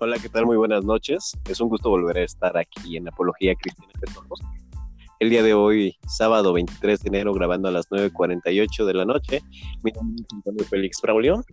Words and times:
Hola, 0.00 0.16
¿qué 0.20 0.28
tal? 0.28 0.46
Muy 0.46 0.56
buenas 0.56 0.84
noches. 0.84 1.32
Es 1.48 1.60
un 1.60 1.68
gusto 1.68 1.90
volver 1.90 2.18
a 2.18 2.22
estar 2.22 2.56
aquí 2.56 2.96
en 2.96 3.08
Apología 3.08 3.56
Cristiana 3.56 3.92
de 4.00 4.12
Todos. 4.12 4.38
El 5.18 5.28
día 5.28 5.42
de 5.42 5.54
hoy, 5.54 5.98
sábado 6.06 6.52
23 6.52 7.00
de 7.00 7.08
enero, 7.08 7.34
grabando 7.34 7.66
a 7.66 7.72
las 7.72 7.88
9.48 7.90 8.84
de 8.84 8.94
la 8.94 9.04
noche. 9.04 9.42
Mi 9.82 9.90
nombre 9.90 10.64
es 10.64 10.68
Félix 10.68 11.00
Braulio. 11.02 11.44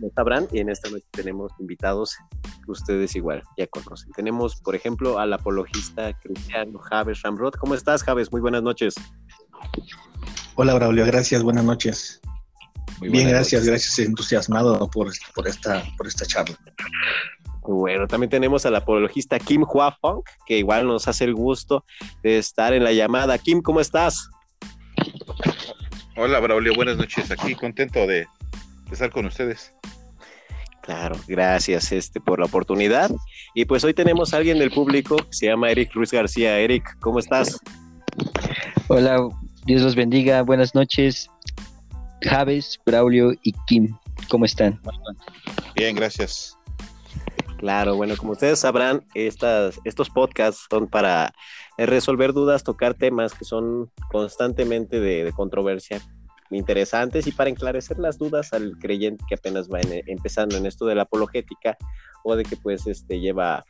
Me 0.00 0.08
sabrán, 0.08 0.48
y 0.52 0.60
en 0.60 0.70
esta 0.70 0.88
noche 0.88 1.04
tenemos 1.10 1.52
invitados 1.58 2.16
que 2.64 2.70
ustedes 2.70 3.14
igual 3.14 3.42
ya 3.58 3.66
conocen. 3.66 4.10
Tenemos, 4.12 4.56
por 4.62 4.74
ejemplo, 4.74 5.18
al 5.18 5.30
apologista 5.34 6.18
cristiano 6.18 6.78
Javes 6.78 7.20
Ramrod. 7.20 7.52
¿Cómo 7.60 7.74
estás, 7.74 8.02
Javes? 8.02 8.32
Muy 8.32 8.40
buenas 8.40 8.62
noches. 8.62 8.94
Hola, 10.54 10.72
Braulio. 10.72 11.04
Gracias. 11.04 11.42
Buenas 11.42 11.64
noches. 11.64 12.22
Bien, 13.02 13.28
gracias, 13.28 13.66
gracias. 13.66 13.98
Entusiasmado 13.98 14.88
por, 14.88 15.12
por, 15.34 15.46
esta, 15.46 15.84
por 15.98 16.06
esta 16.06 16.24
charla. 16.24 16.56
Bueno, 17.62 18.08
también 18.08 18.30
tenemos 18.30 18.66
al 18.66 18.74
apologista 18.74 19.38
Kim 19.38 19.62
Hua 19.62 19.96
Fong, 20.00 20.22
que 20.46 20.58
igual 20.58 20.86
nos 20.86 21.06
hace 21.06 21.24
el 21.24 21.34
gusto 21.34 21.84
de 22.22 22.38
estar 22.38 22.72
en 22.72 22.82
la 22.82 22.92
llamada. 22.92 23.38
Kim, 23.38 23.62
¿cómo 23.62 23.80
estás? 23.80 24.28
Hola, 26.16 26.40
Braulio, 26.40 26.74
buenas 26.74 26.96
noches. 26.96 27.30
Aquí 27.30 27.54
contento 27.54 28.06
de, 28.06 28.26
estar 28.90 29.10
con 29.10 29.26
ustedes. 29.26 29.72
Claro, 30.82 31.16
gracias 31.28 31.92
este, 31.92 32.20
por 32.20 32.40
la 32.40 32.46
oportunidad. 32.46 33.10
Y 33.54 33.64
pues 33.64 33.84
hoy 33.84 33.94
tenemos 33.94 34.34
a 34.34 34.38
alguien 34.38 34.58
del 34.58 34.72
público 34.72 35.16
que 35.16 35.32
se 35.32 35.46
llama 35.46 35.70
Eric 35.70 35.94
Ruiz 35.94 36.10
García. 36.10 36.58
Eric, 36.58 36.98
¿cómo 37.00 37.20
estás? 37.20 37.60
Hola, 38.88 39.28
Dios 39.64 39.82
los 39.82 39.94
bendiga. 39.94 40.42
Buenas 40.42 40.74
noches. 40.74 41.30
Javes, 42.22 42.78
Braulio 42.84 43.32
y 43.42 43.52
Kim, 43.66 43.96
¿cómo 44.28 44.44
están? 44.44 44.80
Bien, 45.76 45.94
gracias. 45.94 46.56
Claro, 47.62 47.94
bueno, 47.94 48.16
como 48.16 48.32
ustedes 48.32 48.58
sabrán, 48.58 49.06
estas, 49.14 49.80
estos 49.84 50.10
podcasts 50.10 50.66
son 50.68 50.88
para 50.88 51.32
resolver 51.78 52.32
dudas, 52.32 52.64
tocar 52.64 52.94
temas 52.94 53.34
que 53.34 53.44
son 53.44 53.88
constantemente 54.10 54.98
de, 54.98 55.32
controversia, 55.32 56.00
interesantes 56.50 57.28
y 57.28 57.30
para 57.30 57.50
enclarecer 57.50 58.00
las 58.00 58.18
dudas 58.18 58.52
al 58.52 58.76
creyente 58.80 59.24
que 59.28 59.36
apenas 59.36 59.68
va 59.68 59.78
empezando 60.08 60.56
en 60.56 60.66
esto 60.66 60.86
de 60.86 60.96
la 60.96 61.02
apologética 61.02 61.76
o 62.24 62.34
de 62.34 62.42
que 62.42 62.56
pues 62.56 62.88
este 62.88 63.20
lleva 63.20 63.64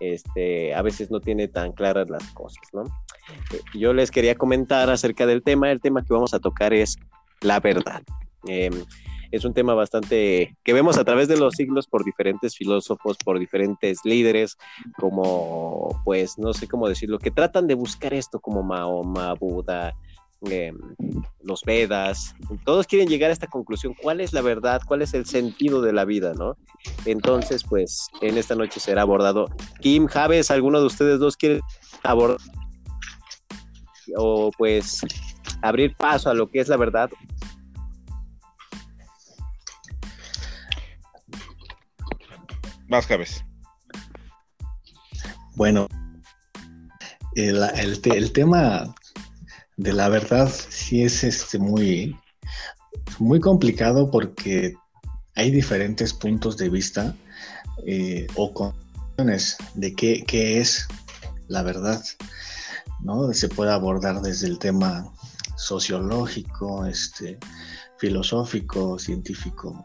este 0.00 0.74
a 0.74 0.82
veces 0.82 1.12
no 1.12 1.20
tiene 1.20 1.46
tan 1.46 1.70
claras 1.70 2.10
las 2.10 2.24
cosas, 2.32 2.64
¿no? 2.72 2.82
Eh, 2.82 3.60
yo 3.78 3.92
les 3.92 4.10
quería 4.10 4.34
comentar 4.34 4.90
acerca 4.90 5.24
del 5.24 5.44
tema, 5.44 5.70
el 5.70 5.80
tema 5.80 6.02
que 6.02 6.12
vamos 6.12 6.34
a 6.34 6.40
tocar 6.40 6.74
es 6.74 6.96
la 7.42 7.60
verdad. 7.60 8.02
Eh, 8.48 8.70
es 9.30 9.44
un 9.44 9.54
tema 9.54 9.74
bastante 9.74 10.56
que 10.64 10.72
vemos 10.72 10.98
a 10.98 11.04
través 11.04 11.28
de 11.28 11.36
los 11.36 11.54
siglos 11.54 11.86
por 11.86 12.04
diferentes 12.04 12.56
filósofos, 12.56 13.16
por 13.24 13.38
diferentes 13.38 14.00
líderes, 14.04 14.56
como, 14.98 16.00
pues, 16.04 16.38
no 16.38 16.52
sé 16.52 16.68
cómo 16.68 16.88
decirlo, 16.88 17.18
que 17.18 17.30
tratan 17.30 17.66
de 17.66 17.74
buscar 17.74 18.14
esto 18.14 18.40
como 18.40 18.62
Mahoma, 18.62 19.34
Buda, 19.34 19.94
em, 20.42 20.78
los 21.42 21.62
Vedas, 21.64 22.34
todos 22.64 22.86
quieren 22.86 23.08
llegar 23.08 23.30
a 23.30 23.32
esta 23.32 23.46
conclusión, 23.46 23.94
¿cuál 24.00 24.20
es 24.20 24.32
la 24.32 24.42
verdad? 24.42 24.80
¿Cuál 24.86 25.02
es 25.02 25.14
el 25.14 25.26
sentido 25.26 25.80
de 25.80 25.92
la 25.92 26.04
vida? 26.04 26.34
¿no? 26.34 26.56
Entonces, 27.04 27.64
pues, 27.64 28.08
en 28.20 28.36
esta 28.38 28.54
noche 28.54 28.80
será 28.80 29.02
abordado. 29.02 29.46
Kim, 29.80 30.06
Javes, 30.06 30.50
¿alguno 30.50 30.80
de 30.80 30.86
ustedes 30.86 31.18
dos 31.18 31.36
quiere 31.36 31.60
abordar 32.02 32.38
o 34.14 34.50
pues 34.56 35.00
abrir 35.62 35.94
paso 35.96 36.30
a 36.30 36.34
lo 36.34 36.48
que 36.48 36.60
es 36.60 36.68
la 36.68 36.76
verdad 36.76 37.10
Más 42.88 43.06
cabezas. 43.06 43.44
Bueno, 45.56 45.88
el, 47.34 47.62
el, 48.04 48.32
tema 48.32 48.94
de 49.76 49.92
la 49.92 50.08
verdad 50.08 50.50
sí 50.68 51.02
es 51.02 51.24
este 51.24 51.58
muy, 51.58 52.16
muy 53.18 53.40
complicado 53.40 54.10
porque 54.10 54.74
hay 55.34 55.50
diferentes 55.50 56.12
puntos 56.12 56.56
de 56.56 56.68
vista 56.68 57.14
eh, 57.86 58.26
o 58.36 58.52
concepciones 58.52 59.56
de 59.74 59.94
qué, 59.94 60.24
qué, 60.26 60.60
es 60.60 60.86
la 61.48 61.62
verdad. 61.62 62.02
¿no? 63.00 63.32
Se 63.32 63.48
puede 63.48 63.72
abordar 63.72 64.20
desde 64.20 64.46
el 64.46 64.58
tema 64.58 65.10
sociológico, 65.56 66.86
este, 66.86 67.38
filosófico, 67.98 68.98
científico. 68.98 69.84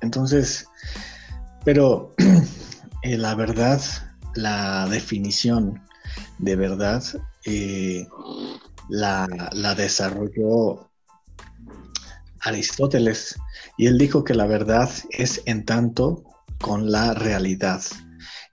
Entonces, 0.00 0.66
pero 1.68 2.14
eh, 3.02 3.18
la 3.18 3.34
verdad, 3.34 3.78
la 4.34 4.88
definición 4.88 5.78
de 6.38 6.56
verdad 6.56 7.04
eh, 7.44 8.08
la, 8.88 9.28
desarrolló 9.76 10.88
Aristóteles 12.40 13.38
y 13.76 13.86
él 13.86 13.98
dijo 13.98 14.24
que 14.24 14.32
la 14.32 14.46
verdad 14.46 14.88
es 15.10 15.42
en 15.44 15.66
tanto 15.66 16.24
con 16.58 16.90
la 16.90 17.12
realidad. 17.12 17.82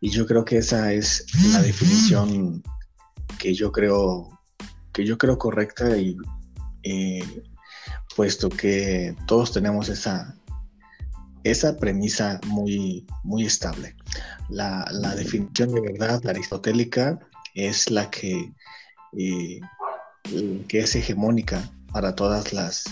Y 0.01 0.09
yo 0.09 0.27
creo 0.27 0.43
que 0.43 0.57
esa 0.57 0.91
es 0.91 1.25
la 1.53 1.61
definición 1.61 2.61
que 3.39 3.53
yo 3.53 3.71
creo 3.71 4.27
que 4.91 5.05
yo 5.05 5.17
creo 5.17 5.37
correcta 5.37 5.95
y 5.95 6.17
eh, 6.83 7.43
puesto 8.13 8.49
que 8.49 9.15
todos 9.25 9.53
tenemos 9.53 9.87
esa, 9.87 10.35
esa 11.45 11.77
premisa 11.77 12.39
muy, 12.47 13.05
muy 13.23 13.45
estable. 13.45 13.95
La, 14.49 14.85
definición 15.15 15.73
de 15.73 15.81
verdad 15.81 16.21
la 16.23 16.31
aristotélica 16.31 17.19
es 17.53 17.89
la 17.89 18.09
que, 18.09 18.51
eh, 19.17 19.61
que 20.67 20.79
es 20.79 20.95
hegemónica 20.95 21.71
para 21.93 22.15
todas 22.15 22.51
las 22.51 22.83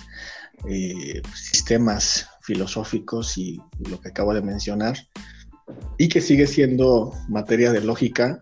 eh, 0.70 1.22
sistemas 1.36 2.28
filosóficos 2.42 3.38
y 3.38 3.60
lo 3.90 4.00
que 4.00 4.10
acabo 4.10 4.34
de 4.34 4.42
mencionar 4.42 4.98
y 5.98 6.08
que 6.08 6.22
sigue 6.22 6.46
siendo 6.46 7.12
materia 7.30 7.72
de 7.72 7.82
lógica 7.82 8.40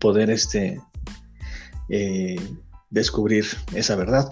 poder 0.00 0.30
este 0.30 0.80
eh, 1.90 2.40
descubrir 2.92 3.46
esa 3.74 3.96
verdad. 3.96 4.30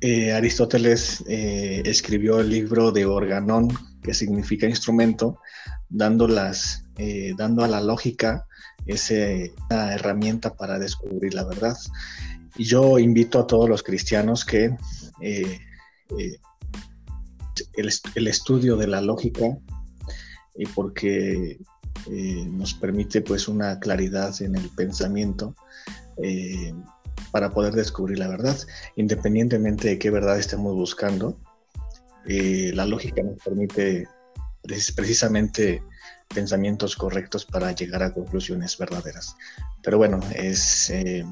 Eh, 0.00 0.32
Aristóteles 0.32 1.24
eh, 1.26 1.82
escribió 1.86 2.40
el 2.40 2.50
libro 2.50 2.92
de 2.92 3.06
organón, 3.06 3.68
que 4.02 4.14
significa 4.14 4.68
instrumento, 4.68 5.40
dando, 5.88 6.28
las, 6.28 6.84
eh, 6.98 7.32
dando 7.36 7.64
a 7.64 7.68
la 7.68 7.80
lógica 7.80 8.46
esa 8.86 9.14
herramienta 9.94 10.54
para 10.54 10.78
descubrir 10.78 11.34
la 11.34 11.44
verdad. 11.44 11.76
Y 12.56 12.64
yo 12.64 12.98
invito 12.98 13.40
a 13.40 13.46
todos 13.46 13.68
los 13.68 13.82
cristianos 13.82 14.44
que 14.44 14.76
el, 17.76 18.28
estudio 18.28 18.76
de 18.76 18.86
la 18.86 19.00
lógica, 19.00 19.56
porque 20.74 21.58
nos 22.50 22.74
permite 22.74 23.22
pues 23.22 23.48
una 23.48 23.78
claridad 23.78 24.34
en 24.42 24.56
el 24.56 24.68
pensamiento, 24.70 25.54
para 27.32 27.50
poder 27.50 27.74
descubrir 27.74 28.18
la 28.18 28.28
verdad, 28.28 28.56
independientemente 28.96 29.88
de 29.88 29.98
qué 29.98 30.10
verdad 30.10 30.38
estemos 30.38 30.74
buscando. 30.74 31.38
Eh, 32.28 32.70
la 32.74 32.86
lógica 32.86 33.22
nos 33.22 33.42
permite 33.42 34.06
precisamente 34.62 35.82
pensamientos 36.32 36.94
correctos 36.94 37.44
para 37.44 37.72
llegar 37.72 38.02
a 38.02 38.12
conclusiones 38.12 38.78
verdaderas. 38.78 39.34
Pero 39.82 39.98
bueno, 39.98 40.20
es 40.34 40.90
eh, 40.90 41.24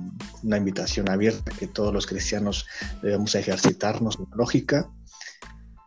una 0.43 0.57
invitación 0.57 1.09
abierta 1.09 1.53
que 1.57 1.69
todos 1.69 1.95
los 1.95 2.07
cristianos 2.07 2.67
debemos 3.03 3.35
ejercitarnos 3.35 4.19
la 4.19 4.37
lógica 4.37 4.91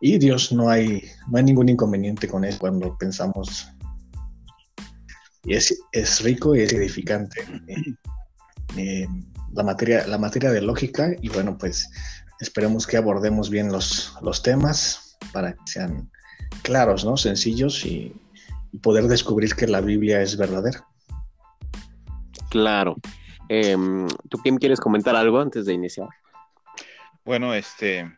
y 0.00 0.18
Dios 0.18 0.52
no 0.52 0.70
hay, 0.70 1.04
no 1.30 1.38
hay 1.38 1.44
ningún 1.44 1.68
inconveniente 1.68 2.26
con 2.26 2.44
eso 2.44 2.58
cuando 2.58 2.96
pensamos 2.96 3.68
y 5.44 5.54
es, 5.54 5.78
es 5.92 6.22
rico 6.22 6.54
y 6.54 6.60
es 6.60 6.72
edificante. 6.72 7.44
Eh, 8.78 9.06
la 9.54 9.62
materia, 9.62 10.06
la 10.06 10.18
materia 10.18 10.50
de 10.50 10.60
lógica 10.60 11.10
y 11.20 11.28
bueno, 11.28 11.56
pues 11.56 11.90
esperemos 12.40 12.86
que 12.86 12.96
abordemos 12.96 13.50
bien 13.50 13.70
los, 13.70 14.14
los 14.22 14.42
temas 14.42 15.16
para 15.32 15.52
que 15.52 15.62
sean 15.66 16.10
claros, 16.62 17.04
¿no? 17.04 17.16
Sencillos 17.16 17.84
y, 17.84 18.12
poder 18.82 19.04
descubrir 19.04 19.54
que 19.54 19.68
la 19.68 19.80
Biblia 19.80 20.20
es 20.20 20.36
verdadera. 20.36 20.84
Claro. 22.50 22.96
Em, 23.48 24.08
¿Tú, 24.28 24.38
quién 24.38 24.56
quieres 24.56 24.80
comentar 24.80 25.14
algo 25.14 25.38
antes 25.38 25.64
de 25.64 25.74
iniciar? 25.74 26.08
Bueno, 27.24 27.54
este, 27.54 28.10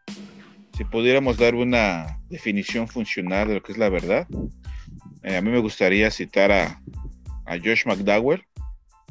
si 0.75 0.85
pudiéramos 0.85 1.37
dar 1.37 1.55
una 1.55 2.19
definición 2.31 2.89
funcional 2.89 3.49
de 3.49 3.55
lo 3.57 3.63
que 3.63 3.73
es 3.73 3.79
la 3.79 3.91
verdad, 3.91 4.27
eh, 5.23 5.37
a 5.37 5.43
mí 5.43 5.51
me 5.51 5.61
gustaría 5.61 6.11
citar 6.11 6.51
a, 6.51 6.81
a 7.45 7.59
Josh 7.59 7.85
McDowell, 7.85 8.43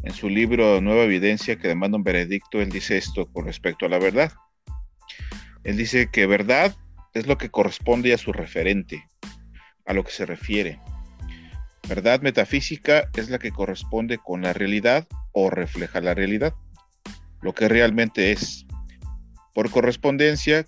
en 0.05 0.13
su 0.13 0.29
libro 0.29 0.79
Nueva 0.81 1.03
Evidencia 1.03 1.57
que 1.57 1.67
demanda 1.67 1.97
un 1.97 2.03
veredicto, 2.03 2.61
él 2.61 2.69
dice 2.69 2.95
esto 2.95 3.25
con 3.25 3.45
respecto 3.45 3.87
a 3.87 3.89
la 3.89 3.97
verdad. 3.97 4.31
Él 5.63 5.77
dice 5.77 6.09
que 6.11 6.27
verdad 6.27 6.75
es 7.15 7.25
lo 7.25 7.39
que 7.39 7.49
corresponde 7.49 8.13
a 8.13 8.19
su 8.19 8.31
referente, 8.31 9.03
a 9.85 9.93
lo 9.93 10.03
que 10.03 10.11
se 10.11 10.27
refiere. 10.27 10.79
Verdad 11.89 12.21
metafísica 12.21 13.09
es 13.15 13.29
la 13.29 13.39
que 13.39 13.51
corresponde 13.51 14.19
con 14.19 14.43
la 14.43 14.53
realidad 14.53 15.07
o 15.31 15.49
refleja 15.49 16.01
la 16.01 16.13
realidad, 16.13 16.53
lo 17.41 17.53
que 17.53 17.67
realmente 17.67 18.31
es. 18.31 18.67
Por 19.55 19.71
correspondencia, 19.71 20.67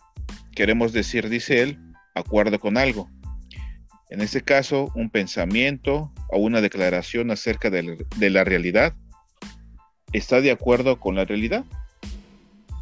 queremos 0.55 0.93
decir, 0.93 1.29
dice 1.29 1.61
él, 1.61 1.79
acuerdo 2.15 2.59
con 2.59 2.77
algo. 2.77 3.07
En 4.09 4.21
este 4.21 4.41
caso, 4.41 4.91
un 4.95 5.11
pensamiento 5.11 6.11
o 6.29 6.39
una 6.39 6.61
declaración 6.61 7.29
acerca 7.29 7.69
de 7.69 8.29
la, 8.29 8.43
realidad 8.43 8.95
está 10.13 10.41
de 10.41 10.51
acuerdo 10.51 10.99
con 10.99 11.15
la 11.15 11.25
realidad. 11.25 11.65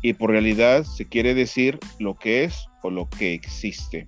Y 0.01 0.13
por 0.13 0.31
realidad 0.31 0.83
se 0.83 1.06
quiere 1.06 1.33
decir 1.33 1.80
lo 2.00 2.16
que 2.16 2.44
es 2.44 2.68
o 2.83 2.89
lo 2.89 3.10
que 3.10 3.33
existe. 3.33 4.07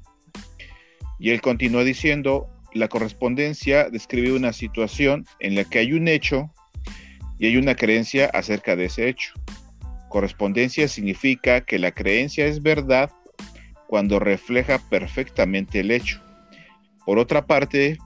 Y 1.20 1.32
él 1.32 1.42
continúa 1.42 1.84
diciendo, 1.84 2.48
la 2.74 2.88
correspondencia 2.88 3.90
describe 3.90 4.34
una 4.34 4.54
situación 4.54 5.26
en 5.40 5.56
la 5.56 5.64
que 5.64 5.80
hay 5.80 5.94
un 5.94 6.08
hecho 6.08 6.52
y 7.40 7.48
hay 7.48 7.58
una 7.58 7.76
creencia 7.76 8.30
acerca 8.34 8.76
de 8.76 8.86
ese 8.86 9.10
hecho. 9.10 9.34
Correspondencia 10.10 10.88
significa 10.88 11.62
que 11.62 11.80
la 11.80 11.92
creencia 11.92 12.46
es 12.46 12.62
verdad 12.62 13.12
cuando 13.88 14.20
refleja 14.20 14.80
perfectamente 14.90 15.80
el 15.80 15.92
hecho. 15.92 16.22
Por 17.06 17.20
otra 17.20 17.46
parte, 17.46 17.98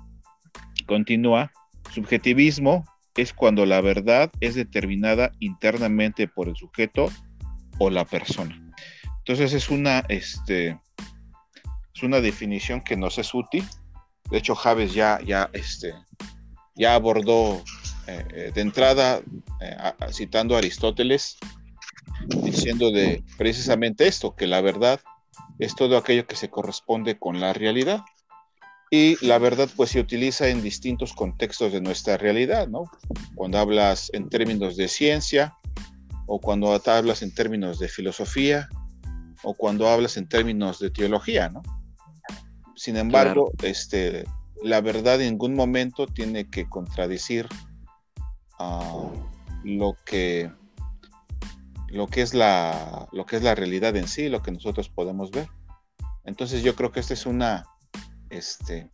continúa, 0.86 1.52
subjetivismo 1.92 2.86
es 3.16 3.34
cuando 3.34 3.66
la 3.66 3.82
verdad 3.82 4.32
es 4.40 4.56
determinada 4.56 5.32
internamente 5.40 6.28
por 6.28 6.48
el 6.48 6.56
sujeto 6.56 7.10
o 7.78 7.90
la 7.90 8.06
persona. 8.06 8.58
Entonces 9.20 9.54
es 9.54 9.70
una, 9.70 10.00
este, 10.10 10.80
es 11.94 12.04
una 12.04 12.22
definición 12.22 12.82
que 12.82 12.98
nos 12.98 13.18
es 13.18 13.34
útil. 13.34 13.66
De 14.30 14.38
hecho, 14.38 14.56
Javes 14.56 14.94
ya, 14.94 15.20
ya, 15.26 15.50
este, 15.54 15.94
ya 16.76 16.96
abordó 16.96 17.64
eh, 18.08 18.26
eh, 18.34 18.52
de 18.54 18.62
entrada, 18.62 19.22
eh, 19.60 19.78
citando 20.12 20.56
a 20.56 20.60
Aristóteles, 20.60 21.38
diciendo 22.44 22.92
de 22.92 23.24
precisamente 23.38 24.08
esto, 24.08 24.36
que 24.36 24.48
la 24.48 24.62
verdad 24.62 25.00
es 25.60 25.76
todo 25.76 25.98
aquello 25.98 26.26
que 26.26 26.36
se 26.36 26.50
corresponde 26.50 27.20
con 27.20 27.40
la 27.40 27.54
realidad. 27.54 28.02
Y 28.94 29.26
la 29.26 29.38
verdad 29.38 29.70
pues 29.78 29.92
se 29.92 30.02
utiliza 30.02 30.50
en 30.50 30.62
distintos 30.62 31.14
contextos 31.14 31.72
de 31.72 31.80
nuestra 31.80 32.18
realidad, 32.18 32.68
¿no? 32.68 32.92
Cuando 33.36 33.58
hablas 33.58 34.12
en 34.14 34.28
términos 34.28 34.76
de 34.76 34.90
ciencia, 34.90 35.56
o 36.28 36.42
cuando 36.42 36.74
hablas 36.74 37.22
en 37.22 37.34
términos 37.34 37.80
de 37.80 37.88
filosofía, 37.88 38.68
o 39.44 39.54
cuando 39.54 39.88
hablas 39.88 40.18
en 40.18 40.28
términos 40.28 40.80
de 40.80 40.92
teología, 40.92 41.48
¿no? 41.48 41.62
Sin 42.76 42.98
embargo, 42.98 43.54
este, 43.64 44.26
la 44.62 44.82
verdad 44.82 45.22
en 45.22 45.32
ningún 45.32 45.56
momento 45.56 46.06
tiene 46.06 46.50
que 46.50 46.68
contradecir 46.68 47.48
uh, 48.60 49.10
lo 49.64 49.96
que 50.06 50.52
lo 51.88 52.08
que 52.08 52.22
es 52.22 52.34
la 52.34 53.08
lo 53.14 53.26
que 53.26 53.38
es 53.38 53.44
la 53.44 53.56
realidad 53.56 53.96
en 53.96 54.10
sí, 54.10 54.28
lo 54.28 54.42
que 54.42 54.52
nosotros 54.52 54.90
podemos 54.90 55.32
ver. 55.32 55.48
Entonces 56.26 56.62
yo 56.62 56.76
creo 56.76 56.92
que 56.92 57.00
esta 57.00 57.14
es 57.14 57.26
una 57.26 57.66
este, 58.32 58.90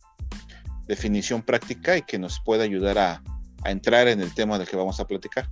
definición 0.86 1.42
práctica 1.42 1.96
y 1.96 2.02
que 2.02 2.18
nos 2.18 2.40
puede 2.40 2.64
ayudar 2.64 2.98
a, 2.98 3.22
a 3.64 3.70
entrar 3.70 4.08
en 4.08 4.20
el 4.20 4.34
tema 4.34 4.58
del 4.58 4.68
que 4.68 4.76
vamos 4.76 5.00
a 5.00 5.06
platicar. 5.06 5.48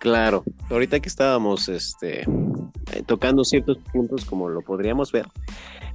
Claro, 0.00 0.44
ahorita 0.70 0.98
que 1.00 1.10
estábamos 1.10 1.68
este, 1.68 2.22
eh, 2.22 3.02
tocando 3.04 3.44
ciertos 3.44 3.76
puntos 3.92 4.24
como 4.24 4.48
lo 4.48 4.62
podríamos 4.62 5.12
ver, 5.12 5.26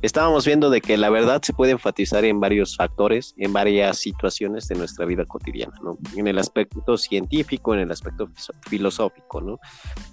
estábamos 0.04 0.46
viendo 0.46 0.70
de 0.70 0.80
que 0.80 0.96
la 0.96 1.10
verdad 1.10 1.42
se 1.42 1.54
puede 1.54 1.72
enfatizar 1.72 2.24
en 2.24 2.40
varios 2.40 2.78
factores, 2.78 3.34
en 3.38 3.52
varias 3.52 3.98
situaciones 3.98 4.68
de 4.68 4.76
nuestra 4.76 5.08
vida 5.08 5.26
cotidiana, 5.26 5.74
¿no? 5.82 5.98
En 6.16 6.28
el 6.28 6.38
aspecto 6.38 6.98
científico, 6.98 7.74
en 7.74 7.80
el 7.80 7.92
aspecto 7.92 8.30
filosófico, 8.70 9.42
¿no? 9.42 9.60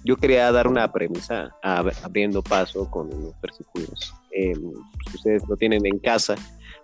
Yo 0.03 0.17
quería 0.17 0.51
dar 0.51 0.67
una 0.67 0.91
premisa 0.91 1.55
abriendo 1.61 2.41
paso 2.41 2.89
con 2.89 3.13
unos 3.13 3.39
versículos. 3.41 4.11
Eh, 4.31 4.53
ustedes 5.13 5.47
lo 5.47 5.55
tienen 5.55 5.85
en 5.85 5.99
casa 5.99 6.33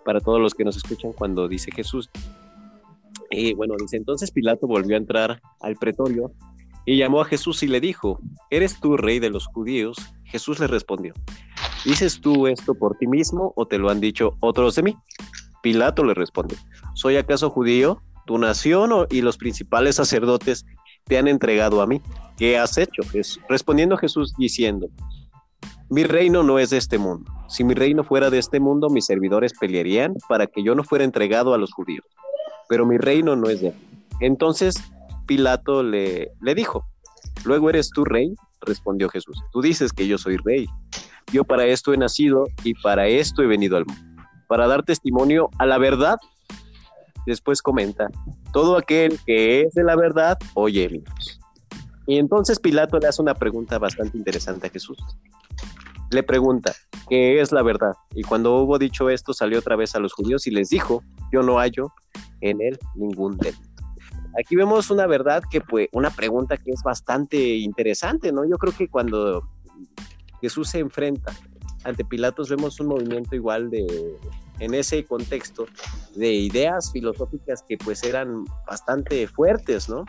para 0.04 0.20
todos 0.20 0.40
los 0.40 0.54
que 0.54 0.62
nos 0.62 0.76
escuchan 0.76 1.12
cuando 1.12 1.48
dice 1.48 1.72
Jesús. 1.72 2.08
Y 3.32 3.52
bueno, 3.54 3.74
dice 3.80 3.96
entonces 3.96 4.30
Pilato 4.30 4.68
volvió 4.68 4.94
a 4.94 4.98
entrar 4.98 5.42
al 5.60 5.74
pretorio 5.74 6.32
y 6.90 6.96
llamó 6.96 7.20
a 7.20 7.24
Jesús 7.24 7.62
y 7.62 7.68
le 7.68 7.80
dijo, 7.80 8.18
¿eres 8.50 8.80
tú 8.80 8.96
rey 8.96 9.20
de 9.20 9.30
los 9.30 9.46
judíos? 9.46 9.96
Jesús 10.24 10.58
le 10.58 10.66
respondió, 10.66 11.14
¿dices 11.84 12.20
tú 12.20 12.48
esto 12.48 12.74
por 12.74 12.98
ti 12.98 13.06
mismo 13.06 13.52
o 13.54 13.64
te 13.64 13.78
lo 13.78 13.90
han 13.90 14.00
dicho 14.00 14.36
otros 14.40 14.74
de 14.74 14.82
mí? 14.82 14.96
Pilato 15.62 16.02
le 16.02 16.14
respondió, 16.14 16.58
¿soy 16.94 17.16
acaso 17.16 17.48
judío? 17.48 18.02
Tu 18.26 18.38
nación 18.38 19.06
y 19.08 19.20
los 19.20 19.36
principales 19.36 19.94
sacerdotes 19.94 20.66
te 21.04 21.16
han 21.16 21.28
entregado 21.28 21.80
a 21.80 21.86
mí. 21.86 22.02
¿Qué 22.36 22.58
has 22.58 22.76
hecho? 22.76 23.02
Respondiendo 23.48 23.96
Jesús 23.96 24.34
diciendo, 24.36 24.88
mi 25.90 26.02
reino 26.02 26.42
no 26.42 26.58
es 26.58 26.70
de 26.70 26.78
este 26.78 26.98
mundo. 26.98 27.30
Si 27.48 27.62
mi 27.62 27.74
reino 27.74 28.02
fuera 28.02 28.30
de 28.30 28.40
este 28.40 28.58
mundo, 28.58 28.90
mis 28.90 29.06
servidores 29.06 29.52
pelearían 29.60 30.16
para 30.28 30.48
que 30.48 30.64
yo 30.64 30.74
no 30.74 30.82
fuera 30.82 31.04
entregado 31.04 31.54
a 31.54 31.58
los 31.58 31.72
judíos. 31.72 32.04
Pero 32.68 32.84
mi 32.84 32.98
reino 32.98 33.36
no 33.36 33.48
es 33.48 33.60
de 33.60 33.68
aquí. 33.68 33.86
Entonces 34.18 34.74
Pilato 35.30 35.84
le, 35.84 36.32
dijo, 36.56 36.88
¿luego 37.44 37.70
eres 37.70 37.90
tú 37.90 38.04
rey? 38.04 38.34
Respondió 38.62 39.08
Jesús, 39.08 39.40
tú 39.52 39.62
dices 39.62 39.92
que 39.92 40.08
yo 40.08 40.18
soy 40.18 40.38
rey. 40.38 40.66
Yo 41.32 41.44
para 41.44 41.66
esto 41.66 41.94
he 41.94 41.96
nacido 41.96 42.46
y 42.64 42.74
para 42.74 43.06
esto 43.06 43.40
he 43.40 43.46
venido 43.46 43.76
al 43.76 43.86
mundo, 43.86 44.24
para 44.48 44.66
dar 44.66 44.82
testimonio 44.82 45.48
a 45.60 45.66
la 45.66 45.78
verdad. 45.78 46.16
Después 47.26 47.62
comenta, 47.62 48.08
todo 48.52 48.76
aquel 48.76 49.20
que 49.24 49.60
es 49.60 49.74
de 49.74 49.84
la 49.84 49.94
verdad, 49.94 50.36
oye 50.54 51.00
Y 52.08 52.18
entonces 52.18 52.58
Pilato 52.58 52.98
le 52.98 53.06
hace 53.06 53.22
una 53.22 53.34
pregunta 53.34 53.78
bastante 53.78 54.18
interesante 54.18 54.66
a 54.66 54.70
Jesús. 54.70 54.98
Le 56.10 56.24
pregunta, 56.24 56.74
¿qué 57.08 57.40
es 57.40 57.52
la 57.52 57.62
verdad? 57.62 57.92
Y 58.16 58.22
cuando 58.22 58.56
hubo 58.56 58.80
dicho 58.80 59.08
esto, 59.10 59.32
salió 59.32 59.60
otra 59.60 59.76
vez 59.76 59.94
a 59.94 60.00
los 60.00 60.12
judíos 60.12 60.48
y 60.48 60.50
les 60.50 60.70
dijo, 60.70 61.04
yo 61.32 61.44
no 61.44 61.58
hallo 61.58 61.92
en 62.40 62.60
él 62.60 62.76
ningún 62.96 63.38
delito. 63.38 63.69
Aquí 64.38 64.56
vemos 64.56 64.90
una 64.90 65.06
verdad 65.06 65.42
que, 65.50 65.60
pues, 65.60 65.88
una 65.92 66.10
pregunta 66.10 66.56
que 66.56 66.70
es 66.70 66.82
bastante 66.82 67.56
interesante, 67.56 68.32
¿no? 68.32 68.44
Yo 68.44 68.58
creo 68.58 68.72
que 68.72 68.88
cuando 68.88 69.48
Jesús 70.40 70.68
se 70.70 70.78
enfrenta 70.78 71.32
ante 71.84 72.04
Pilatos 72.04 72.50
vemos 72.50 72.78
un 72.80 72.88
movimiento 72.88 73.34
igual 73.34 73.70
de, 73.70 74.16
en 74.58 74.74
ese 74.74 75.04
contexto, 75.04 75.66
de 76.14 76.32
ideas 76.32 76.92
filosóficas 76.92 77.62
que 77.66 77.78
pues 77.78 78.02
eran 78.04 78.44
bastante 78.66 79.26
fuertes, 79.26 79.88
¿no? 79.88 80.04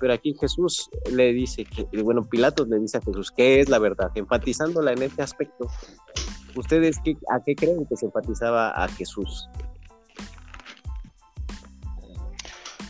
Pero 0.00 0.12
aquí 0.12 0.34
Jesús 0.38 0.90
le 1.10 1.32
dice, 1.32 1.64
que, 1.64 1.86
bueno, 2.02 2.24
Pilatos 2.24 2.68
le 2.68 2.78
dice 2.80 2.98
a 2.98 3.00
Jesús, 3.00 3.30
¿qué 3.30 3.60
es 3.60 3.68
la 3.68 3.78
verdad? 3.78 4.10
Enfatizándola 4.14 4.92
en 4.92 5.02
este 5.02 5.22
aspecto. 5.22 5.68
¿Ustedes 6.56 6.98
qué, 7.04 7.16
a 7.32 7.40
qué 7.40 7.54
creen 7.54 7.86
que 7.86 7.96
se 7.96 8.06
enfatizaba 8.06 8.70
a 8.70 8.88
Jesús? 8.88 9.48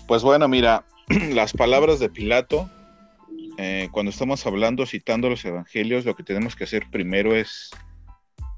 Pues 0.07 0.23
bueno, 0.23 0.49
mira, 0.49 0.85
las 1.31 1.55
palabras 1.55 1.99
de 1.99 2.11
Pilato, 2.11 2.69
eh, 3.57 3.89
cuando 3.91 4.11
estamos 4.11 4.47
hablando, 4.47 4.85
citando 4.85 5.31
los 5.31 5.45
evangelios, 5.45 6.05
lo 6.05 6.15
que 6.15 6.23
tenemos 6.23 6.57
que 6.57 6.65
hacer 6.65 6.85
primero 6.91 7.35
es 7.35 7.71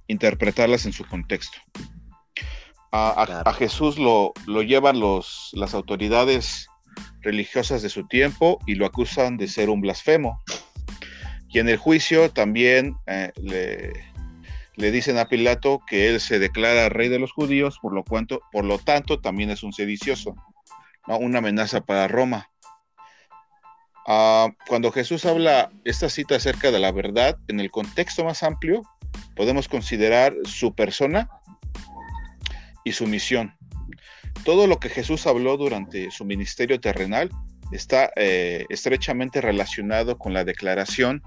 interpretarlas 0.08 0.86
en 0.86 0.92
su 0.92 1.06
contexto. 1.06 1.58
A, 2.92 3.52
Jesús 3.58 3.98
lo, 3.98 4.32
lo 4.46 4.62
llevan 4.62 4.98
los, 5.00 5.50
las 5.52 5.74
autoridades 5.74 6.66
religiosas 7.20 7.82
de 7.82 7.90
su 7.90 8.08
tiempo 8.08 8.58
y 8.66 8.74
lo 8.74 8.86
acusan 8.86 9.36
de 9.36 9.48
ser 9.48 9.68
un 9.68 9.82
blasfemo. 9.82 10.40
Y 11.48 11.58
en 11.58 11.68
el 11.68 11.76
juicio 11.76 12.30
también 12.30 12.96
eh, 13.06 13.32
le, 13.36 13.92
le, 14.76 14.90
dicen 14.90 15.18
a 15.18 15.28
Pilato 15.28 15.80
que 15.86 16.08
él 16.08 16.20
se 16.20 16.38
declara 16.38 16.88
rey 16.88 17.08
de 17.08 17.18
los 17.18 17.32
judíos, 17.32 17.78
por 17.80 17.92
lo, 17.92 18.02
cuanto, 18.02 18.40
por 18.50 18.64
lo 18.64 18.78
tanto 18.78 19.20
también 19.20 19.50
es 19.50 19.62
un 19.62 19.74
sedicioso 19.74 20.34
una 21.06 21.38
amenaza 21.38 21.80
para 21.80 22.08
Roma. 22.08 22.50
Ah, 24.06 24.48
cuando 24.68 24.92
Jesús 24.92 25.24
habla 25.24 25.70
esta 25.84 26.08
cita 26.08 26.36
acerca 26.36 26.70
de 26.70 26.78
la 26.78 26.92
verdad, 26.92 27.38
en 27.48 27.60
el 27.60 27.70
contexto 27.70 28.24
más 28.24 28.42
amplio, 28.42 28.82
podemos 29.34 29.68
considerar 29.68 30.34
su 30.44 30.74
persona 30.74 31.28
y 32.84 32.92
su 32.92 33.06
misión. 33.06 33.56
Todo 34.44 34.66
lo 34.66 34.78
que 34.78 34.88
Jesús 34.88 35.26
habló 35.26 35.56
durante 35.56 36.10
su 36.10 36.24
ministerio 36.24 36.80
terrenal 36.80 37.30
está 37.72 38.10
eh, 38.16 38.64
estrechamente 38.68 39.40
relacionado 39.40 40.18
con 40.18 40.32
la 40.32 40.44
declaración 40.44 41.22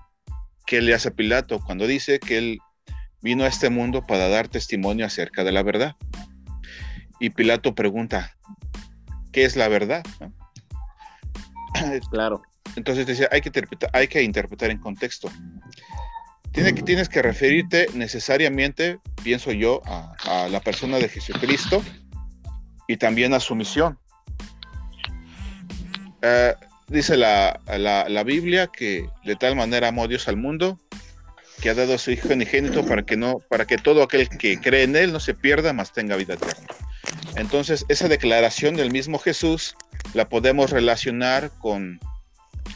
que 0.65 0.81
le 0.81 0.93
hace 0.93 1.11
Pilato 1.11 1.59
cuando 1.59 1.87
dice 1.87 2.19
que 2.19 2.37
él 2.37 2.59
vino 3.21 3.43
a 3.43 3.47
este 3.47 3.69
mundo 3.69 4.05
para 4.05 4.29
dar 4.29 4.47
testimonio 4.47 5.05
acerca 5.05 5.43
de 5.43 5.51
la 5.51 5.63
verdad. 5.63 5.95
Y 7.19 7.31
Pilato 7.31 7.75
pregunta, 7.75 8.37
qué 9.31 9.45
es 9.45 9.55
la 9.55 9.67
verdad. 9.67 10.03
Claro. 12.11 12.41
Entonces 12.75 13.05
dice, 13.05 13.27
hay 13.31 13.41
que 13.41 13.49
interpretar, 13.49 13.89
hay 13.93 14.07
que 14.07 14.21
interpretar 14.21 14.69
en 14.69 14.79
contexto. 14.79 15.29
Tiene 16.51 16.73
que, 16.73 16.81
tienes 16.81 17.07
que 17.09 17.21
referirte 17.21 17.87
necesariamente, 17.93 18.99
pienso 19.23 19.51
yo, 19.51 19.81
a, 19.85 20.47
la 20.49 20.59
persona 20.59 20.97
de 20.97 21.07
Jesucristo 21.07 21.83
y 22.87 22.97
también 22.97 23.33
a 23.33 23.39
su 23.39 23.55
misión. 23.55 23.97
Eh, 26.21 26.53
dice 26.87 27.15
la, 27.15 27.59
la, 27.67 28.23
Biblia 28.23 28.67
que 28.67 29.07
de 29.23 29.35
tal 29.35 29.55
manera 29.55 29.89
amó 29.89 30.07
Dios 30.07 30.27
al 30.27 30.35
mundo 30.35 30.77
que 31.61 31.69
ha 31.69 31.75
dado 31.75 31.93
a 31.93 31.97
su 31.97 32.11
Hijo 32.11 32.29
unigénito 32.29 32.85
para 32.85 33.03
que 33.03 33.15
no, 33.15 33.39
para 33.49 33.65
que 33.65 33.77
todo 33.77 34.03
aquel 34.03 34.27
que 34.29 34.59
cree 34.59 34.83
en 34.83 34.95
él 34.95 35.13
no 35.13 35.19
se 35.19 35.33
pierda, 35.33 35.73
mas 35.73 35.93
tenga 35.93 36.15
vida 36.15 36.33
eterna. 36.33 36.67
Entonces, 37.35 37.85
esa 37.89 38.07
declaración 38.07 38.75
del 38.75 38.91
mismo 38.91 39.19
Jesús 39.19 39.75
la 40.13 40.29
podemos 40.29 40.71
relacionar 40.71 41.51
con, 41.59 41.99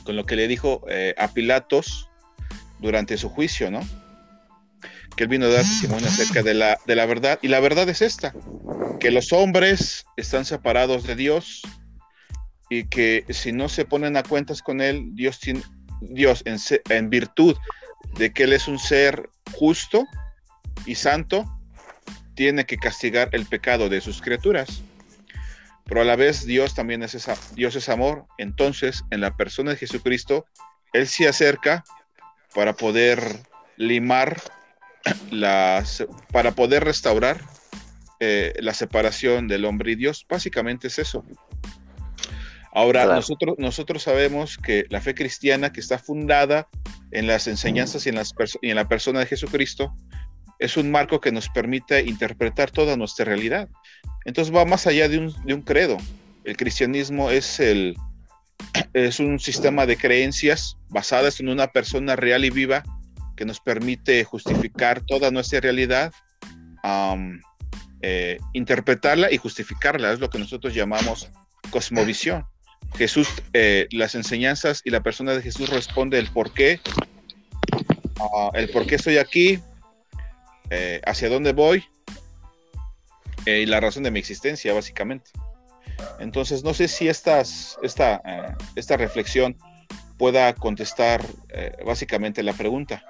con 0.03 0.15
lo 0.15 0.25
que 0.25 0.36
le 0.36 0.48
dijo 0.48 0.83
eh, 0.89 1.15
a 1.17 1.29
Pilatos 1.29 2.10
durante 2.79 3.17
su 3.17 3.29
juicio, 3.29 3.72
¿no? 3.72 3.81
Que 5.15 5.24
él 5.24 5.29
vino 5.29 5.45
a 5.45 5.50
dar 5.50 5.62
testimonio 5.62 6.07
acerca 6.07 6.43
de 6.43 6.53
la, 6.53 6.77
de 6.86 6.95
la 6.95 7.05
verdad. 7.05 7.39
Y 7.41 7.48
la 7.48 7.60
verdad 7.60 7.88
es 7.89 8.01
esta, 8.01 8.33
que 9.00 9.12
los 9.12 9.31
hombres 9.31 10.05
están 10.17 10.45
separados 10.45 11.03
de 11.03 11.15
Dios 11.15 11.62
y 12.69 12.86
que 12.86 13.25
si 13.29 13.51
no 13.51 13.69
se 13.69 13.86
ponen 13.86 14.17
a 14.17 14.24
cuentas 14.24 14.62
con 14.62 14.81
Él, 14.81 15.10
Dios, 15.13 15.39
Dios 16.01 16.43
en, 16.45 16.57
en 16.89 17.10
virtud 17.10 17.55
de 18.17 18.33
que 18.33 18.43
Él 18.43 18.53
es 18.53 18.67
un 18.67 18.79
ser 18.79 19.29
justo 19.53 20.05
y 20.86 20.95
santo, 20.95 21.45
tiene 22.36 22.66
que 22.66 22.78
castigar 22.78 23.30
el 23.32 23.46
pecado 23.46 23.90
de 23.90 24.02
sus 24.02 24.22
criaturas. 24.22 24.84
Pero 25.86 26.02
a 26.02 26.06
la 26.06 26.16
vez 26.16 26.46
Dios 26.46 26.75
también 26.75 27.04
es 27.04 27.16
esa, 27.16 27.36
Dios 27.56 27.75
es 27.75 27.90
amor. 27.90 28.25
Entonces, 28.38 29.04
en 29.12 29.22
la 29.22 29.36
persona 29.36 29.72
de 29.72 29.78
Jesucristo, 29.78 30.46
Él 30.94 31.08
se 31.08 31.28
acerca 31.28 31.84
para 32.56 32.74
poder 32.74 33.22
limar 33.78 34.42
las, 35.32 36.06
para 36.32 36.52
poder 36.52 36.84
restaurar 36.84 37.42
eh, 38.20 38.54
la 38.60 38.74
separación 38.74 39.48
del 39.48 39.66
hombre 39.66 39.92
y 39.92 39.96
Dios. 39.96 40.25
Básicamente 40.30 40.88
es 40.88 41.00
eso. 41.00 41.25
Ahora, 42.75 43.06
nosotros, 43.06 43.56
nosotros 43.60 44.02
sabemos 44.02 44.58
que 44.58 44.86
la 44.90 45.00
fe 45.00 45.13
cristiana 45.13 45.72
que 45.72 45.80
está 45.80 46.00
fundada 46.00 46.68
en 47.12 47.28
las 47.28 47.48
enseñanzas 47.48 48.08
y 48.08 48.10
en, 48.10 48.16
las 48.16 48.34
y 48.63 48.70
en 48.72 48.75
la 48.75 48.88
persona 48.88 49.20
de 49.20 49.28
Jesucristo 49.28 49.94
es 50.60 50.77
un 50.77 50.91
marco 50.91 51.19
que 51.19 51.31
nos 51.31 51.50
permite 51.50 52.01
interpretar 52.01 52.72
toda 52.72 52.95
nuestra 52.95 53.25
realidad. 53.25 53.69
Entonces 54.25 54.53
va 54.53 54.65
más 54.65 54.88
allá 54.88 55.10
de 55.10 55.19
un, 55.19 55.45
de 55.45 55.53
un 55.53 55.62
credo. 55.62 55.98
El 56.43 56.57
cristianismo 56.57 57.29
es, 57.29 57.60
el, 57.60 57.95
es 58.93 59.19
un 59.19 59.39
sistema 59.39 59.86
de 59.86 59.98
creencias 59.98 60.77
basadas 60.89 61.39
en 61.39 61.50
una 61.50 61.67
persona 61.67 62.15
real 62.15 62.45
y 62.45 62.50
viva 62.50 62.83
que 63.36 63.45
nos 63.45 63.60
permite 63.60 64.24
justificar 64.24 65.01
toda 65.01 65.31
nuestra 65.31 65.60
realidad, 65.60 66.13
eh, 68.01 68.38
interpretarla 68.53 69.31
y 69.31 69.38
justificarla. 69.38 70.13
Es 70.13 70.19
lo 70.19 70.29
que 70.29 70.39
nosotros 70.39 70.74
llamamos 70.74 71.29
cosmovisión. 71.69 72.45
Jesús, 72.95 73.27
eh, 73.53 73.88
las 73.91 74.13
enseñanzas 74.15 74.81
y 74.86 74.91
la 74.91 75.01
persona 75.01 75.33
de 75.33 75.41
Jesús 75.41 75.69
responde 75.69 76.19
el 76.19 76.27
por 76.27 76.53
qué, 76.53 76.79
ah, 78.19 78.51
el 78.53 78.69
por 78.69 78.86
qué 78.86 78.95
estoy 78.95 79.17
aquí, 79.17 79.60
eh, 80.74 81.01
hacia 81.06 81.30
dónde 81.30 81.53
voy 81.53 81.86
eh, 83.46 83.60
y 83.60 83.65
la 83.65 83.80
razón 83.80 84.03
de 84.03 84.12
mi 84.12 84.20
existencia, 84.20 84.74
básicamente. 84.74 85.32
Entonces, 86.20 86.63
no 86.63 86.74
sé 86.74 86.88
si 86.88 87.08
esta, 87.08 87.44
esta 87.82 88.98
reflexión 88.98 89.56
pueda 90.18 90.53
contestar 90.53 91.24
básicamente 91.86 92.42
la 92.42 92.53
pregunta. 92.53 93.03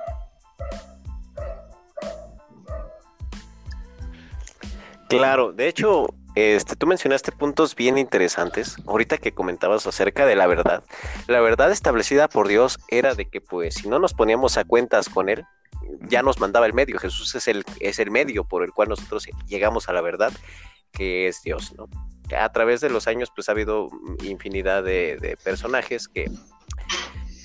Claro, 5.08 5.54
de 5.54 5.68
hecho, 5.68 6.08
este, 6.36 6.76
tú 6.76 6.88
mencionaste 6.88 7.32
puntos 7.32 7.76
bien 7.76 7.98
interesantes. 7.98 8.76
Ahorita 8.88 9.18
que 9.18 9.34
comentabas 9.34 9.86
acerca 9.86 10.26
de 10.26 10.36
la 10.36 10.48
verdad. 10.48 10.84
La 11.28 11.40
verdad 11.40 11.72
establecida 11.72 12.28
por 12.28 12.48
Dios 12.48 12.80
era 12.88 13.14
de 13.14 13.26
que, 13.26 13.40
pues, 13.40 13.76
si 13.76 13.88
no 13.88 14.00
nos 14.00 14.14
poníamos 14.14 14.58
a 14.58 14.64
cuentas 14.64 15.10
con 15.10 15.30
Él, 15.30 15.46
ya 16.10 16.22
nos 16.22 16.40
mandaba 16.40 16.66
el 16.66 16.74
medio. 16.74 17.00
Jesús 17.00 17.34
es 17.36 17.48
el, 17.48 17.64
es 17.80 18.00
el 18.00 18.12
medio 18.12 18.44
por 18.44 18.64
el 18.64 18.72
cual 18.72 18.90
nosotros 18.90 19.28
llegamos 19.48 19.90
a 19.90 19.94
la 19.94 20.02
verdad, 20.02 20.32
que 20.92 21.28
es 21.28 21.42
Dios, 21.44 21.74
¿no? 21.78 21.88
A 22.38 22.52
través 22.52 22.82
de 22.82 22.90
los 22.90 23.08
años, 23.08 23.30
pues, 23.36 23.50
ha 23.50 23.52
habido 23.52 23.90
infinidad 24.24 24.84
de 24.84 25.38
personajes 25.44 26.08
que 26.08 26.32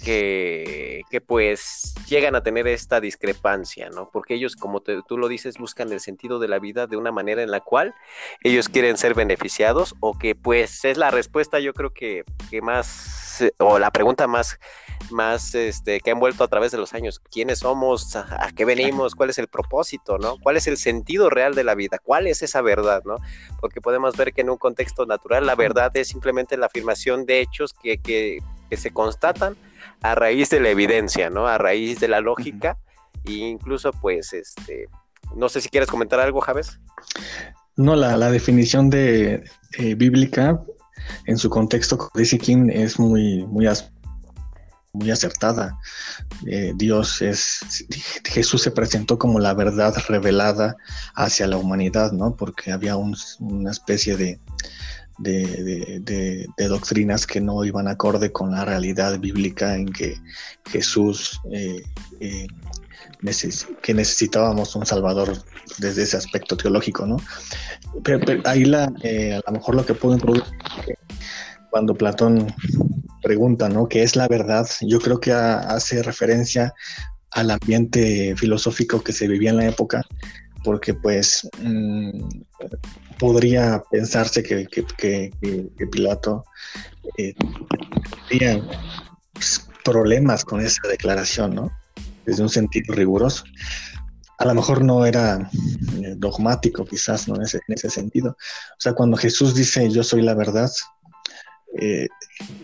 que, 0.09 1.21
pues 1.27 1.95
llegan 2.09 2.35
a 2.35 2.43
tener 2.43 2.67
esta 2.67 3.01
discrepancia, 3.01 3.91
¿no? 3.91 4.11
Porque 4.11 4.35
ellos, 4.35 4.57
como 4.57 4.81
tú 4.81 5.19
lo 5.19 5.29
dices, 5.29 5.59
buscan 5.59 5.93
el 5.93 6.01
sentido 6.01 6.39
de 6.39 6.49
la 6.49 6.59
vida 6.59 6.87
de 6.87 6.97
una 6.97 7.13
manera 7.13 7.43
en 7.43 7.51
la 7.51 7.61
cual 7.61 7.95
ellos 8.43 8.71
quieren 8.71 8.97
ser 8.97 9.15
beneficiados 9.15 9.95
o 10.01 10.19
que 10.19 10.35
pues 10.35 10.85
es 10.87 10.97
la 10.97 11.11
respuesta 11.11 11.61
yo 11.61 11.75
creo 11.75 11.93
que, 11.93 12.25
que 12.51 12.63
más, 12.63 13.45
o 13.59 13.79
la 13.79 13.91
pregunta 13.91 14.27
más, 14.27 14.59
más 15.11 15.55
este, 15.55 16.01
que 16.01 16.11
han 16.11 16.21
vuelto 16.21 16.43
a 16.43 16.49
través 16.49 16.73
de 16.73 16.79
los 16.79 16.95
años, 16.95 17.21
¿quiénes 17.31 17.59
somos? 17.59 18.17
¿A 18.17 18.51
qué 18.57 18.65
venimos? 18.65 19.15
¿Cuál 19.15 19.31
es 19.31 19.39
el 19.39 19.49
propósito? 19.49 20.17
¿no? 20.17 20.39
¿Cuál 20.39 20.57
es 20.57 20.67
el 20.67 20.79
sentido 20.79 21.29
real 21.29 21.55
de 21.55 21.65
la 21.65 21.75
vida? 21.75 21.99
¿Cuál 21.99 22.29
es 22.29 22.43
esa 22.43 22.63
verdad? 22.63 23.03
¿no? 23.05 23.17
Porque 23.61 23.83
podemos 23.83 24.17
ver 24.17 24.33
que 24.33 24.41
en 24.41 24.49
un 24.49 24.57
contexto 24.57 25.05
natural 25.05 25.45
la 25.45 25.55
verdad 25.55 25.95
es 25.95 26.09
simplemente 26.09 26.57
la 26.57 26.67
afirmación 26.67 27.27
de 27.27 27.41
hechos 27.41 27.75
que, 27.75 27.99
que, 27.99 28.39
que 28.71 28.77
se 28.79 28.91
constatan 28.91 29.57
a 30.03 30.15
raíz 30.15 30.51
de 30.51 30.61
la 30.61 30.71
evidencia, 30.71 31.31
¿no? 31.31 31.47
A 31.47 31.59
raíz 31.59 32.01
de 32.01 32.09
la 32.09 32.21
lógica. 32.21 32.79
E 33.25 33.33
incluso, 33.33 33.93
pues, 33.93 34.33
este, 34.33 34.87
no 35.35 35.49
sé 35.49 35.61
si 35.61 35.69
quieres 35.69 35.89
comentar 35.89 36.21
algo, 36.21 36.41
Javes. 36.41 36.79
No, 37.77 37.95
la, 37.95 38.31
definición 38.31 38.91
de 38.91 39.45
eh, 39.79 39.95
bíblica 39.95 40.61
en 41.27 41.39
su 41.39 41.49
contexto, 41.49 41.97
como 41.97 42.11
dice 42.15 42.39
King, 42.39 42.71
es 42.73 42.99
muy, 42.99 43.45
muy, 43.47 43.69
muy 44.93 45.11
acertada. 45.11 45.79
Eh, 46.47 46.73
Dios 46.75 47.23
es, 47.23 47.87
Jesús 48.25 48.63
se 48.63 48.71
presentó 48.71 49.19
como 49.19 49.39
la 49.39 49.55
verdad 49.55 49.95
revelada 50.09 50.77
hacia 51.15 51.47
la 51.47 51.57
humanidad, 51.57 52.13
¿no? 52.13 52.35
Porque 52.35 52.73
había 52.73 52.97
una 52.97 53.71
especie 53.71 54.17
de, 54.17 54.41
de, 55.19 56.47
doctrinas 56.69 57.27
que 57.27 57.41
no 57.41 57.65
iban 57.65 57.89
acorde 57.89 58.33
con 58.33 58.53
la 58.53 58.65
realidad 58.65 59.19
bíblica 59.19 59.75
en 59.75 59.87
que 59.87 60.17
Jesús, 60.71 61.41
eh, 61.53 61.83
eh, 62.21 62.47
que 63.83 63.95
necesitábamos 63.95 64.77
un 64.77 64.87
Salvador 64.87 65.37
desde 65.79 66.05
ese 66.05 66.17
aspecto 66.17 66.57
teológico, 66.57 67.07
¿no? 67.07 67.17
Pero, 68.05 68.41
ahí 68.45 68.65
la, 68.65 68.93
eh, 69.03 69.35
a 69.35 69.51
lo 69.51 69.59
mejor 69.59 69.75
lo 69.75 69.85
que 69.85 69.95
puedo 69.95 70.15
introducir 70.15 70.45
cuando 71.71 71.95
Platón 71.95 72.55
pregunta, 73.23 73.69
¿no? 73.69 73.89
¿Qué 73.89 74.03
es 74.03 74.17
la 74.17 74.29
verdad? 74.29 74.69
Yo 74.83 75.01
creo 75.01 75.21
que 75.21 75.33
hace 75.33 76.03
referencia 76.03 76.73
al 77.33 77.51
ambiente 77.51 78.35
filosófico 78.37 79.03
que 79.03 79.13
se 79.13 79.29
vivía 79.29 79.51
en 79.51 79.57
la 79.57 79.67
época, 79.67 80.03
porque 80.65 80.95
pues 80.95 81.49
mm, 81.61 82.21
podría 83.19 83.83
pensarse 83.91 84.43
que, 84.43 84.67
Pilato 85.91 86.45
eh, 87.17 87.35
tenía 88.29 88.63
pues, 89.33 89.69
problemas 89.85 90.45
con 90.45 90.61
esa 90.61 90.87
declaración, 90.89 91.55
¿no? 91.55 91.73
Desde 92.27 92.43
un 92.43 92.49
sentido 92.49 92.95
riguroso. 92.95 93.45
A 94.39 94.45
lo 94.45 94.55
mejor 94.55 94.85
no 94.85 95.05
era 95.05 95.51
eh, 96.03 96.15
dogmático, 96.17 96.85
quizás, 96.85 97.27
¿no? 97.27 97.37
En 97.37 97.43
ese, 97.43 97.91
sentido. 97.91 98.31
O 98.31 98.81
sea, 98.81 98.93
cuando 98.93 99.17
Jesús 99.17 99.55
dice 99.55 99.91
yo 99.91 100.05
soy 100.05 100.23
la 100.23 100.35
verdad, 100.35 100.71
eh, 101.81 102.09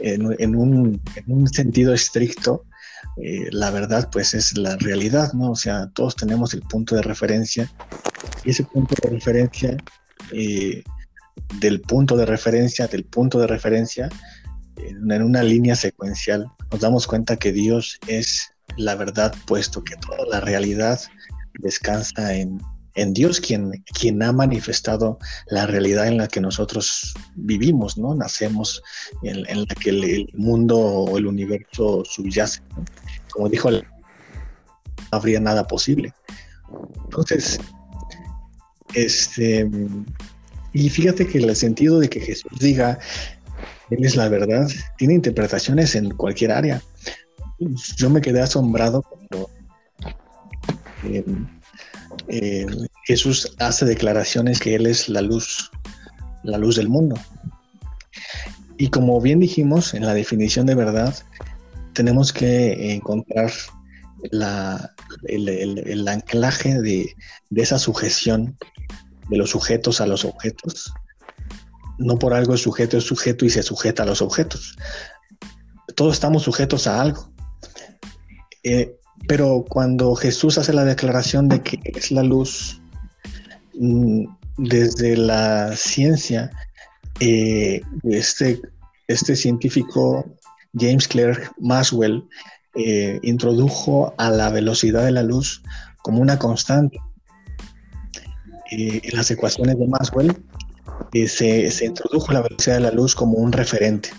en, 0.01 0.57
un, 0.57 1.01
sentido 1.53 1.93
estricto, 1.93 2.65
la 3.17 3.71
verdad 3.71 4.09
pues 4.11 4.35
es 4.35 4.57
la 4.59 4.77
realidad, 4.77 5.33
¿no? 5.35 5.53
O 5.53 5.57
sea, 5.57 5.89
todos 5.95 6.17
tenemos 6.17 6.53
el 6.55 6.63
punto 6.63 6.97
de 6.97 7.03
referencia 7.03 7.71
y 8.45 8.51
ese 8.51 8.65
punto 8.65 8.95
de 9.03 9.11
referencia 9.11 9.77
eh, 10.33 10.83
del 11.61 11.81
punto 11.81 12.17
de 12.17 12.27
referencia, 12.27 12.87
del 12.87 13.05
punto 13.05 13.39
de 13.39 13.47
referencia, 13.47 14.09
en 14.77 15.23
una 15.23 15.43
línea 15.43 15.77
secuencial, 15.77 16.47
nos 16.71 16.81
damos 16.81 17.07
cuenta 17.07 17.37
que 17.37 17.53
Dios 17.53 17.99
es 18.07 18.51
la 18.77 18.95
verdad, 18.95 19.35
puesto 19.47 19.85
que 19.85 19.97
toda 19.97 20.27
la 20.29 20.41
realidad 20.41 21.01
descansa 21.61 22.35
en, 22.35 22.61
Dios, 23.13 23.41
quien, 23.41 23.85
quien 23.99 24.23
ha 24.23 24.33
manifestado 24.33 25.19
la 25.49 25.67
realidad 25.67 26.07
en 26.07 26.19
la 26.19 26.29
que 26.29 26.41
nosotros 26.41 27.15
vivimos, 27.35 27.99
¿no? 27.99 28.15
Nacemos 28.15 28.83
en, 29.23 29.43
la 29.43 29.75
que 29.75 29.91
el, 29.91 30.31
mundo 30.35 30.79
o 30.79 31.19
el 31.19 31.27
universo 31.27 32.05
subyace. 32.05 32.61
Como 33.31 33.49
dijo, 33.49 33.71
no 33.71 33.83
habría 35.11 35.41
nada 35.41 35.67
posible. 35.67 36.13
Entonces, 37.05 37.59
este, 38.95 39.69
y 40.73 40.89
fíjate 40.89 41.27
que 41.27 41.39
el 41.39 41.55
sentido 41.57 41.99
de 41.99 42.09
que 42.09 42.21
Jesús 42.21 42.59
diga, 42.61 42.99
Él 43.91 44.05
es 44.05 44.17
la 44.17 44.29
verdad, 44.29 44.69
tiene 44.99 45.15
interpretaciones 45.15 45.95
en 45.95 46.11
cualquier 46.11 46.53
área. 46.53 46.83
Yo 47.97 48.11
me 48.11 48.21
quedé 48.21 48.41
asombrado 48.41 49.03
cuando 49.03 49.51
em, 52.29 52.87
Jesús 53.05 53.55
hace 53.59 53.85
declaraciones 53.85 54.61
que 54.61 54.75
Él 54.75 54.87
es 54.87 55.09
la 55.09 55.23
luz 55.23 55.71
la 56.45 56.59
luz 56.59 56.77
del 56.77 56.89
mundo. 56.89 57.17
Y 58.79 58.89
como 58.89 59.21
bien 59.21 59.41
dijimos 59.41 59.95
en 59.95 60.05
la 60.05 60.15
definición 60.15 60.67
de 60.67 60.75
verdad, 60.75 61.15
tenemos 61.95 62.33
que 62.33 62.95
encontrar 62.95 63.51
el, 64.31 66.09
anclaje 66.09 66.81
de, 66.81 67.15
esa 67.55 67.79
sujeción 67.79 68.57
de 69.29 69.37
los 69.37 69.51
sujetos 69.51 70.01
a 70.01 70.07
los 70.07 70.25
objetos. 70.25 70.93
No 71.99 72.19
por 72.19 72.35
algo 72.35 72.53
el 72.53 72.59
sujeto 72.59 72.99
es 72.99 73.05
sujeto 73.05 73.45
y 73.45 73.51
se 73.51 73.63
sujeta 73.63 74.03
a 74.03 74.07
los 74.07 74.21
objetos. 74.21 74.77
Todos 75.95 76.15
estamos 76.15 76.43
sujetos 76.43 76.87
a 76.87 77.01
algo. 77.01 77.33
Eh, 78.65 78.97
pero 79.29 79.65
cuando 79.69 80.15
Jesús 80.15 80.59
hace 80.59 80.73
la 80.73 80.85
declaración 80.85 81.49
de 81.49 81.63
que 81.63 81.79
es 81.85 82.11
la 82.11 82.23
luz, 82.23 82.81
mm, 83.79 84.25
desde 84.59 85.17
la 85.17 85.75
ciencia, 85.77 86.51
eh, 87.21 87.81
este, 88.05 88.61
este 89.09 89.37
científico 89.37 90.25
James 90.79 91.09
Clerk 91.09 91.53
Maxwell 91.59 92.25
eh, 92.75 93.21
introdujo 93.23 94.15
a 94.19 94.31
la 94.31 94.51
velocidad 94.51 95.05
de 95.05 95.13
la 95.13 95.23
luz 95.23 95.63
como 96.03 96.21
una 96.21 96.39
constante. 96.39 96.99
Eh, 98.71 99.01
en 99.05 99.17
las 99.17 99.31
ecuaciones 99.31 99.79
de 99.79 99.87
Maxwell 99.87 100.37
eh, 101.13 101.29
se, 101.29 101.85
introdujo 101.85 102.33
la 102.33 102.43
velocidad 102.43 102.77
de 102.77 102.81
la 102.81 102.91
luz 102.91 103.15
como 103.15 103.35
un 103.35 103.53
referente. 103.53 104.11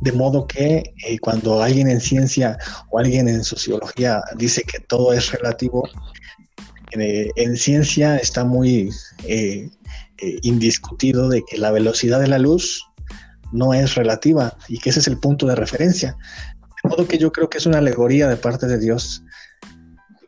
De 0.00 0.12
modo 0.12 0.46
que 0.46 0.94
cuando 1.20 1.62
alguien 1.62 1.88
en 1.88 2.00
ciencia 2.00 2.56
o 2.90 2.98
alguien 2.98 3.28
en 3.28 3.42
sociología 3.42 4.22
dice 4.36 4.62
que 4.62 4.78
todo 4.80 5.12
es 5.12 5.32
relativo, 5.32 5.88
en 6.92 7.56
ciencia 7.56 8.16
está 8.16 8.44
muy 8.44 8.90
indiscutido 10.42 11.28
de 11.28 11.42
que 11.44 11.58
la 11.58 11.70
velocidad 11.70 12.20
de 12.20 12.28
la 12.28 12.38
luz 12.38 12.88
no 13.52 13.74
es 13.74 13.94
relativa 13.94 14.56
y 14.68 14.78
que 14.78 14.90
ese 14.90 15.00
es 15.00 15.08
el 15.08 15.18
punto 15.18 15.46
de 15.46 15.54
referencia. 15.54 16.16
De 16.82 16.90
modo 16.90 17.08
que 17.08 17.18
yo 17.18 17.32
creo 17.32 17.48
que 17.48 17.58
es 17.58 17.66
una 17.66 17.78
alegoría 17.78 18.28
de 18.28 18.36
parte 18.36 18.66
de 18.66 18.78
Dios, 18.78 19.22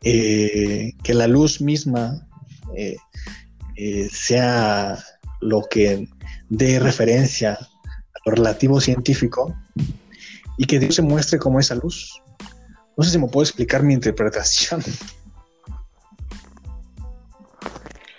eh, 0.03 0.93
que 1.03 1.13
la 1.13 1.27
luz 1.27 1.61
misma 1.61 2.27
eh, 2.75 2.97
eh, 3.75 4.09
sea 4.11 4.97
lo 5.41 5.61
que 5.69 6.07
dé 6.49 6.79
referencia 6.79 7.57
lo 8.25 8.31
relativo 8.33 8.79
científico 8.79 9.55
y 10.57 10.65
que 10.65 10.79
Dios 10.79 10.95
se 10.95 11.01
muestre 11.01 11.39
como 11.39 11.59
esa 11.59 11.75
luz. 11.75 12.21
No 12.97 13.03
sé 13.03 13.11
si 13.11 13.17
me 13.17 13.27
puedo 13.27 13.43
explicar 13.43 13.83
mi 13.83 13.93
interpretación. 13.93 14.83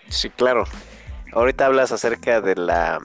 Sí, 0.08 0.28
claro. 0.30 0.64
Ahorita 1.32 1.66
hablas 1.66 1.92
acerca 1.92 2.40
de 2.40 2.54
la 2.56 3.00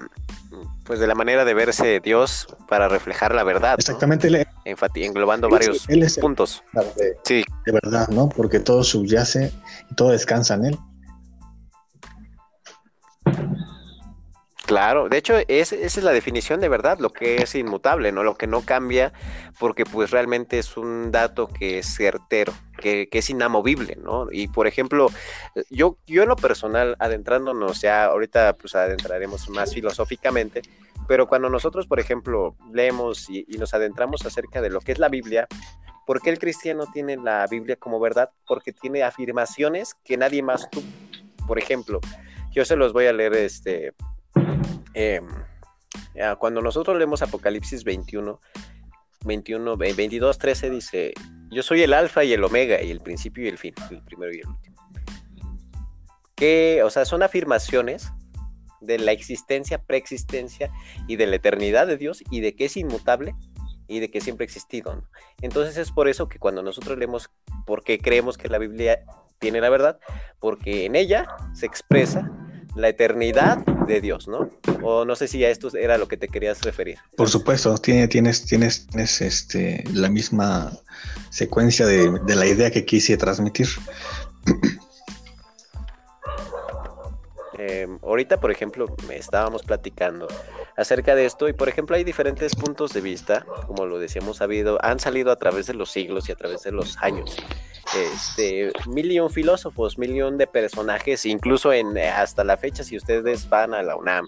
pues 0.88 1.00
de 1.00 1.08
la 1.08 1.16
manera 1.16 1.44
de 1.44 1.54
verse 1.54 2.00
Dios 2.00 2.48
para 2.68 2.88
reflejar 2.88 3.36
la 3.36 3.44
verdad. 3.44 3.76
Exactamente, 3.78 4.30
englobando 5.06 5.50
varios 5.50 5.86
puntos. 6.20 6.64
De, 6.96 7.18
sí. 7.24 7.44
de 7.66 7.72
verdad, 7.74 8.08
¿no? 8.08 8.30
Porque 8.30 8.60
todo 8.60 8.84
subyace 8.84 9.52
y 9.92 9.96
todo 9.96 10.12
descansa 10.12 10.56
en 10.56 10.66
él. 10.66 10.78
Claro, 14.68 15.08
de 15.08 15.18
hecho 15.18 15.36
esa 15.48 15.78
es 15.78 16.04
la 16.04 16.12
definición 16.12 16.60
de 16.60 16.68
verdad, 16.68 17.00
lo 17.00 17.14
que 17.14 17.38
es 17.38 17.56
inmutable, 17.56 18.12
¿no? 18.12 18.24
Lo 18.24 18.36
que 18.36 18.48
no 18.48 18.64
cambia, 18.64 19.14
porque 19.60 19.86
pues 19.86 20.12
realmente 20.12 20.60
es 20.60 20.76
un 20.76 21.10
dato 21.10 21.48
que 21.48 21.80
es 21.80 21.96
certero, 21.96 22.52
que, 22.78 23.08
es 23.10 23.30
inamovible, 23.30 23.96
¿no? 23.96 24.28
Y 24.30 24.50
por 24.50 24.68
ejemplo, 24.68 25.08
yo, 25.70 25.98
yo 26.06 26.24
en 26.24 26.28
lo 26.28 26.36
personal, 26.36 26.98
adentrándonos 27.00 27.80
ya, 27.80 28.08
ahorita 28.08 28.58
pues 28.58 28.76
adentraremos 28.76 29.50
más 29.50 29.74
filosóficamente, 29.74 30.64
pero 31.08 31.30
cuando 31.30 31.50
nosotros, 31.50 31.88
por 31.88 32.02
ejemplo, 32.02 32.58
leemos 32.74 33.30
y, 33.30 33.46
y 33.48 33.58
nos 33.58 33.74
adentramos 33.74 34.26
acerca 34.26 34.62
de 34.62 34.70
lo 34.70 34.82
que 34.82 34.92
es 34.92 35.00
la 35.00 35.08
Biblia, 35.08 35.48
¿por 36.06 36.22
qué 36.22 36.30
el 36.30 36.40
cristiano 36.40 36.88
tiene 36.92 37.16
la 37.16 37.48
Biblia 37.48 37.78
como 37.78 38.02
verdad? 38.02 38.32
Porque 38.46 38.74
tiene 38.74 39.02
afirmaciones 39.04 39.96
que 40.04 40.18
nadie 40.18 40.44
más 40.44 40.70
tuvo. 40.70 40.84
Por 41.48 41.58
ejemplo, 41.58 42.02
yo 42.52 42.66
se 42.66 42.76
los 42.76 42.92
voy 42.92 43.06
a 43.06 43.14
leer 43.14 43.34
este 43.34 43.94
Em, 44.94 45.28
cuando 46.40 46.62
nosotros 46.62 46.98
leemos 46.98 47.22
Apocalipsis 47.22 47.84
21, 47.84 48.40
21, 49.26 49.78
22, 49.78 50.38
13 50.38 50.70
dice, 50.70 51.14
yo 51.52 51.64
soy 51.64 51.84
el 51.84 51.94
alfa 51.94 52.24
y 52.24 52.34
el 52.34 52.44
omega 52.44 52.82
y 52.82 52.92
el 52.92 53.02
principio 53.02 53.46
y 53.46 53.48
el 53.48 53.58
fin, 53.58 53.74
el 53.92 54.02
primero 54.04 54.34
y 54.34 54.40
el 54.40 54.48
último. 54.48 54.76
Que, 56.36 56.82
o 56.84 56.90
sea, 56.90 57.06
son 57.06 57.24
afirmaciones 57.24 58.12
de 58.82 59.00
la 59.00 59.12
existencia, 59.12 59.84
preexistencia 59.84 60.72
y 61.08 61.16
de 61.16 61.28
la 61.28 61.38
eternidad 61.38 61.88
de 61.88 61.98
Dios 61.98 62.24
y 62.30 62.42
de 62.42 62.56
que 62.56 62.66
es 62.66 62.78
inmutable 62.78 63.36
y 63.88 64.00
de 64.00 64.12
que 64.12 64.22
siempre 64.22 64.44
ha 64.44 64.48
existido. 64.48 65.04
Entonces 65.42 65.78
es 65.78 65.92
por 65.92 66.08
eso 66.08 66.28
que 66.28 66.40
cuando 66.40 66.62
nosotros 66.62 66.98
leemos, 66.98 67.30
porque 67.66 68.00
creemos 68.00 68.38
que 68.38 68.50
la 68.50 68.58
Biblia 68.58 69.04
tiene 69.40 69.62
la 69.62 69.70
verdad, 69.70 70.00
porque 70.40 70.86
en 70.86 70.96
ella 70.96 71.28
se 71.54 71.66
expresa 71.66 72.32
la 72.78 72.90
eternidad 72.90 73.58
de 73.88 74.02
Dios, 74.02 74.28
¿no? 74.28 74.50
O 74.84 75.06
no 75.06 75.16
sé 75.16 75.28
si 75.28 75.44
a 75.44 75.50
esto 75.50 75.76
era 75.76 75.98
lo 75.98 76.08
que 76.08 76.18
te 76.18 76.28
querías 76.28 76.62
referir. 76.62 76.98
Por 77.16 77.30
supuesto, 77.30 77.78
tiene, 77.78 78.08
tienes, 78.08 78.46
tienes, 78.46 79.22
este, 79.22 79.84
la 79.94 80.10
misma 80.10 80.72
secuencia 81.30 81.86
de, 81.86 82.20
de 82.26 82.36
la 82.36 82.46
idea 82.46 82.72
que 82.72 82.86
quise 82.86 83.18
transmitir. 83.18 83.68
Em, 87.58 87.98
ahorita, 88.04 88.40
por 88.40 88.52
ejemplo, 88.52 88.86
me 89.08 89.18
estábamos 89.18 89.64
platicando 89.64 90.28
acerca 90.78 91.16
de 91.16 91.26
esto 91.26 91.50
y, 91.50 91.54
por 91.54 91.68
ejemplo, 91.68 91.96
hay 91.96 92.04
diferentes 92.04 92.56
puntos 92.56 92.94
de 92.94 93.02
vista, 93.02 93.46
como 93.66 93.88
lo 93.88 93.98
decíamos, 93.98 94.42
ha 94.42 94.46
habido, 94.46 94.78
han 94.84 95.00
salido 95.00 95.32
a 95.32 95.36
través 95.36 95.66
de 95.66 95.74
los 95.74 95.92
siglos 95.92 96.30
y 96.30 96.32
a 96.32 96.36
través 96.36 96.62
de 96.64 96.72
los 96.72 96.98
años. 97.00 97.36
Este, 97.96 98.72
mil 98.88 99.12
y 99.12 99.20
un 99.20 99.32
filósofos, 99.32 99.98
mil 99.98 100.12
y 100.12 100.22
un 100.22 100.38
de 100.38 100.46
personajes, 100.46 101.26
incluso 101.26 101.74
en 101.74 101.98
hasta 101.98 102.44
la 102.44 102.58
fecha, 102.58 102.84
si 102.84 102.96
ustedes 102.96 103.50
van 103.50 103.74
a 103.74 103.82
la 103.82 103.96
UNAM 103.96 104.28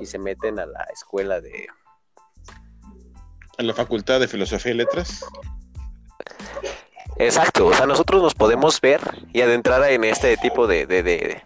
y 0.00 0.06
se 0.06 0.18
meten 0.18 0.58
a 0.58 0.66
la 0.66 0.84
escuela 0.92 1.40
de... 1.40 1.66
A 3.58 3.62
la 3.62 3.74
Facultad 3.74 4.20
de 4.20 4.28
Filosofía 4.28 4.72
y 4.72 4.76
Letras. 4.76 5.24
Exacto, 7.16 7.66
o 7.66 7.74
sea, 7.74 7.84
nosotros 7.84 8.22
nos 8.22 8.34
podemos 8.34 8.80
ver 8.80 9.00
y 9.34 9.42
adentrar 9.42 9.82
en 9.90 10.04
este 10.04 10.38
tipo 10.38 10.66
de, 10.66 10.86
de, 10.86 11.02
de, 11.02 11.42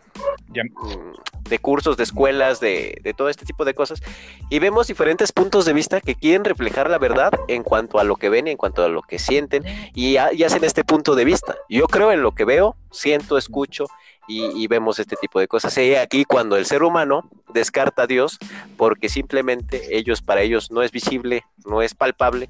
de 0.48 1.58
cursos, 1.58 1.96
de 1.96 2.04
escuelas, 2.04 2.60
de, 2.60 2.98
de, 3.02 3.14
todo 3.14 3.28
este 3.28 3.44
tipo 3.44 3.64
de 3.64 3.74
cosas, 3.74 4.02
y 4.50 4.58
vemos 4.58 4.86
diferentes 4.86 5.32
puntos 5.32 5.64
de 5.64 5.72
vista 5.72 6.00
que 6.00 6.14
quieren 6.14 6.44
reflejar 6.44 6.88
la 6.88 6.98
verdad 6.98 7.32
en 7.48 7.62
cuanto 7.62 7.98
a 7.98 8.04
lo 8.04 8.16
que 8.16 8.28
ven, 8.28 8.48
en 8.48 8.56
cuanto 8.56 8.84
a 8.84 8.88
lo 8.88 9.02
que 9.02 9.18
sienten, 9.18 9.64
y, 9.94 10.16
hacen 10.16 10.64
este 10.64 10.84
punto 10.84 11.14
de 11.14 11.24
vista. 11.24 11.56
Yo 11.68 11.86
creo 11.86 12.12
en 12.12 12.22
lo 12.22 12.32
que 12.32 12.44
veo, 12.44 12.76
siento, 12.90 13.36
escucho, 13.36 13.86
y, 14.26 14.66
vemos 14.68 14.98
este 14.98 15.16
tipo 15.16 15.38
de 15.38 15.48
cosas. 15.48 15.76
Y 15.76 15.94
aquí 15.96 16.24
cuando 16.24 16.56
el 16.56 16.64
ser 16.64 16.82
humano 16.82 17.28
descarta 17.52 18.02
a 18.02 18.06
Dios, 18.06 18.38
porque 18.76 19.08
simplemente 19.08 19.96
ellos, 19.96 20.22
para 20.22 20.40
ellos 20.40 20.70
no 20.70 20.82
es 20.82 20.92
visible, 20.92 21.44
no 21.66 21.82
es 21.82 21.94
palpable, 21.94 22.48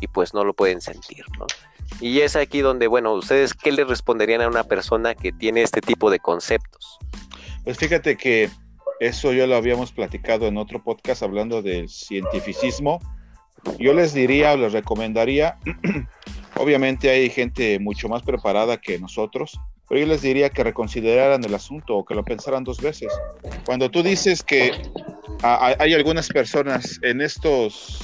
y 0.00 0.08
pues 0.08 0.34
no 0.34 0.44
lo 0.44 0.52
pueden 0.52 0.80
sentir. 0.80 1.24
Y 2.00 2.20
es 2.20 2.34
aquí 2.34 2.60
donde, 2.60 2.88
bueno, 2.88 3.12
ustedes, 3.12 3.54
¿qué 3.54 3.70
le 3.70 3.84
responderían 3.84 4.40
a 4.42 4.48
una 4.48 4.64
persona 4.64 5.14
que 5.14 5.30
tiene 5.30 5.62
este 5.62 5.80
tipo 5.80 6.10
de 6.10 6.18
conceptos? 6.18 6.98
Pues 7.64 7.78
fíjate 7.78 8.16
que 8.16 8.50
eso 9.00 9.32
ya 9.32 9.46
lo 9.46 9.56
habíamos 9.56 9.92
platicado 9.92 10.46
en 10.46 10.56
otro 10.56 10.82
podcast 10.82 11.22
hablando 11.22 11.62
del 11.62 11.88
cientificismo. 11.88 13.00
Yo 13.78 13.92
les 13.94 14.14
diría 14.14 14.56
les 14.56 14.72
recomendaría, 14.72 15.58
obviamente 16.56 17.10
hay 17.10 17.30
gente 17.30 17.78
mucho 17.78 18.08
más 18.08 18.22
preparada 18.22 18.80
que 18.80 18.98
nosotros, 18.98 19.58
pero 19.88 20.00
yo 20.00 20.06
les 20.06 20.22
diría 20.22 20.50
que 20.50 20.64
reconsideraran 20.64 21.44
el 21.44 21.54
asunto 21.54 21.96
o 21.96 22.04
que 22.04 22.14
lo 22.14 22.24
pensaran 22.24 22.64
dos 22.64 22.80
veces. 22.80 23.12
Cuando 23.64 23.90
tú 23.90 24.02
dices 24.02 24.42
que 24.42 24.72
hay 25.42 25.94
algunas 25.94 26.28
personas 26.28 26.98
en 27.02 27.20
estos, 27.20 28.00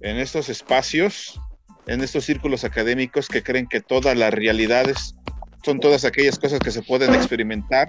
en 0.00 0.16
estos 0.18 0.48
espacios 0.48 1.40
en 1.86 2.02
estos 2.02 2.24
círculos 2.24 2.64
académicos 2.64 3.28
que 3.28 3.42
creen 3.42 3.66
que 3.66 3.80
todas 3.80 4.16
las 4.16 4.32
realidades 4.32 5.16
son 5.64 5.80
todas 5.80 6.04
aquellas 6.04 6.38
cosas 6.38 6.60
que 6.60 6.70
se 6.70 6.82
pueden 6.82 7.14
experimentar 7.14 7.88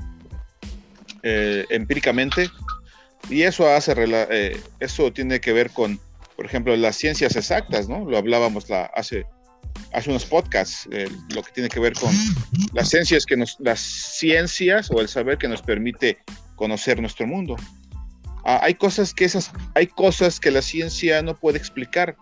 eh, 1.24 1.66
empíricamente 1.70 2.50
y 3.30 3.44
eso 3.44 3.68
hace 3.70 3.94
eh, 3.98 4.60
eso 4.80 5.12
tiene 5.14 5.40
que 5.40 5.54
ver 5.54 5.72
con 5.72 6.00
por 6.36 6.46
ejemplo 6.46 6.76
las 6.76 6.96
ciencias 6.96 7.36
exactas 7.36 7.88
no 7.88 8.06
lo 8.06 8.18
hablábamos 8.18 8.70
la, 8.70 8.86
hace 8.96 9.26
hace 9.94 10.10
unos 10.10 10.26
podcasts 10.26 10.88
eh, 10.92 11.08
lo 11.34 11.44
que 11.44 11.52
tiene 11.52 11.70
que 11.70 11.80
ver 11.80 11.94
con 11.94 12.12
las 12.74 12.90
ciencias 12.90 13.26
que 13.26 13.38
nos 13.38 13.58
las 13.60 13.80
ciencias 13.80 14.90
o 14.92 15.02
el 15.02 15.08
saber 15.08 15.38
que 15.38 15.48
nos 15.48 15.62
permite 15.62 16.18
conocer 16.56 17.02
nuestro 17.02 17.26
mundo. 17.26 17.56
Ah, 18.46 18.60
hay 18.64 18.76
cosas 18.76 19.14
que 19.14 19.26
esas 19.26 19.52
hay 19.76 19.88
cosas 19.88 20.40
que 20.40 20.52
la 20.52 20.62
ciencia 20.62 21.22
no 21.22 21.36
puede 21.36 21.58
explicar. 21.58 22.16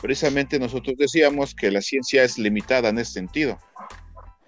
Precisamente 0.00 0.58
nosotros 0.58 0.96
decíamos 0.98 1.54
que 1.54 1.70
la 1.70 1.82
ciencia 1.82 2.22
es 2.22 2.38
limitada 2.38 2.88
en 2.88 2.98
ese 2.98 3.12
sentido. 3.12 3.58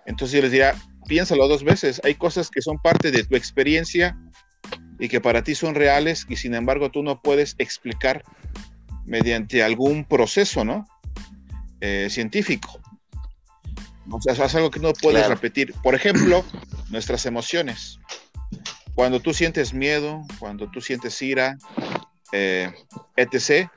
Entonces 0.07 0.37
yo 0.37 0.43
les 0.43 0.51
diría, 0.51 0.75
piénsalo 1.07 1.49
dos 1.49 1.65
veces, 1.65 2.01
hay 2.05 2.15
cosas 2.15 2.51
que 2.51 2.63
son 2.63 2.79
parte 2.79 3.11
de 3.11 3.25
tu 3.25 3.37
experiencia 3.37 4.17
y 4.99 5.09
que 5.09 5.21
para 5.21 5.43
ti 5.43 5.55
son 5.55 5.75
reales 5.75 6.27
y 6.29 6.37
sin 6.37 6.55
embargo 6.55 6.91
tú 6.91 7.03
no 7.03 7.21
puedes 7.21 7.55
explicar 7.59 8.23
mediante 9.05 9.63
algún 9.63 10.05
proceso, 10.05 10.65
¿no? 10.65 10.87
Eh, 11.81 12.09
científico. 12.11 12.81
O 14.11 14.21
sea, 14.21 14.33
es 14.33 14.55
algo 14.55 14.71
que 14.71 14.81
no 14.81 14.93
puedes 14.93 15.27
repetir. 15.29 15.75
Por 15.83 15.95
ejemplo, 15.95 16.45
nuestras 16.91 17.27
emociones. 17.27 17.99
Cuando 18.95 19.21
tú 19.21 19.33
sientes 19.33 19.73
miedo, 19.73 20.23
cuando 20.39 20.71
tú 20.71 20.81
sientes 20.81 21.21
ira, 21.23 21.57
eh, 22.33 22.73
etc., 23.17 23.69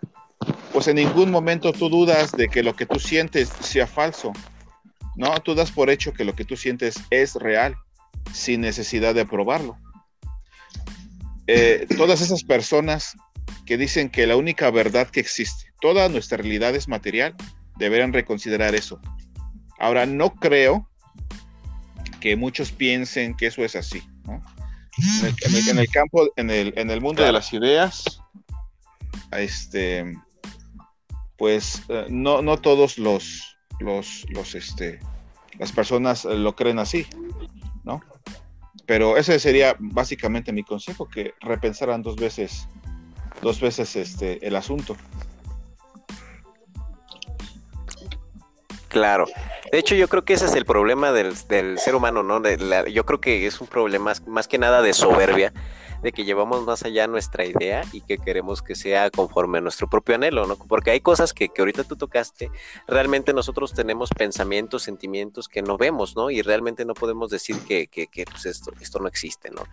pues 0.74 0.88
en 0.88 0.98
ningún 0.98 1.32
momento 1.32 1.72
tú 1.72 1.90
dudas 1.90 2.32
de 2.34 2.50
que 2.50 2.62
lo 2.62 2.76
que 2.76 2.86
tú 2.86 3.00
sientes 3.00 3.50
sea 3.62 3.88
falso. 3.88 4.34
No, 5.16 5.40
tú 5.42 5.56
das 5.56 5.72
por 5.72 5.90
hecho 5.90 6.14
que 6.14 6.26
lo 6.26 6.36
que 6.36 6.46
tú 6.46 6.58
sientes 6.58 6.96
es 7.10 7.36
real, 7.36 7.76
sin 8.34 8.62
necesidad 8.62 9.16
de 9.16 9.26
probarlo. 9.26 9.78
Eh, 11.48 11.88
todas 11.96 12.22
esas 12.22 12.44
personas 12.44 13.16
que 13.66 13.78
dicen 13.78 14.10
que 14.10 14.28
la 14.28 14.36
única 14.36 14.70
verdad 14.72 15.10
que 15.10 15.20
existe, 15.20 15.72
toda 15.80 16.10
nuestra 16.10 16.38
realidad 16.38 16.76
es 16.76 16.88
material, 16.88 17.36
deberán 17.78 18.14
reconsiderar 18.14 18.76
eso. 18.76 19.00
Ahora, 19.80 20.06
no 20.06 20.36
creo 20.36 20.90
que 22.20 22.36
muchos 22.36 22.72
piensen 22.72 23.36
que 23.36 23.48
eso 23.48 23.64
es 23.64 23.76
así. 23.76 24.04
En, 25.68 25.78
el, 25.78 25.90
campo, 25.90 26.28
en 26.38 26.50
el, 26.50 26.74
en 26.78 26.90
el 26.90 27.02
mundo 27.02 27.24
de 27.24 27.32
las 27.32 27.52
ideas, 27.54 28.22
este, 29.32 30.06
pues 31.38 31.82
eh, 31.90 32.06
no, 32.10 32.42
no 32.42 32.58
todos 32.58 32.98
los, 32.98 33.55
los, 33.80 34.26
los, 34.30 34.56
este, 34.56 35.00
las 35.60 35.72
personas 35.72 36.26
lo 36.26 36.56
creen 36.56 36.80
así, 36.80 37.06
¿no? 37.84 38.02
Pero 38.86 39.18
ese 39.18 39.40
sería 39.40 39.76
básicamente 39.80 40.52
mi 40.52 40.64
consejo, 40.64 41.08
que 41.08 41.34
repensaran 41.42 42.04
dos 42.04 42.16
veces, 42.16 42.68
dos 43.42 43.60
veces 43.60 43.96
este, 43.96 44.46
el 44.46 44.56
asunto. 44.56 44.96
Claro. 48.90 49.26
De 49.72 49.80
hecho, 49.80 49.96
yo 49.96 50.08
creo 50.08 50.24
que 50.24 50.34
ese 50.34 50.46
es 50.46 50.54
el 50.54 50.66
problema 50.66 51.12
del, 51.12 51.36
ser 51.36 51.96
humano, 51.96 52.24
¿no? 52.24 52.42
yo 52.86 53.06
creo 53.06 53.20
que 53.20 53.46
es 53.46 53.60
un 53.60 53.68
problema 53.68 54.14
más 54.26 54.48
que 54.48 54.58
nada 54.58 54.82
de 54.82 54.94
soberbia 54.94 55.52
de 56.02 56.12
que 56.12 56.26
llevamos 56.26 56.64
más 56.66 56.84
allá 56.84 57.08
nuestra 57.08 57.46
idea 57.46 57.84
y 57.92 58.02
que 58.02 58.18
queremos 58.18 58.62
que 58.62 58.76
sea 58.76 59.10
conforme 59.10 59.58
a 59.58 59.62
nuestro 59.62 59.90
propio 59.90 60.16
anhelo, 60.16 60.46
¿no? 60.46 60.56
Porque 60.56 60.92
hay 60.92 61.02
cosas 61.02 61.34
que, 61.34 61.50
que 61.50 61.62
ahorita 61.62 61.84
tú 61.84 61.96
tocaste, 61.96 62.52
realmente 62.88 63.34
nosotros 63.34 63.74
tenemos 63.74 64.10
pensamientos, 64.10 64.84
sentimientos 64.84 65.48
que 65.48 65.62
no 65.62 65.78
vemos, 65.78 66.16
¿no? 66.16 66.30
Y 66.30 66.42
realmente 66.42 66.86
no 66.86 66.94
podemos 66.94 67.30
decir 67.30 67.58
que, 67.68 67.88
que, 67.88 68.08
que 68.08 68.26
pues 68.26 68.46
esto, 68.46 68.72
esto 68.80 69.00
no 69.00 69.08
existe, 69.08 69.50
¿no? 69.52 69.64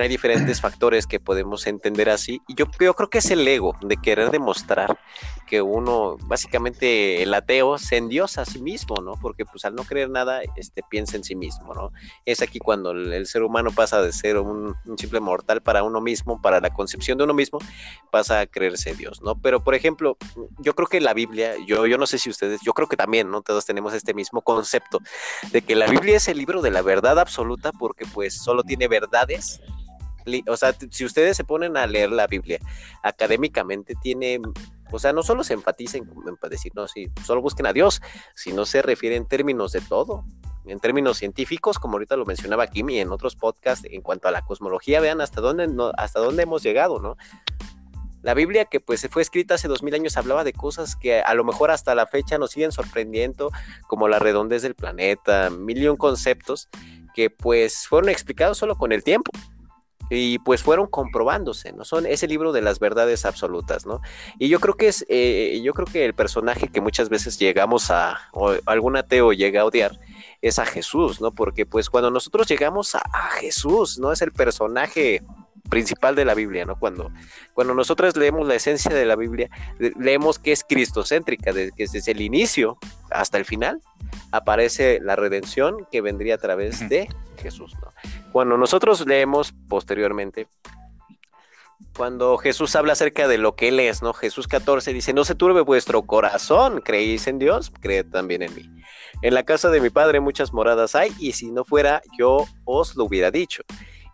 Hay 0.00 0.08
diferentes 0.08 0.60
factores 0.60 1.06
que 1.06 1.20
podemos 1.20 1.66
entender 1.66 2.10
así. 2.10 2.40
Y 2.48 2.54
yo, 2.54 2.66
yo 2.80 2.94
creo 2.94 3.10
que 3.10 3.18
es 3.18 3.30
el 3.30 3.46
ego 3.46 3.74
de 3.80 3.96
querer 3.96 4.30
demostrar 4.30 4.98
que 5.46 5.62
uno, 5.62 6.16
básicamente 6.22 7.22
el 7.22 7.34
ateo, 7.34 7.78
se 7.78 7.96
endiosa 7.96 8.42
a 8.42 8.44
sí 8.44 8.60
mismo, 8.60 8.96
¿no? 9.02 9.14
Porque 9.20 9.44
pues 9.44 9.64
al 9.64 9.74
no 9.74 9.84
creer 9.84 10.10
nada, 10.10 10.40
este, 10.56 10.82
piensa 10.88 11.16
en 11.16 11.24
sí 11.24 11.34
mismo, 11.34 11.74
¿no? 11.74 11.92
Es 12.24 12.42
aquí 12.42 12.58
cuando 12.58 12.92
el, 12.92 13.26
ser 13.26 13.42
humano 13.42 13.70
pasa 13.70 14.02
de 14.02 14.12
ser 14.12 14.38
un, 14.38 14.74
un 14.84 14.98
simple 14.98 15.20
mortal 15.20 15.61
para 15.62 15.82
uno 15.82 16.00
mismo, 16.00 16.40
para 16.40 16.60
la 16.60 16.70
concepción 16.70 17.18
de 17.18 17.24
uno 17.24 17.34
mismo, 17.34 17.58
pasa 18.10 18.40
a 18.40 18.46
creerse 18.46 18.94
Dios, 18.94 19.22
¿no? 19.22 19.36
Pero, 19.40 19.62
por 19.62 19.74
ejemplo, 19.74 20.16
yo 20.58 20.74
creo 20.74 20.88
que 20.88 21.00
la 21.00 21.14
Biblia, 21.14 21.54
yo, 21.66 21.86
yo 21.86 21.98
no 21.98 22.06
sé 22.06 22.18
si 22.18 22.30
ustedes, 22.30 22.60
yo 22.62 22.72
creo 22.72 22.88
que 22.88 22.96
también, 22.96 23.30
¿no? 23.30 23.42
Todos 23.42 23.64
tenemos 23.64 23.94
este 23.94 24.14
mismo 24.14 24.42
concepto 24.42 24.98
de 25.50 25.62
que 25.62 25.74
la 25.74 25.86
Biblia 25.86 26.16
es 26.16 26.28
el 26.28 26.38
libro 26.38 26.62
de 26.62 26.70
la 26.70 26.82
verdad 26.82 27.18
absoluta 27.18 27.72
porque 27.72 28.04
pues 28.06 28.34
solo 28.34 28.62
tiene 28.62 28.88
verdades 28.88 29.60
o 30.48 30.56
sea, 30.56 30.74
si 30.90 31.04
ustedes 31.04 31.36
se 31.36 31.44
ponen 31.44 31.76
a 31.76 31.86
leer 31.86 32.10
la 32.10 32.26
Biblia 32.26 32.58
académicamente, 33.02 33.94
tiene, 34.00 34.40
o 34.90 34.98
sea, 34.98 35.12
no 35.12 35.22
solo 35.22 35.44
se 35.44 35.54
enfatiza 35.54 35.98
en, 35.98 36.08
decir, 36.48 36.72
no, 36.74 36.86
si 36.88 37.10
solo 37.24 37.42
busquen 37.42 37.66
a 37.66 37.72
Dios, 37.72 38.00
sino 38.34 38.66
se 38.66 38.82
refiere 38.82 39.16
en 39.16 39.26
términos 39.26 39.72
de 39.72 39.80
todo 39.80 40.24
en 40.66 40.80
términos 40.80 41.18
científicos, 41.18 41.78
como 41.78 41.94
ahorita 41.94 42.16
lo 42.16 42.24
mencionaba 42.24 42.66
Kim 42.66 42.90
y 42.90 43.00
en 43.00 43.10
otros 43.10 43.36
podcasts, 43.36 43.86
en 43.90 44.00
cuanto 44.02 44.28
a 44.28 44.30
la 44.30 44.42
cosmología, 44.42 45.00
vean 45.00 45.20
hasta 45.20 45.40
dónde, 45.40 45.68
hasta 45.96 46.20
dónde 46.20 46.44
hemos 46.44 46.62
llegado, 46.62 47.00
¿no? 47.00 47.16
La 48.22 48.34
Biblia 48.34 48.66
que 48.66 48.78
pues 48.78 49.06
fue 49.10 49.22
escrita 49.22 49.54
hace 49.54 49.66
dos 49.66 49.82
mil 49.82 49.94
años 49.94 50.16
hablaba 50.16 50.44
de 50.44 50.52
cosas 50.52 50.94
que 50.94 51.20
a 51.20 51.34
lo 51.34 51.42
mejor 51.42 51.72
hasta 51.72 51.94
la 51.96 52.06
fecha 52.06 52.38
nos 52.38 52.52
siguen 52.52 52.70
sorprendiendo, 52.70 53.50
como 53.88 54.06
la 54.06 54.20
redondez 54.20 54.62
del 54.62 54.76
planeta, 54.76 55.50
mil 55.50 55.82
y 55.82 55.88
un 55.88 55.96
conceptos 55.96 56.68
que 57.14 57.30
pues 57.30 57.88
fueron 57.88 58.08
explicados 58.08 58.58
solo 58.58 58.76
con 58.76 58.92
el 58.92 59.02
tiempo 59.02 59.32
y 60.08 60.38
pues 60.40 60.62
fueron 60.62 60.86
comprobándose, 60.86 61.72
¿no? 61.72 61.84
Son 61.84 62.06
ese 62.06 62.28
libro 62.28 62.52
de 62.52 62.60
las 62.60 62.78
verdades 62.78 63.24
absolutas, 63.24 63.86
¿no? 63.86 64.00
Y 64.38 64.48
yo 64.48 64.60
creo 64.60 64.74
que 64.74 64.88
es, 64.88 65.06
eh, 65.08 65.60
yo 65.64 65.72
creo 65.72 65.86
que 65.86 66.04
el 66.04 66.14
personaje 66.14 66.68
que 66.68 66.80
muchas 66.80 67.08
veces 67.08 67.38
llegamos 67.38 67.90
a, 67.90 68.20
o 68.32 68.54
algún 68.66 68.96
ateo 68.96 69.32
llega 69.32 69.62
a 69.62 69.64
odiar, 69.64 69.98
es 70.42 70.58
a 70.58 70.66
Jesús, 70.66 71.20
¿no? 71.20 71.32
Porque 71.32 71.64
pues 71.64 71.88
cuando 71.88 72.10
nosotros 72.10 72.48
llegamos 72.48 72.94
a, 72.96 73.00
Jesús, 73.40 73.98
¿no? 73.98 74.12
Es 74.12 74.20
el 74.22 74.32
personaje 74.32 75.22
principal 75.70 76.16
de 76.16 76.24
la 76.24 76.34
Biblia, 76.34 76.64
¿no? 76.64 76.78
Cuando, 76.78 77.10
cuando 77.54 77.74
nosotros 77.74 78.16
leemos 78.16 78.46
la 78.46 78.56
esencia 78.56 78.94
de 78.94 79.06
la 79.06 79.16
Biblia, 79.16 79.48
leemos 79.98 80.38
que 80.38 80.52
es 80.52 80.64
cristocéntrica, 80.64 81.52
que 81.52 81.86
desde 81.86 82.12
el 82.12 82.20
inicio 82.20 82.76
hasta 83.10 83.38
el 83.38 83.44
final 83.44 83.80
aparece 84.32 84.98
la 85.00 85.16
redención 85.16 85.86
que 85.90 86.00
vendría 86.00 86.34
a 86.34 86.38
través 86.38 86.88
de 86.88 87.08
Jesús, 87.40 87.74
¿no? 87.80 87.88
Cuando 88.32 88.56
nosotros 88.56 89.06
leemos 89.06 89.54
posteriormente, 89.68 90.48
cuando 91.96 92.36
Jesús 92.38 92.74
habla 92.76 92.94
acerca 92.94 93.28
de 93.28 93.38
lo 93.38 93.54
que 93.54 93.68
Él 93.68 93.80
es, 93.80 94.02
¿no? 94.02 94.12
Jesús 94.12 94.48
14 94.48 94.92
dice, 94.92 95.12
no 95.12 95.24
se 95.24 95.34
turbe 95.34 95.60
vuestro 95.60 96.02
corazón, 96.02 96.80
creéis 96.80 97.26
en 97.26 97.38
Dios, 97.38 97.72
creed 97.80 98.06
también 98.10 98.42
en 98.42 98.54
mí. 98.54 98.70
En 99.22 99.34
la 99.34 99.44
casa 99.44 99.70
de 99.70 99.80
mi 99.80 99.90
padre 99.90 100.20
muchas 100.20 100.52
moradas 100.52 100.94
hay, 100.94 101.12
y 101.18 101.32
si 101.32 101.50
no 101.50 101.64
fuera, 101.64 102.02
yo 102.18 102.46
os 102.64 102.96
lo 102.96 103.04
hubiera 103.04 103.30
dicho. 103.30 103.62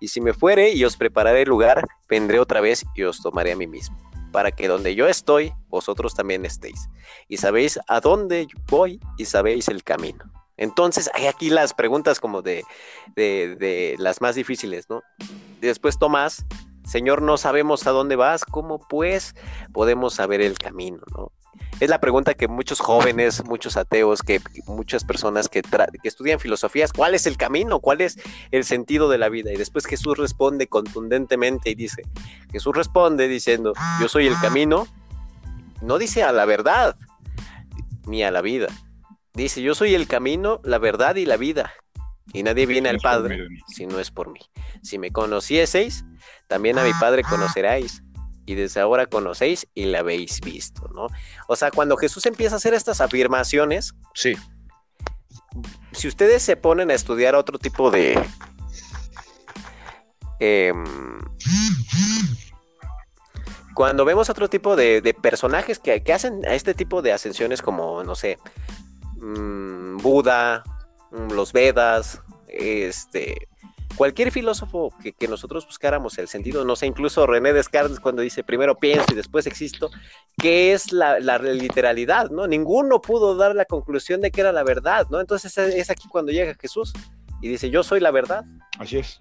Y 0.01 0.09
si 0.09 0.21
me 0.21 0.33
fuere 0.33 0.73
y 0.73 0.85
os 0.85 0.97
prepararé 0.97 1.43
el 1.43 1.49
lugar, 1.49 1.85
vendré 2.09 2.41
otra 2.41 2.61
vez 2.61 2.85
y 2.95 3.03
os 3.05 3.21
tomaré 3.21 3.53
a 3.53 3.57
mí 3.57 3.67
mismo, 3.67 3.97
para 4.33 4.51
que 4.51 4.69
donde 4.69 4.95
yo 4.95 5.07
estoy, 5.07 5.53
vosotros 5.69 6.15
también 6.15 6.45
estéis. 6.45 6.89
Y 7.29 7.39
sabéis 7.39 7.79
a 7.89 8.01
dónde 8.01 8.47
voy 8.69 9.01
y 9.17 9.25
sabéis 9.25 9.69
el 9.69 9.83
camino. 9.83 10.25
Entonces, 10.57 11.09
hay 11.15 11.27
aquí 11.27 11.51
las 11.51 11.73
preguntas 11.73 12.19
como 12.19 12.43
de, 12.43 12.65
de, 13.15 13.57
de 13.57 13.95
las 13.99 14.21
más 14.21 14.35
difíciles, 14.35 14.91
¿no? 14.91 15.03
Después 15.61 15.99
Tomás, 15.99 16.45
Señor, 16.89 17.21
no 17.21 17.37
sabemos 17.37 17.87
a 17.87 17.91
dónde 17.91 18.17
vas, 18.17 18.45
¿cómo 18.45 18.79
pues 18.79 19.35
podemos 19.73 20.15
saber 20.15 20.41
el 20.41 20.57
camino, 20.59 21.03
¿no? 21.15 21.33
Es 21.81 21.91
la 21.91 22.01
pregunta 22.01 22.35
que 22.35 22.49
muchos 22.49 22.81
jóvenes, 22.81 23.45
muchos 23.45 23.77
ateos, 23.77 24.23
que 24.23 24.41
muchas 24.67 25.05
personas 25.05 25.49
que, 25.49 25.63
que 25.63 26.09
estudian 26.09 26.41
filosofías, 26.41 26.93
¿cuál 26.93 27.15
es 27.15 27.27
el 27.27 27.37
camino? 27.37 27.81
¿Cuál 27.81 28.01
es 28.01 28.19
el 28.51 28.65
sentido 28.65 29.09
de 29.09 29.19
la 29.19 29.29
vida? 29.29 29.53
Y 29.53 29.57
después 29.57 29.87
Jesús 29.87 30.17
responde 30.17 30.67
contundentemente 30.67 31.71
y 31.71 31.75
dice, 31.75 32.03
Jesús 32.51 32.75
responde 32.75 33.29
diciendo, 33.29 33.75
yo 34.01 34.09
soy 34.09 34.27
el 34.27 34.39
camino, 34.41 34.87
no 35.83 35.99
dice 35.99 36.23
a 36.23 36.33
la 36.33 36.47
verdad, 36.47 36.97
ni 38.07 38.23
a 38.25 38.31
la 38.31 38.41
vida. 38.41 38.69
Dice, 39.35 39.63
yo 39.63 39.75
soy 39.75 39.95
el 39.95 40.09
camino, 40.09 40.61
la 40.65 40.79
verdad 40.79 41.17
y 41.17 41.27
la 41.27 41.37
vida. 41.37 41.71
Y 42.33 42.43
nadie 42.43 42.67
viene 42.67 42.89
al 42.89 42.99
Padre 42.99 43.49
si 43.69 43.87
no 43.87 43.99
es 43.99 44.11
por 44.11 44.31
mí. 44.31 44.41
Si 44.83 44.99
me 44.99 45.11
conocieseis, 45.11 46.05
también 46.47 46.79
a 46.79 46.85
mi 46.85 46.93
Padre 47.01 47.23
conoceráis 47.23 48.03
y 48.45 48.55
desde 48.55 48.81
ahora 48.81 49.07
conocéis 49.07 49.67
y 49.75 49.85
la 49.85 50.01
habéis 50.01 50.41
visto, 50.41 50.89
¿no? 50.95 51.09
O 51.49 51.57
sea, 51.57 51.71
cuando 51.71 51.97
Jesús 51.97 52.25
empieza 52.27 52.57
a 52.57 52.59
hacer 52.59 52.75
estas 52.75 53.01
afirmaciones, 53.01 53.95
sí. 54.15 54.37
Si 55.93 56.09
ustedes 56.09 56.43
se 56.43 56.57
ponen 56.57 56.91
a 56.91 56.95
estudiar 56.95 57.35
otro 57.35 57.59
tipo 57.59 57.91
de 57.91 58.19
em, 60.41 60.85
cuando 63.75 64.05
vemos 64.05 64.29
otro 64.29 64.49
tipo 64.49 64.77
de, 64.77 65.15
personajes 65.23 65.79
que, 65.79 66.03
hacen 66.13 66.45
a 66.47 66.55
este 66.55 66.75
tipo 66.75 67.03
de 67.03 67.13
ascensiones 67.13 67.63
como, 67.63 68.03
no 68.03 68.15
sé, 68.15 68.39
mm, 69.19 69.99
Buda, 69.99 70.65
los 71.11 71.53
Vedas, 71.53 72.23
este, 72.49 73.49
cualquier 73.97 74.31
filósofo 74.31 74.93
que, 75.19 75.29
nosotros 75.29 75.67
buscáramos 75.67 76.19
el 76.19 76.29
sentido, 76.29 76.65
no 76.65 76.77
sé, 76.77 76.87
incluso 76.87 77.27
René 77.27 77.53
Descartes 77.53 78.01
cuando 78.01 78.23
dice 78.23 78.45
primero 78.45 78.79
pienso 78.79 79.07
y 79.11 79.15
después 79.15 79.47
existo, 79.47 79.91
¿qué 80.39 80.73
es 80.73 80.93
la, 80.93 81.19
literalidad? 81.39 82.31
¿no? 82.31 82.47
Ninguno 82.47 83.01
pudo 83.01 83.37
dar 83.37 83.55
la 83.55 83.65
conclusión 83.65 84.21
de 84.21 84.31
que 84.31 84.41
era 84.41 84.53
la 84.53 84.63
verdad, 84.63 85.07
¿no? 85.11 85.21
Entonces 85.21 85.57
es 85.59 85.91
aquí 85.91 86.09
cuando 86.09 86.33
llega 86.33 86.55
Jesús 86.61 86.93
y 87.43 87.49
dice, 87.49 87.71
yo 87.71 87.83
soy 87.83 88.01
la 88.01 88.11
verdad. 88.11 88.45
Así 88.79 88.99
es. 88.99 89.19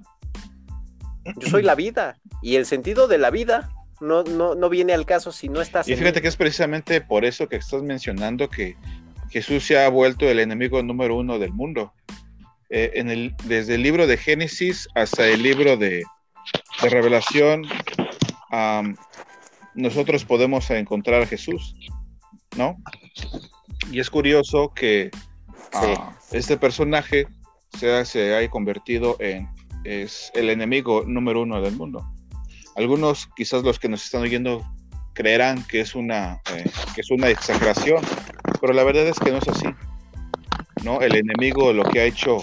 Yo 1.35 1.49
soy 1.49 1.63
la 1.63 1.75
vida 1.75 2.17
y 2.41 2.55
el 2.55 2.65
sentido 2.65 3.07
de 3.07 3.17
la 3.17 3.31
vida 3.31 3.69
no, 3.99 4.23
no, 4.23 4.55
no 4.55 4.69
viene 4.69 4.93
al 4.93 5.05
caso 5.05 5.31
si 5.31 5.49
no 5.49 5.59
estás... 5.59 5.87
Y 5.87 5.95
fíjate 5.95 6.21
que 6.21 6.27
es 6.27 6.37
precisamente 6.37 7.01
por 7.01 7.25
eso 7.25 7.49
que 7.49 7.57
estás 7.57 7.81
mencionando 7.81 8.47
que 8.49 8.77
Jesús 9.29 9.65
se 9.65 9.77
ha 9.77 9.89
vuelto 9.89 10.29
el 10.29 10.39
enemigo 10.39 10.81
número 10.83 11.17
uno 11.17 11.39
del 11.39 11.53
mundo. 11.53 11.93
Eh, 12.69 12.91
en 12.95 13.09
el, 13.09 13.35
desde 13.45 13.75
el 13.75 13.83
libro 13.83 14.07
de 14.07 14.17
Génesis 14.17 14.87
hasta 14.93 15.27
el 15.27 15.41
libro 15.41 15.77
de, 15.77 16.03
de 16.81 16.89
revelación, 16.89 17.63
nosotros 19.73 20.25
podemos 20.25 20.69
encontrar 20.69 21.21
a 21.21 21.27
Jesús, 21.27 21.75
¿no? 22.57 22.75
Y 23.91 23.99
es 23.99 24.09
curioso 24.09 24.73
que 24.73 25.11
ah, 25.73 26.17
este 26.31 26.57
personaje 26.57 27.27
se, 27.77 28.03
se 28.05 28.35
haya 28.35 28.49
convertido 28.49 29.15
en 29.19 29.47
es 29.87 30.31
el 30.35 30.49
enemigo 30.49 31.03
número 31.05 31.41
uno 31.41 31.61
del 31.61 31.75
mundo. 31.75 32.05
Algunos, 32.75 33.29
quizás 33.35 33.63
los 33.63 33.79
que 33.79 33.89
nos 33.89 34.03
están 34.03 34.21
oyendo, 34.21 34.65
creerán 35.13 35.63
que 35.63 35.79
es 35.79 35.95
una, 35.95 36.41
eh, 36.53 36.69
que 36.93 37.01
es 37.01 37.09
una 37.09 37.29
exageración, 37.29 38.03
pero 38.67 38.75
la 38.75 38.83
verdad 38.83 39.07
es 39.07 39.17
que 39.17 39.31
no 39.31 39.37
es 39.37 39.47
así. 39.47 39.67
¿no? 40.83 40.99
El 40.99 41.15
enemigo 41.15 41.71
lo 41.71 41.85
que 41.85 42.01
ha 42.01 42.03
hecho 42.03 42.39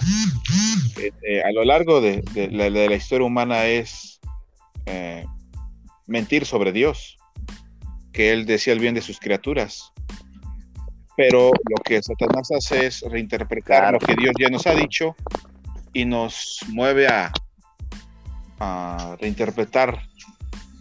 eh, 0.99 1.13
eh, 1.23 1.43
a 1.43 1.53
lo 1.53 1.65
largo 1.65 2.01
de, 2.01 2.25
la, 2.51 2.95
historia 2.95 3.27
humana 3.27 3.67
es 3.67 4.21
mentir 6.07 6.47
sobre 6.47 6.73
Dios, 6.73 7.19
que 8.11 8.33
Él 8.33 8.47
decía 8.47 8.73
el 8.73 8.79
bien 8.79 8.95
de 8.95 9.03
sus 9.03 9.21
criaturas. 9.21 9.93
Pero 11.15 11.51
lo 11.51 11.83
que 11.85 12.03
Satanás 12.03 12.49
hace 12.57 12.87
es 12.87 13.03
reinterpretar 13.03 13.93
lo 13.93 13.99
que 13.99 14.15
Dios 14.15 14.33
ya 14.41 14.49
nos 14.49 14.67
ha 14.67 14.75
dicho 14.75 15.15
y 15.93 16.07
nos 16.07 16.61
mueve 16.69 17.07
a, 17.07 17.31
a 18.61 19.17
reinterpretar 19.21 20.09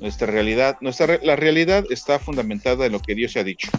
nuestra 0.04 0.28
realidad. 0.28 0.78
Nuestra, 0.82 1.18
la 1.24 1.38
realidad 1.38 1.86
está 1.90 2.20
fundamentada 2.20 2.86
en 2.86 2.92
lo 2.92 3.00
que 3.00 3.16
Dios 3.16 3.38
ha 3.38 3.44
dicho, 3.44 3.70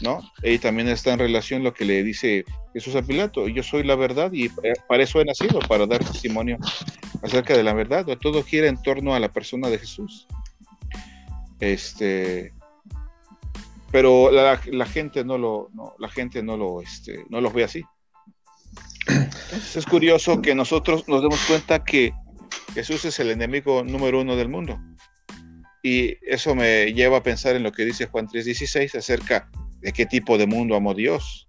¿no? 0.00 0.20
Y 0.42 0.58
también 0.58 0.88
está 0.88 1.12
en 1.12 1.18
relación 1.18 1.62
lo 1.62 1.74
que 1.74 1.84
le 1.84 2.02
dice 2.02 2.46
Jesús 2.72 2.96
a 2.96 3.02
Pilato. 3.02 3.46
Yo 3.46 3.62
soy 3.62 3.84
la 3.84 3.94
verdad 3.94 4.32
y 4.32 4.46
eh, 4.46 4.72
para 4.88 5.02
eso 5.02 5.20
he 5.20 5.24
nacido, 5.26 5.60
para 5.60 5.86
dar 5.86 6.02
testimonio 6.02 6.56
acerca 7.22 7.54
de 7.54 7.62
la 7.62 7.74
verdad. 7.74 8.06
Todo 8.20 8.42
gira 8.42 8.68
en 8.68 8.80
torno 8.80 9.14
a 9.14 9.20
la 9.20 9.28
persona 9.28 9.68
de 9.68 9.78
Jesús. 9.78 10.26
Este, 11.60 12.54
pero 13.92 14.30
la, 14.30 14.86
gente 14.86 15.24
no 15.24 15.36
lo, 15.36 15.68
la 15.98 16.08
gente 16.08 16.42
no 16.42 16.56
lo, 16.56 16.80
este, 16.80 17.26
no 17.28 17.42
ve 17.50 17.64
así 17.64 17.84
es 19.74 19.84
curioso 19.86 20.40
que 20.40 20.54
nosotros 20.54 21.06
nos 21.08 21.22
demos 21.22 21.40
cuenta 21.46 21.84
que 21.84 22.12
Jesús 22.74 23.04
es 23.04 23.18
el 23.18 23.30
enemigo 23.30 23.82
número 23.82 24.20
uno 24.20 24.36
del 24.36 24.48
mundo. 24.48 24.78
Y 25.82 26.18
eso 26.22 26.54
me 26.54 26.92
lleva 26.92 27.18
a 27.18 27.22
pensar 27.22 27.56
en 27.56 27.62
lo 27.62 27.72
que 27.72 27.84
dice 27.84 28.06
Juan 28.06 28.26
3:16 28.26 28.94
acerca 28.96 29.48
de 29.80 29.92
qué 29.92 30.06
tipo 30.06 30.36
de 30.36 30.46
mundo 30.46 30.76
amó 30.76 30.94
Dios. 30.94 31.48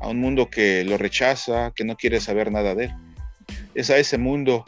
A 0.00 0.08
un 0.08 0.20
mundo 0.20 0.50
que 0.50 0.84
lo 0.84 0.98
rechaza, 0.98 1.72
que 1.74 1.84
no 1.84 1.96
quiere 1.96 2.20
saber 2.20 2.52
nada 2.52 2.74
de 2.74 2.84
él. 2.86 2.94
Es 3.74 3.90
a 3.90 3.96
ese 3.96 4.18
mundo 4.18 4.64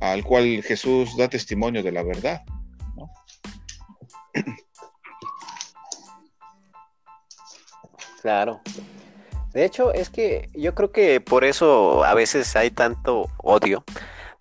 al 0.00 0.24
cual 0.24 0.62
Jesús 0.62 1.16
da 1.16 1.28
testimonio 1.28 1.82
de 1.82 1.92
la 1.92 2.02
verdad. 2.02 2.42
Claro. 8.22 8.60
De 9.52 9.64
hecho, 9.64 9.92
es 9.92 10.10
que 10.10 10.48
yo 10.54 10.74
creo 10.74 10.92
que 10.92 11.20
por 11.20 11.44
eso 11.44 12.04
a 12.04 12.14
veces 12.14 12.54
hay 12.54 12.70
tanto 12.70 13.28
odio 13.38 13.84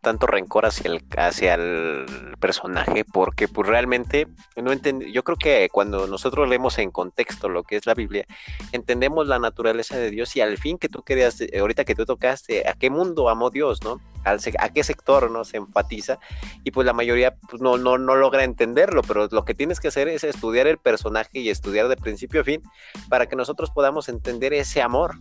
tanto 0.02 0.28
rencor 0.28 0.66
hacia 0.66 0.92
el, 0.92 1.04
hacia 1.18 1.56
el 1.56 2.06
personaje, 2.40 3.06
porque 3.06 3.48
pues 3.48 3.68
realmente 3.68 4.28
no 4.56 4.72
entendí, 4.72 5.12
yo 5.12 5.24
creo 5.24 5.38
que 5.38 5.70
cuando 5.72 6.08
nosotros 6.08 6.48
leemos 6.48 6.78
en 6.78 6.92
contexto 6.92 7.50
lo 7.50 7.64
que 7.64 7.76
es 7.76 7.86
la 7.86 7.94
Biblia, 7.94 8.26
entendemos 8.72 9.28
la 9.28 9.40
naturaleza 9.40 9.98
de 9.98 10.10
Dios 10.10 10.36
y 10.36 10.42
al 10.42 10.58
fin 10.58 10.78
que 10.78 10.90
tú 10.90 11.04
querías, 11.04 11.38
ahorita 11.58 11.86
que 11.86 11.96
tú 11.96 12.06
tocaste, 12.06 12.68
a 12.68 12.74
qué 12.74 12.90
mundo 12.90 13.30
amó 13.30 13.50
Dios, 13.50 13.84
¿no? 13.84 14.00
a 14.26 14.70
qué 14.70 14.84
sector 14.84 15.32
no 15.32 15.44
se 15.44 15.58
enfatiza 15.58 16.20
y 16.64 16.72
pues 16.72 16.86
la 16.86 16.94
mayoría 16.94 17.36
pues, 17.50 17.62
no, 17.62 17.78
no, 17.78 17.98
no 17.98 18.16
logra 18.16 18.44
entenderlo, 18.44 19.02
pero 19.02 19.28
lo 19.32 19.46
que 19.46 19.54
tienes 19.54 19.80
que 19.80 19.88
hacer 19.88 20.08
es 20.08 20.24
estudiar 20.24 20.68
el 20.68 20.78
personaje 20.78 21.40
y 21.40 21.50
estudiar 21.50 21.88
de 21.88 21.96
principio 21.96 22.42
a 22.42 22.44
fin 22.44 22.62
para 23.08 23.28
que 23.28 23.36
nosotros 23.36 23.72
podamos 23.72 24.10
entender 24.10 24.54
ese 24.54 24.82
amor, 24.82 25.16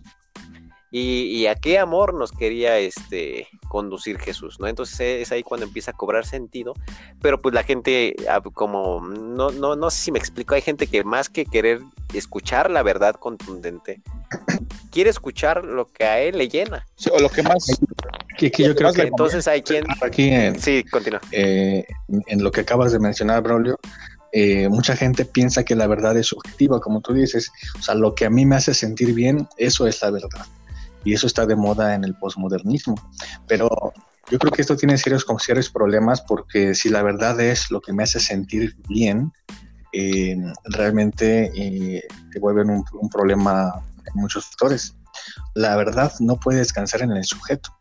y, 0.91 1.45
a 1.45 1.55
qué 1.55 1.77
amor 1.77 2.15
nos 2.15 2.31
quería 2.31 2.79
este, 2.79 3.47
conducir 3.67 4.17
Jesús, 4.17 4.59
¿no? 4.59 4.67
Entonces 4.67 5.21
es 5.21 5.31
ahí 5.31 5.43
cuando 5.43 5.67
empieza 5.67 5.91
a 5.91 5.93
cobrar 5.93 6.25
sentido, 6.25 6.73
pero 7.21 7.39
pues 7.39 7.53
la 7.53 7.63
gente, 7.63 8.15
ah, 8.27 8.41
como, 8.53 8.99
no, 9.01 9.51
no, 9.51 9.75
no 9.75 9.91
sé 9.91 9.99
si 10.05 10.11
me 10.11 10.17
explico, 10.17 10.55
hay 10.55 10.61
gente 10.61 10.87
que 10.87 11.03
más 11.03 11.29
que 11.29 11.45
querer 11.45 11.81
escuchar 12.13 12.71
la 12.71 12.81
verdad 12.81 13.15
contundente, 13.15 14.01
quiere 14.91 15.11
escuchar 15.11 15.63
lo 15.63 15.85
que 15.85 16.05
a 16.05 16.19
él 16.21 16.39
le 16.39 16.49
llena. 16.49 16.85
o 17.11 17.19
lo 17.19 17.29
que 17.29 17.43
más... 17.43 17.67
Que, 18.37 18.49
yo 18.57 18.73
creo 18.73 18.93
que 18.93 19.01
entonces 19.01 19.47
hay 19.47 19.61
quien... 19.61 19.83
Aquí 20.01 20.31
sí, 20.57 20.83
continúa. 20.85 21.21
Eh, 21.31 21.85
en 22.27 22.43
lo 22.43 22.51
que 22.51 22.61
acabas 22.61 22.93
de 22.93 22.99
mencionar, 22.99 23.43
Braulio, 23.43 23.77
eh, 24.31 24.69
mucha 24.69 24.95
gente 24.95 25.25
piensa 25.25 25.65
que 25.65 25.75
la 25.75 25.87
verdad 25.87 26.17
es 26.17 26.27
subjetiva, 26.27 26.79
como 26.79 27.01
tú 27.01 27.13
dices. 27.13 27.51
O 27.77 27.81
sea, 27.81 27.95
lo 27.95 28.15
que 28.15 28.25
a 28.25 28.29
mí 28.29 28.45
me 28.45 28.55
hace 28.55 28.73
sentir 28.73 29.13
bien, 29.13 29.47
eso 29.57 29.87
es 29.87 30.01
la 30.01 30.11
verdad 30.11 30.47
y 31.03 31.13
eso 31.13 31.27
está 31.27 31.45
de 31.45 31.55
moda 31.55 31.95
en 31.95 32.03
el 32.03 32.15
posmodernismo. 32.15 32.95
Pero 33.47 33.69
yo 34.29 34.37
creo 34.37 34.51
que 34.51 34.61
esto 34.61 34.75
tiene 34.75 34.97
serios, 34.97 35.25
serios 35.39 35.69
problemas 35.69 36.21
porque 36.21 36.75
si 36.75 36.89
la 36.89 37.01
verdad 37.03 37.39
es 37.39 37.71
lo 37.71 37.81
que 37.81 37.93
me 37.93 38.03
hace 38.03 38.19
sentir 38.19 38.75
bien, 38.87 39.31
eh, 39.91 40.37
realmente 40.65 41.51
eh, 41.55 42.03
te 42.31 42.39
vuelven 42.39 42.69
un, 42.69 43.09
problema 43.09 43.81
en 44.05 44.21
muchos 44.21 44.45
factores. 44.45 44.95
La 45.55 45.75
verdad 45.75 46.13
no 46.19 46.39
puede 46.39 46.59
descansar 46.59 47.01
en 47.01 47.11
el 47.11 47.23
sujeto. 47.23 47.75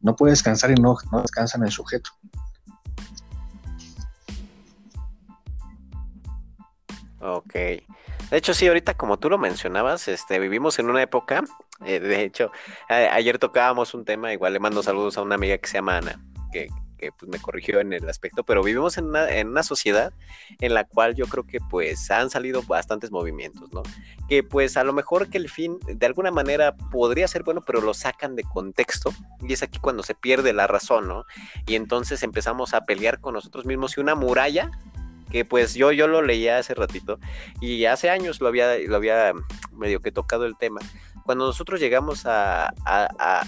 No 0.00 0.14
puede 0.14 0.32
descansar 0.32 0.70
y 0.70 0.74
no, 0.74 0.96
no 1.10 1.22
descansa 1.22 1.56
en 1.56 1.64
el 1.64 1.70
sujeto. 1.70 2.10
Ok. 7.20 7.54
De 8.30 8.38
hecho, 8.38 8.54
sí, 8.54 8.66
ahorita 8.66 8.94
como 8.94 9.18
tú 9.18 9.30
lo 9.30 9.38
mencionabas, 9.38 10.08
este, 10.08 10.38
vivimos 10.38 10.78
en 10.78 10.90
una 10.90 11.02
época, 11.02 11.44
eh, 11.84 12.00
de 12.00 12.22
hecho, 12.22 12.50
ayer 12.88 13.38
tocábamos 13.38 13.94
un 13.94 14.04
tema, 14.04 14.32
igual 14.32 14.52
le 14.52 14.60
mando 14.60 14.82
saludos 14.82 15.18
a 15.18 15.22
una 15.22 15.34
amiga 15.34 15.58
que 15.58 15.68
se 15.68 15.74
llama 15.74 15.98
Ana, 15.98 16.20
que, 16.52 16.68
pues, 17.18 17.28
me 17.30 17.38
corrigió 17.38 17.80
en 17.80 17.92
el 17.92 18.08
aspecto, 18.08 18.44
pero 18.44 18.62
vivimos 18.62 18.96
en 18.96 19.06
una, 19.06 19.28
en 19.28 19.48
una 19.48 19.62
sociedad 19.62 20.12
en 20.60 20.72
la 20.72 20.84
cual 20.84 21.14
yo 21.14 21.26
creo 21.26 21.44
que 21.44 21.58
pues 21.60 22.10
han 22.10 22.30
salido 22.30 22.62
bastantes 22.62 23.10
movimientos, 23.10 23.70
¿no? 23.74 23.82
Que 24.26 24.42
pues 24.42 24.78
a 24.78 24.84
lo 24.84 24.94
mejor 24.94 25.28
que 25.28 25.36
el 25.36 25.50
fin 25.50 25.78
de 25.86 26.06
alguna 26.06 26.30
manera 26.30 26.74
podría 26.74 27.28
ser 27.28 27.42
bueno, 27.42 27.60
pero 27.60 27.82
lo 27.82 27.92
sacan 27.92 28.36
de 28.36 28.44
contexto 28.44 29.12
y 29.46 29.52
es 29.52 29.62
aquí 29.62 29.78
cuando 29.78 30.02
se 30.02 30.14
pierde 30.14 30.54
la 30.54 30.66
razón, 30.66 31.06
¿no? 31.06 31.26
Y 31.66 31.74
entonces 31.74 32.22
empezamos 32.22 32.72
a 32.72 32.82
pelear 32.82 33.20
con 33.20 33.34
nosotros 33.34 33.66
mismos 33.66 33.98
y 33.98 34.00
una 34.00 34.14
muralla 34.14 34.70
que 35.34 35.44
pues 35.44 35.74
yo, 35.74 35.90
yo 35.90 36.06
lo 36.06 36.22
leía 36.22 36.58
hace 36.58 36.74
ratito 36.74 37.18
y 37.60 37.86
hace 37.86 38.08
años 38.08 38.40
lo 38.40 38.46
había, 38.46 38.78
lo 38.78 38.94
había 38.94 39.32
medio 39.72 39.98
que 39.98 40.12
tocado 40.12 40.44
el 40.44 40.56
tema. 40.56 40.80
Cuando 41.24 41.44
nosotros 41.44 41.80
llegamos 41.80 42.22
a, 42.24 42.72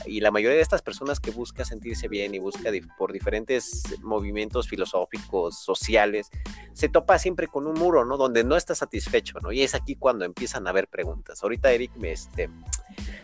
y 0.05 0.19
la 0.19 0.33
mayoría 0.33 0.57
de 0.57 0.63
estas 0.63 0.83
personas 0.83 1.21
que 1.21 1.31
busca 1.31 1.65
sentirse 1.65 2.09
bien 2.09 2.35
y 2.35 2.41
busca 2.41 2.71
por 2.99 3.13
diferentes 3.13 3.85
movimientos 4.03 4.67
filosóficos, 4.67 5.61
sociales, 5.61 6.29
se 6.73 6.89
topa 6.89 7.21
siempre 7.21 7.47
con 7.47 7.69
un 7.69 7.75
muro, 7.75 8.05
¿no? 8.05 8.17
Donde 8.17 8.43
no 8.43 8.57
está 8.57 8.75
satisfecho, 8.75 9.39
¿no? 9.41 9.53
Y 9.53 9.63
es 9.63 9.77
aquí 9.77 9.95
cuando 9.95 10.25
empiezan 10.25 10.67
a 10.67 10.71
haber 10.71 10.89
preguntas. 10.89 11.41
Ahorita 11.45 11.71
Eric 11.71 11.93
me, 11.95 12.11
este, 12.11 12.51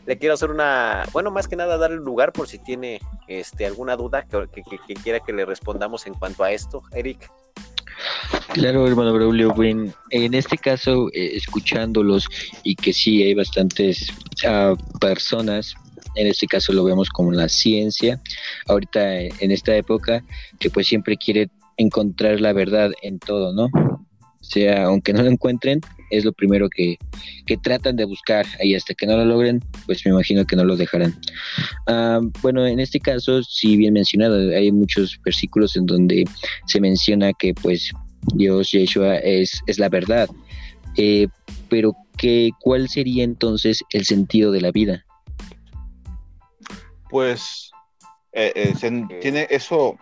le 0.07 0.19
quiero 0.19 0.35
hacer 0.35 0.53
una, 0.53 1.05
bueno, 1.13 1.33
más 1.33 1.49
que 1.49 1.57
nada 1.57 1.79
darle 1.79 1.97
lugar 1.97 2.33
por 2.33 2.47
si 2.47 2.61
tiene, 2.61 3.01
este, 3.27 3.67
alguna 3.67 3.97
duda 3.97 4.25
que, 4.25 4.47
que 4.87 4.95
quiera 4.95 5.19
que 5.19 5.33
le 5.33 5.45
respondamos 5.47 6.07
en 6.07 6.15
cuanto 6.15 6.45
a 6.45 6.53
esto, 6.53 6.85
Eric. 6.93 7.29
Claro, 8.53 8.87
hermano 8.87 9.13
Braulio, 9.13 9.55
en 10.11 10.35
este 10.35 10.59
caso, 10.59 11.09
eh, 11.13 11.33
escuchándolos 11.35 12.29
y 12.63 12.75
que 12.75 12.93
sí 12.93 13.23
hay 13.23 13.35
bastantes 13.35 14.09
ah, 14.47 14.75
personas, 15.01 15.75
en 16.15 16.27
este 16.27 16.47
caso 16.47 16.73
lo 16.73 16.85
vemos 16.85 17.09
como 17.09 17.33
la 17.33 17.49
ciencia, 17.49 18.21
ahorita 18.67 19.21
eh, 19.21 19.31
en 19.41 19.51
esta 19.51 19.75
época, 19.75 20.23
que 20.59 20.71
pues 20.71 20.87
siempre 20.87 21.17
quiere 21.17 21.51
encontrar 21.77 22.41
la 22.41 22.53
verdad 22.53 22.91
en 23.03 23.19
todo, 23.19 23.53
¿no? 23.55 23.65
O 23.65 24.45
sea, 24.45 24.85
aunque 24.85 25.13
no 25.13 25.23
lo 25.23 25.31
encuentren, 25.31 25.81
es 26.13 26.25
lo 26.25 26.33
primero 26.33 26.69
que, 26.69 26.99
tratan 27.63 27.97
de 27.97 28.05
buscar 28.05 28.47
y 28.63 28.75
hasta 28.75 28.95
que 28.95 29.07
no 29.07 29.17
lo 29.17 29.25
logren, 29.25 29.61
pues 29.87 30.05
me 30.07 30.13
imagino 30.13 30.45
que 30.45 30.57
no 30.57 30.65
lo 30.65 30.77
dejarán. 30.77 31.15
Ah, 31.87 32.21
bueno, 32.41 32.67
en 32.67 32.81
este 32.81 33.01
caso, 33.01 33.43
si 33.43 33.77
bien 33.77 33.95
mencionado, 33.95 34.37
hay 34.55 34.71
muchos 34.73 35.19
versículos 35.25 35.77
en 35.77 35.87
donde 35.87 36.25
se 36.67 36.81
menciona 36.81 37.33
que 37.33 37.53
pues 37.55 37.91
Dios, 38.35 38.71
Yeshua, 38.71 39.17
es, 39.17 39.61
es 39.67 39.79
la 39.79 39.89
verdad. 39.89 40.29
Eh, 40.97 41.29
pero 41.69 41.95
¿qué, 42.17 42.51
¿cuál 42.61 42.89
sería 42.89 43.25
entonces 43.25 43.83
el 43.91 44.05
sentido 44.05 44.53
de 44.53 44.61
la 44.61 44.71
vida? 44.71 45.05
Pues 47.11 47.71
eh, 48.33 48.53
eh, 48.55 49.07
tiene 49.21 49.47
eso, 49.51 49.99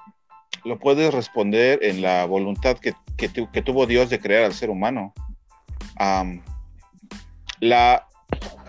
lo 0.65 0.79
puedes 0.79 1.13
responder 1.13 1.81
en 1.83 2.03
la 2.03 2.25
voluntad 2.27 2.79
que, 2.79 2.95
que 3.17 3.63
tuvo 3.63 3.87
Dios 3.87 4.11
de 4.11 4.21
crear 4.21 4.45
al 4.45 4.55
ser 4.55 4.71
humano 4.71 5.13
la, 7.61 8.07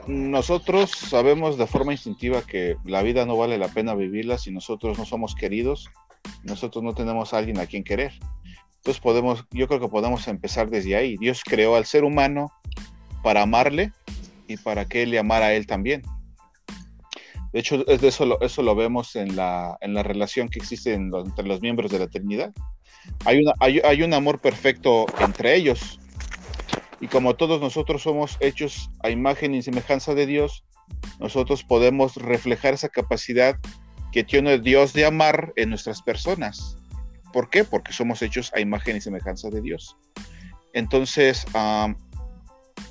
nosotros 0.08 0.92
sabemos 0.92 1.58
de 1.58 1.68
forma 1.68 1.94
instintiva 1.94 2.42
que 2.42 2.76
la 2.86 3.02
vida 3.02 3.26
no 3.26 3.38
vale 3.38 3.58
la 3.58 3.70
pena 3.70 3.96
vivirla 3.96 4.38
si 4.38 4.52
nosotros 4.52 4.98
no 4.98 5.06
somos 5.06 5.36
queridos 5.36 5.90
nosotros 6.44 6.84
no 6.84 6.94
tenemos 6.94 7.34
a 7.34 7.38
alguien 7.38 7.60
a 7.60 7.66
quien 7.66 7.84
querer. 7.84 8.14
Entonces 8.78 9.02
podemos, 9.02 9.46
yo 9.52 9.68
creo 9.68 9.80
que 9.80 9.88
podemos 9.88 10.28
empezar 10.28 10.70
desde 10.70 10.96
ahí. 10.96 11.18
Dios 11.18 11.42
creó 11.44 11.76
al 11.76 11.86
ser 11.86 12.04
humano 12.04 12.52
para 13.22 13.44
amarle 13.44 13.94
y 14.48 14.58
para 14.58 14.86
que 14.86 15.04
él 15.04 15.12
le 15.12 15.20
amara 15.20 15.48
a 15.48 15.54
él 15.54 15.68
también. 15.68 16.02
De 17.54 17.60
hecho, 17.60 17.86
eso, 17.88 18.26
lo, 18.26 18.42
eso 18.42 18.64
lo 18.64 18.76
vemos 18.76 19.16
en 19.16 19.36
la, 19.36 19.78
en 19.82 19.94
la 19.94 20.04
relación 20.04 20.48
que 20.48 20.60
existe 20.60 20.94
entre 20.94 21.46
los 21.46 21.62
miembros 21.62 21.92
de 21.92 22.00
la 22.00 22.08
Trinidad. 22.08 22.54
Hay, 23.26 23.42
una, 23.42 23.52
hay, 23.60 23.80
hay 23.84 24.04
un 24.04 24.14
amor 24.14 24.40
perfecto 24.40 25.06
entre 25.20 25.56
ellos. 25.56 26.00
Y 27.02 27.08
como 27.08 27.36
todos 27.36 27.60
nosotros 27.60 28.04
somos 28.04 28.38
hechos 28.40 28.92
a 29.02 29.10
imagen 29.10 29.56
y 29.56 29.64
semejanza 29.64 30.14
de 30.14 30.28
Dios, 30.28 30.64
nosotros 31.20 31.64
podemos 31.64 32.16
reflejar 32.16 32.76
esa 32.76 32.90
capacidad 32.90 33.58
que 34.12 34.24
tiene 34.24 34.60
Dios 34.60 34.94
de 34.94 35.06
amar 35.06 35.52
en 35.56 35.70
nuestras 35.70 36.02
personas. 36.02 36.78
¿Por 37.34 37.50
qué? 37.50 37.64
Porque 37.64 37.92
somos 37.92 38.22
hechos 38.22 38.52
a 38.54 38.60
imagen 38.60 38.98
y 38.98 39.02
semejanza 39.02 39.50
de 39.50 39.62
Dios. 39.62 39.98
Entonces, 40.74 41.46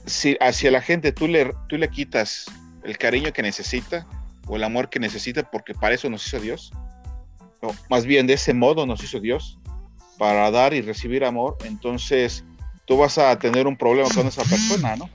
si 0.07 0.37
hacia 0.41 0.71
la 0.71 0.81
gente 0.81 1.13
tú 1.13 1.29
le, 1.29 1.53
tú 1.69 1.77
le 1.77 1.89
quitas 1.89 2.47
el 2.83 2.99
cariño 2.99 3.33
que 3.33 3.43
necesita 3.43 4.07
o 4.47 4.57
el 4.57 4.65
amor 4.65 4.91
que 4.91 4.99
necesita, 4.99 5.49
porque 5.51 5.75
para 5.75 5.95
eso 5.95 6.11
nos 6.11 6.27
hizo 6.27 6.41
Dios, 6.41 6.73
o 7.61 7.75
más 7.89 8.07
bien 8.07 8.27
de 8.27 8.35
ese 8.35 8.55
modo 8.55 8.87
nos 8.87 9.05
hizo 9.05 9.21
Dios, 9.21 9.59
para 10.19 10.51
dar 10.51 10.75
y 10.75 10.83
recibir 10.83 11.25
amor, 11.25 11.57
entonces 11.65 12.45
tú 12.91 12.97
vas 12.97 13.19
a 13.19 13.39
tener 13.39 13.69
un 13.69 13.77
problema 13.77 14.09
con 14.13 14.27
esa 14.27 14.43
persona, 14.43 14.97
¿no? 14.97 15.09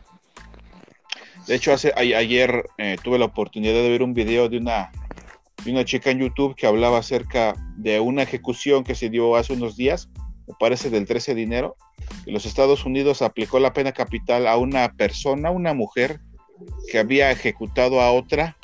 De 1.46 1.56
hecho, 1.56 1.74
hace, 1.74 1.92
ayer 1.98 2.64
eh, 2.78 2.96
tuve 3.04 3.20
la 3.20 3.26
oportunidad 3.26 3.74
de 3.74 3.90
ver 3.90 4.02
un 4.02 4.14
video 4.14 4.48
de 4.48 4.60
una, 4.60 4.94
de 5.66 5.72
una 5.72 5.84
chica 5.84 6.10
en 6.10 6.20
YouTube 6.20 6.56
que 6.56 6.68
hablaba 6.68 7.00
acerca 7.00 7.54
de 7.76 8.00
una 8.00 8.24
ejecución 8.24 8.86
que 8.86 8.96
se 8.96 9.10
dio 9.10 9.36
hace 9.36 9.52
unos 9.52 9.76
días, 9.76 10.08
me 10.48 10.54
parece 10.58 10.90
del 10.90 11.06
13 11.06 11.36
de 11.36 11.42
dinero, 11.42 11.76
y 12.26 12.32
los 12.32 12.46
Estados 12.46 12.86
Unidos 12.86 13.22
aplicó 13.22 13.60
la 13.60 13.74
pena 13.74 13.92
capital 13.92 14.48
a 14.48 14.56
una 14.56 14.94
persona, 14.94 15.52
una 15.52 15.74
mujer, 15.74 16.22
que 16.90 16.98
había 16.98 17.30
ejecutado 17.30 18.00
a 18.00 18.14
otra, 18.14 18.56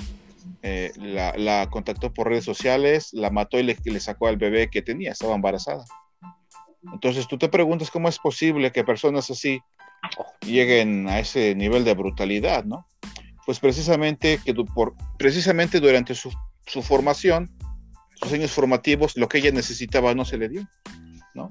eh, 0.62 0.94
la, 0.96 1.68
contactó 1.70 2.14
por 2.14 2.30
redes 2.30 2.46
sociales, 2.46 3.10
la 3.12 3.30
mató 3.30 3.60
y 3.60 3.64
le, 3.64 3.76
le 3.84 4.00
sacó 4.00 4.28
al 4.28 4.38
bebé 4.38 4.70
que 4.70 4.82
tenía, 4.82 5.12
estaba 5.12 5.36
embarazada. 5.36 5.84
Entonces 6.94 7.28
tú 7.28 7.38
te 7.38 7.50
preguntas 7.50 7.92
cómo 7.92 8.10
es 8.10 8.18
posible 8.18 8.72
que 8.72 8.84
personas 8.84 9.30
así 9.30 9.62
lleguen 10.46 11.08
a 11.08 11.20
ese 11.20 11.56
nivel 11.56 11.84
de 11.84 11.94
brutalidad, 11.94 12.66
¿no? 12.66 12.88
Pues 13.46 13.60
precisamente, 13.60 14.40
que 14.44 14.54
por, 14.54 14.96
precisamente 15.18 15.80
durante 15.80 16.16
su, 16.16 16.32
formación, 16.82 17.50
sus 18.16 18.34
años 18.34 18.52
formativos, 18.52 19.16
lo 19.18 19.28
que 19.28 19.40
ella 19.40 19.52
necesitaba 19.52 20.14
no 20.16 20.26
se 20.26 20.38
le 20.38 20.50
dio, 20.50 20.68
¿no? 21.36 21.50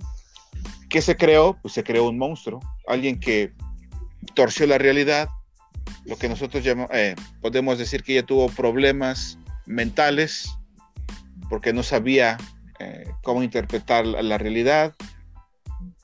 ¿Qué 0.89 1.03
se 1.03 1.17
creó? 1.17 1.59
Pues 1.63 1.75
se 1.75 1.85
creó 1.85 2.09
un 2.09 2.19
monstruo, 2.19 2.61
alguien 2.87 3.21
que 3.21 3.53
torció 4.35 4.67
la 4.67 4.79
realidad, 4.79 5.29
lo 6.05 6.17
que 6.17 6.29
nosotros 6.29 6.65
llamamos, 6.65 6.91
eh, 6.95 7.15
podemos 7.41 7.79
decir 7.79 8.03
que 8.03 8.13
ella 8.13 8.27
tuvo 8.27 8.49
problemas 8.49 9.39
mentales 9.67 10.51
porque 11.49 11.73
no 11.73 11.83
sabía 11.83 12.37
eh, 12.79 13.05
cómo 13.23 13.43
interpretar 13.43 14.07
la 14.07 14.39
realidad, 14.39 14.95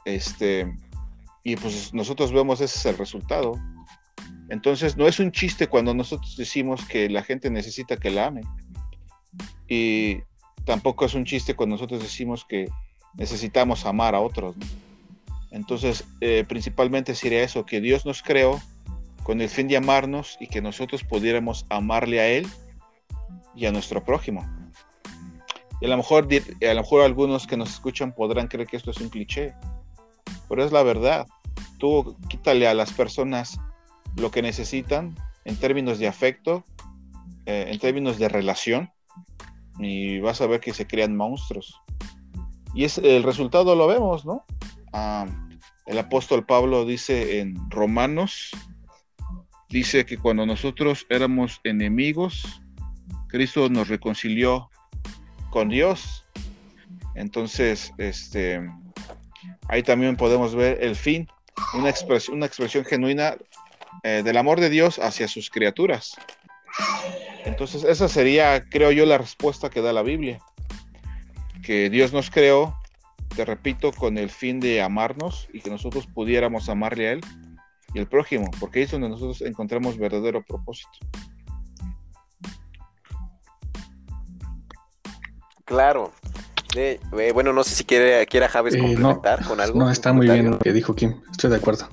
este, 0.07 0.73
y 1.45 1.57
pues 1.57 1.93
nosotros 1.93 2.33
vemos 2.33 2.61
ese 2.61 2.79
es 2.79 2.87
el 2.87 2.97
resultado. 2.97 3.53
Entonces 4.49 4.97
no 4.97 5.07
es 5.07 5.19
un 5.19 5.33
chiste 5.33 5.67
cuando 5.67 5.93
nosotros 5.93 6.37
decimos 6.37 6.85
que 6.87 7.11
la 7.11 7.23
gente 7.23 7.51
necesita 7.51 7.97
que 7.97 8.11
la 8.11 8.27
ame. 8.27 8.43
Y 9.69 10.21
tampoco 10.65 11.05
es 11.05 11.15
un 11.15 11.25
chiste 11.25 11.55
cuando 11.55 11.75
nosotros 11.75 12.01
decimos 12.01 12.47
que 12.49 12.69
necesitamos 13.15 13.85
amar 13.85 14.15
a 14.15 14.21
otros. 14.21 14.55
Entonces, 15.51 16.05
eh, 16.21 16.45
principalmente 16.49 17.15
sería 17.15 17.43
eso, 17.43 17.67
que 17.67 17.81
Dios 17.81 18.07
nos 18.07 18.23
creó 18.23 18.61
con 19.25 19.41
el 19.41 19.49
fin 19.49 19.67
de 19.67 19.77
amarnos 19.77 20.37
y 20.39 20.47
que 20.47 20.63
nosotros 20.63 21.03
pudiéramos 21.03 21.67
amarle 21.69 22.21
a 22.21 22.29
Él 22.29 22.47
y 23.57 23.67
a 23.67 23.73
nuestro 23.73 24.05
prójimo. 24.05 24.47
Y 25.81 25.87
a 25.87 25.89
lo 25.89 25.97
mejor, 25.97 26.29
a 26.31 26.75
lo 26.75 26.81
mejor 26.81 27.03
algunos 27.03 27.47
que 27.47 27.57
nos 27.57 27.71
escuchan 27.71 28.15
podrán 28.15 28.47
creer 28.47 28.69
que 28.69 28.77
esto 28.77 28.91
es 28.91 29.01
un 29.01 29.09
cliché, 29.09 29.55
pero 30.49 30.65
es 30.65 30.73
la 30.73 30.83
verdad. 30.83 31.27
Tú 31.79 32.17
quítale 32.29 32.67
a 32.67 32.75
las 32.75 32.93
personas 32.93 33.59
lo 34.17 34.31
que 34.31 34.43
necesitan 34.43 35.15
en 35.45 35.57
términos 35.57 35.99
de 35.99 36.09
afecto, 36.09 36.65
eh, 37.47 37.67
en 37.69 37.79
términos 37.79 38.19
de 38.19 38.29
relación, 38.29 38.91
y 39.79 40.21
vas 40.21 40.41
a 40.41 40.47
ver 40.47 40.61
que 40.61 40.73
se 40.73 40.87
crean 40.87 41.17
monstruos. 41.17 41.81
Y 42.75 42.85
es, 42.85 42.99
el 42.99 43.23
resultado 43.23 43.75
lo 43.75 43.87
vemos, 43.87 44.25
¿no? 44.25 44.45
Ah, 44.93 45.27
el 45.87 45.99
apóstol 45.99 46.45
Pablo 46.45 46.85
dice 46.85 47.41
en 47.41 47.71
Romanos, 47.71 48.51
dice 49.69 50.05
que 50.05 50.19
cuando 50.19 50.45
nosotros 50.47 51.07
éramos 51.09 51.61
enemigos, 51.65 52.45
Cristo 53.29 53.69
nos 53.69 53.89
reconcilió 53.89 54.71
con 55.51 55.69
Dios. 55.69 56.25
Entonces, 57.15 57.93
este, 57.99 58.61
ahí 59.69 59.83
también 59.83 60.17
podemos 60.17 60.55
ver 60.55 60.83
el 60.83 60.97
fin, 60.97 61.29
una 61.75 61.89
expresión, 61.89 62.85
genuina 62.85 63.37
eh, 64.03 64.23
del 64.25 64.37
amor 64.37 64.61
de 64.61 64.71
Dios 64.71 64.99
hacia 64.99 65.29
sus 65.29 65.51
criaturas. 65.51 66.17
Entonces, 67.45 67.85
esa 67.85 68.09
sería, 68.09 68.63
creo 68.69 68.91
yo, 68.91 69.07
la 69.07 69.19
respuesta 69.19 69.71
que 69.71 69.81
da 69.81 69.93
la 69.93 70.03
Biblia. 70.03 70.41
Que 71.63 71.91
Dios 71.91 72.13
nos 72.13 72.31
creó, 72.31 72.77
te 73.35 73.45
repito, 73.45 73.93
con 73.93 74.19
el 74.19 74.31
fin 74.31 74.61
de 74.61 74.83
amarnos 74.83 75.49
y 75.53 75.61
que 75.61 75.71
nosotros 75.71 76.07
pudiéramos 76.07 76.69
amarle 76.69 77.09
a 77.09 77.13
Él 77.13 77.21
y 77.95 77.99
al 77.99 78.09
prójimo, 78.09 78.51
porque 78.61 78.81
ahí 78.81 78.85
es 78.85 78.91
donde 78.91 79.09
nosotros 79.09 79.41
encontramos 79.43 79.97
verdadero 79.97 80.45
propósito. 80.45 80.99
Claro, 85.65 86.13
eh, 86.77 87.01
bueno, 87.33 87.53
no 87.53 87.65
sé 87.65 87.75
si 87.75 87.85
quiere, 87.85 88.27
quiera 88.27 88.49
Javes 88.49 88.75
eh, 88.75 88.79
complementar 88.79 89.45
con 89.45 89.61
algo. 89.61 89.79
No, 89.79 89.91
está 89.91 90.13
muy 90.13 90.29
bien 90.29 90.51
lo 90.51 90.59
que 90.59 90.73
dijo 90.73 90.95
Kim. 90.95 91.21
Estoy 91.31 91.51
de 91.51 91.57
acuerdo. 91.57 91.89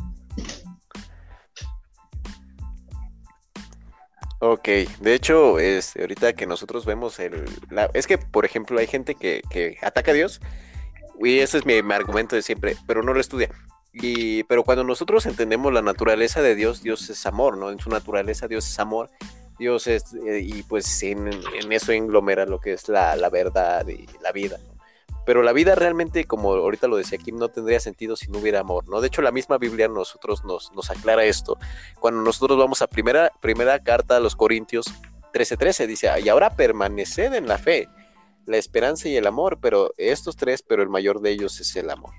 Ok, 4.40 4.68
de 5.00 5.14
hecho, 5.14 5.58
es, 5.58 5.96
ahorita 5.96 6.34
que 6.34 6.46
nosotros 6.46 6.86
vemos 6.86 7.18
el... 7.20 7.46
es 7.94 8.08
que, 8.08 8.18
por 8.18 8.44
ejemplo, 8.44 8.78
hay 8.78 8.88
gente 8.88 9.16
que, 9.16 9.42
que 9.50 9.78
ataca 9.82 10.12
a 10.12 10.14
Dios, 10.14 10.42
y 11.24 11.40
ese 11.40 11.60
es 11.60 11.66
mi, 11.66 11.80
argumento 11.94 12.36
de 12.36 12.42
siempre, 12.42 12.76
pero 12.86 13.04
no 13.04 13.14
lo 13.14 13.22
estudia. 13.22 13.50
Y, 13.94 14.44
pero 14.44 14.64
cuando 14.64 14.84
nosotros 14.84 15.26
entendemos 15.26 15.72
la 15.72 15.82
naturaleza 15.82 16.42
de 16.42 16.56
Dios, 16.56 16.82
Dios 16.82 17.10
es 17.10 17.26
amor, 17.26 17.58
¿no? 17.58 17.72
En 17.72 17.80
su 17.80 17.90
naturaleza 17.90 18.48
Dios 18.48 18.68
es 18.68 18.80
amor, 18.80 19.10
Dios 19.60 19.88
es, 19.88 20.14
eh, 20.28 20.42
y 20.42 20.64
pues 20.64 21.02
en, 21.04 21.30
eso 21.70 21.92
englomera 21.92 22.46
lo 22.46 22.60
que 22.60 22.74
es 22.74 22.90
la, 22.90 23.16
la 23.16 23.30
verdad 23.30 23.88
y 23.88 24.08
la 24.22 24.32
vida, 24.32 24.58
¿no? 24.68 24.73
Pero 25.26 25.44
la 25.44 25.54
vida 25.54 25.76
realmente, 25.76 26.26
como 26.26 26.54
ahorita 26.54 26.88
lo 26.88 26.98
decía 26.98 27.18
Kim, 27.18 27.38
no 27.38 27.50
tendría 27.50 27.80
sentido 27.80 28.16
si 28.16 28.30
no 28.30 28.40
hubiera 28.40 28.60
amor, 28.60 28.88
¿no? 28.90 29.00
De 29.02 29.08
hecho, 29.08 29.22
la 29.22 29.32
misma 29.32 29.58
Biblia 29.58 29.88
nosotros 29.88 30.44
nos, 30.44 30.72
nos 30.74 30.90
aclara 30.90 31.24
esto. 31.24 31.58
Cuando 32.00 32.22
nosotros 32.22 32.58
vamos 32.58 32.82
a 32.82 32.88
primera, 32.88 33.32
primera 33.40 33.80
carta 33.80 34.18
a 34.18 34.20
los 34.20 34.36
Corintios 34.36 34.86
13:13, 35.34 35.88
dice, 35.88 36.10
y 36.24 36.30
ahora 36.30 36.56
permaneced 36.56 37.34
en 37.34 37.48
la 37.48 37.58
fe, 37.58 37.88
la 38.46 38.58
esperanza 38.58 39.08
y 39.08 39.16
el 39.16 39.28
amor, 39.28 39.60
pero 39.62 39.92
estos 39.98 40.36
tres, 40.36 40.62
pero 40.62 40.84
el 40.84 40.90
mayor 40.90 41.22
de 41.22 41.32
ellos 41.32 41.60
es 41.60 41.76
el 41.76 41.90
amor. 41.90 42.14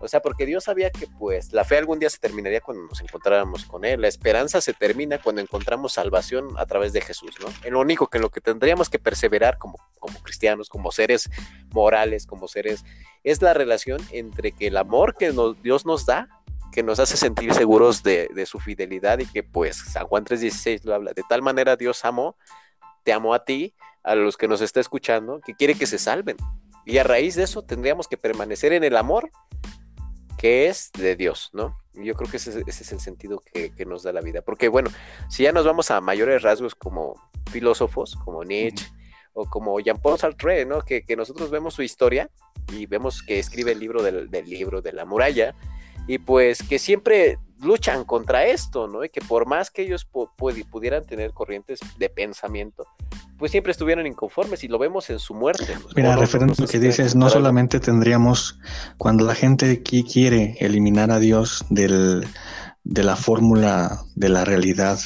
O 0.00 0.06
sea, 0.06 0.20
porque 0.20 0.46
Dios 0.46 0.64
sabía 0.64 0.90
que 0.90 1.06
pues 1.18 1.52
la 1.52 1.64
fe 1.64 1.76
algún 1.76 1.98
día 1.98 2.08
se 2.08 2.18
terminaría 2.18 2.60
cuando 2.60 2.84
nos 2.84 3.00
encontráramos 3.00 3.64
con 3.64 3.84
Él. 3.84 4.00
La 4.00 4.08
esperanza 4.08 4.60
se 4.60 4.72
termina 4.72 5.18
cuando 5.18 5.40
encontramos 5.40 5.92
salvación 5.92 6.48
a 6.56 6.66
través 6.66 6.92
de 6.92 7.00
Jesús, 7.00 7.34
¿no? 7.40 7.48
En 7.64 7.72
lo 7.72 7.80
único 7.80 8.06
que 8.06 8.18
en 8.18 8.22
lo 8.22 8.30
que 8.30 8.40
tendríamos 8.40 8.88
que 8.88 8.98
perseverar 8.98 9.58
como, 9.58 9.78
como 9.98 10.20
cristianos, 10.20 10.68
como 10.68 10.92
seres 10.92 11.28
morales, 11.70 12.26
como 12.26 12.46
seres, 12.46 12.84
es 13.24 13.42
la 13.42 13.54
relación 13.54 14.00
entre 14.12 14.52
que 14.52 14.68
el 14.68 14.76
amor 14.76 15.16
que 15.16 15.32
Dios 15.62 15.84
nos 15.84 16.06
da, 16.06 16.28
que 16.70 16.82
nos 16.84 17.00
hace 17.00 17.16
sentir 17.16 17.52
seguros 17.54 18.02
de, 18.04 18.28
de 18.32 18.46
su 18.46 18.60
fidelidad 18.60 19.18
y 19.18 19.26
que 19.26 19.42
pues 19.42 19.76
San 19.76 20.06
Juan 20.06 20.24
3.16 20.24 20.84
lo 20.84 20.94
habla. 20.94 21.12
De 21.12 21.24
tal 21.28 21.42
manera 21.42 21.74
Dios 21.74 22.04
amó, 22.04 22.36
te 23.02 23.12
amó 23.12 23.34
a 23.34 23.44
ti, 23.44 23.74
a 24.04 24.14
los 24.14 24.36
que 24.36 24.46
nos 24.46 24.60
está 24.60 24.78
escuchando, 24.78 25.40
que 25.40 25.54
quiere 25.54 25.74
que 25.74 25.86
se 25.86 25.98
salven. 25.98 26.36
Y 26.84 26.98
a 26.98 27.04
raíz 27.04 27.34
de 27.34 27.42
eso 27.42 27.62
tendríamos 27.62 28.08
que 28.08 28.16
permanecer 28.16 28.72
en 28.72 28.84
el 28.84 28.96
amor 28.96 29.30
que 30.38 30.68
es 30.68 30.90
de 30.92 31.16
Dios, 31.16 31.50
¿no? 31.52 31.76
Yo 31.94 32.14
creo 32.14 32.30
que 32.30 32.36
ese, 32.38 32.62
es 32.64 32.92
el 32.92 33.00
sentido 33.00 33.42
que, 33.52 33.84
nos 33.84 34.04
da 34.04 34.12
la 34.12 34.20
vida. 34.20 34.40
Porque 34.40 34.68
bueno, 34.68 34.88
si 35.28 35.42
ya 35.42 35.52
nos 35.52 35.66
vamos 35.66 35.90
a 35.90 36.00
mayores 36.00 36.42
rasgos 36.42 36.74
como 36.74 37.14
filósofos, 37.50 38.16
como 38.24 38.44
Nietzsche, 38.44 38.86
o 39.32 39.46
como 39.46 39.78
Jean-Paul 39.80 40.18
Sartre, 40.18 40.64
¿no? 40.64 40.82
Que, 40.82 41.04
nosotros 41.16 41.50
vemos 41.50 41.74
su 41.74 41.82
historia 41.82 42.30
y 42.72 42.86
vemos 42.86 43.22
que 43.22 43.38
escribe 43.38 43.72
el 43.72 43.80
libro 43.80 44.02
del, 44.02 44.30
libro 44.46 44.80
de 44.80 44.92
la 44.92 45.04
muralla, 45.04 45.54
y 46.06 46.18
pues 46.18 46.62
que 46.62 46.78
siempre 46.78 47.38
luchan 47.60 48.04
contra 48.04 48.44
esto, 48.44 48.86
¿no? 48.86 49.04
Y 49.04 49.08
que 49.08 49.20
por 49.20 49.46
más 49.46 49.70
que 49.70 49.82
ellos 49.82 50.06
pudieran 50.06 51.04
tener 51.04 51.32
corrientes 51.32 51.80
de 51.98 52.08
pensamiento, 52.08 52.86
pues 53.38 53.52
siempre 53.52 53.72
estuvieron 53.72 54.06
inconformes 54.06 54.64
y 54.64 54.68
lo 54.68 54.78
vemos 54.78 55.10
en 55.10 55.18
su 55.18 55.34
muerte. 55.34 55.76
Mira, 55.94 56.16
referente 56.16 56.54
a 56.58 56.62
lo 56.62 56.68
que 56.68 56.78
dices, 56.78 57.14
no 57.14 57.30
solamente 57.30 57.80
tendríamos, 57.80 58.58
cuando 58.96 59.24
la 59.24 59.34
gente 59.34 59.70
aquí 59.70 60.04
quiere 60.04 60.56
eliminar 60.60 61.10
a 61.10 61.18
Dios 61.18 61.64
del, 61.70 62.26
de 62.84 63.02
la 63.04 63.16
fórmula 63.16 64.02
de 64.14 64.28
la 64.28 64.44
realidad, 64.44 64.98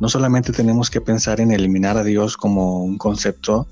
no 0.00 0.08
solamente 0.08 0.52
tenemos 0.52 0.90
que 0.90 1.00
pensar 1.00 1.40
en 1.40 1.52
eliminar 1.52 1.96
a 1.96 2.04
Dios 2.04 2.36
como 2.36 2.82
un 2.82 2.98
concepto 2.98 3.66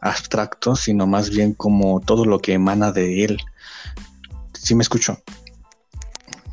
abstracto, 0.00 0.76
sino 0.76 1.06
más 1.06 1.30
bien 1.30 1.54
como 1.54 2.00
todo 2.00 2.24
lo 2.24 2.38
que 2.38 2.52
emana 2.52 2.92
de 2.92 3.24
Él. 3.24 3.38
¿Sí 4.52 4.74
me 4.74 4.82
escucho? 4.82 5.18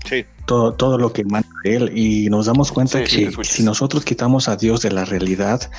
Sí. 0.05 0.25
Todo, 0.45 0.73
todo 0.73 0.97
lo 0.97 1.13
que 1.13 1.21
emana 1.21 1.47
de 1.63 1.75
Él. 1.75 1.97
Y 1.97 2.29
nos 2.29 2.45
damos 2.45 2.71
cuenta 2.71 3.03
que 3.03 3.31
si 3.43 3.63
nosotros 3.63 4.03
quitamos 4.03 4.47
a 4.47 4.55
Dios 4.55 4.81
de 4.81 4.91
la 4.91 5.05
realidad, 5.05 5.69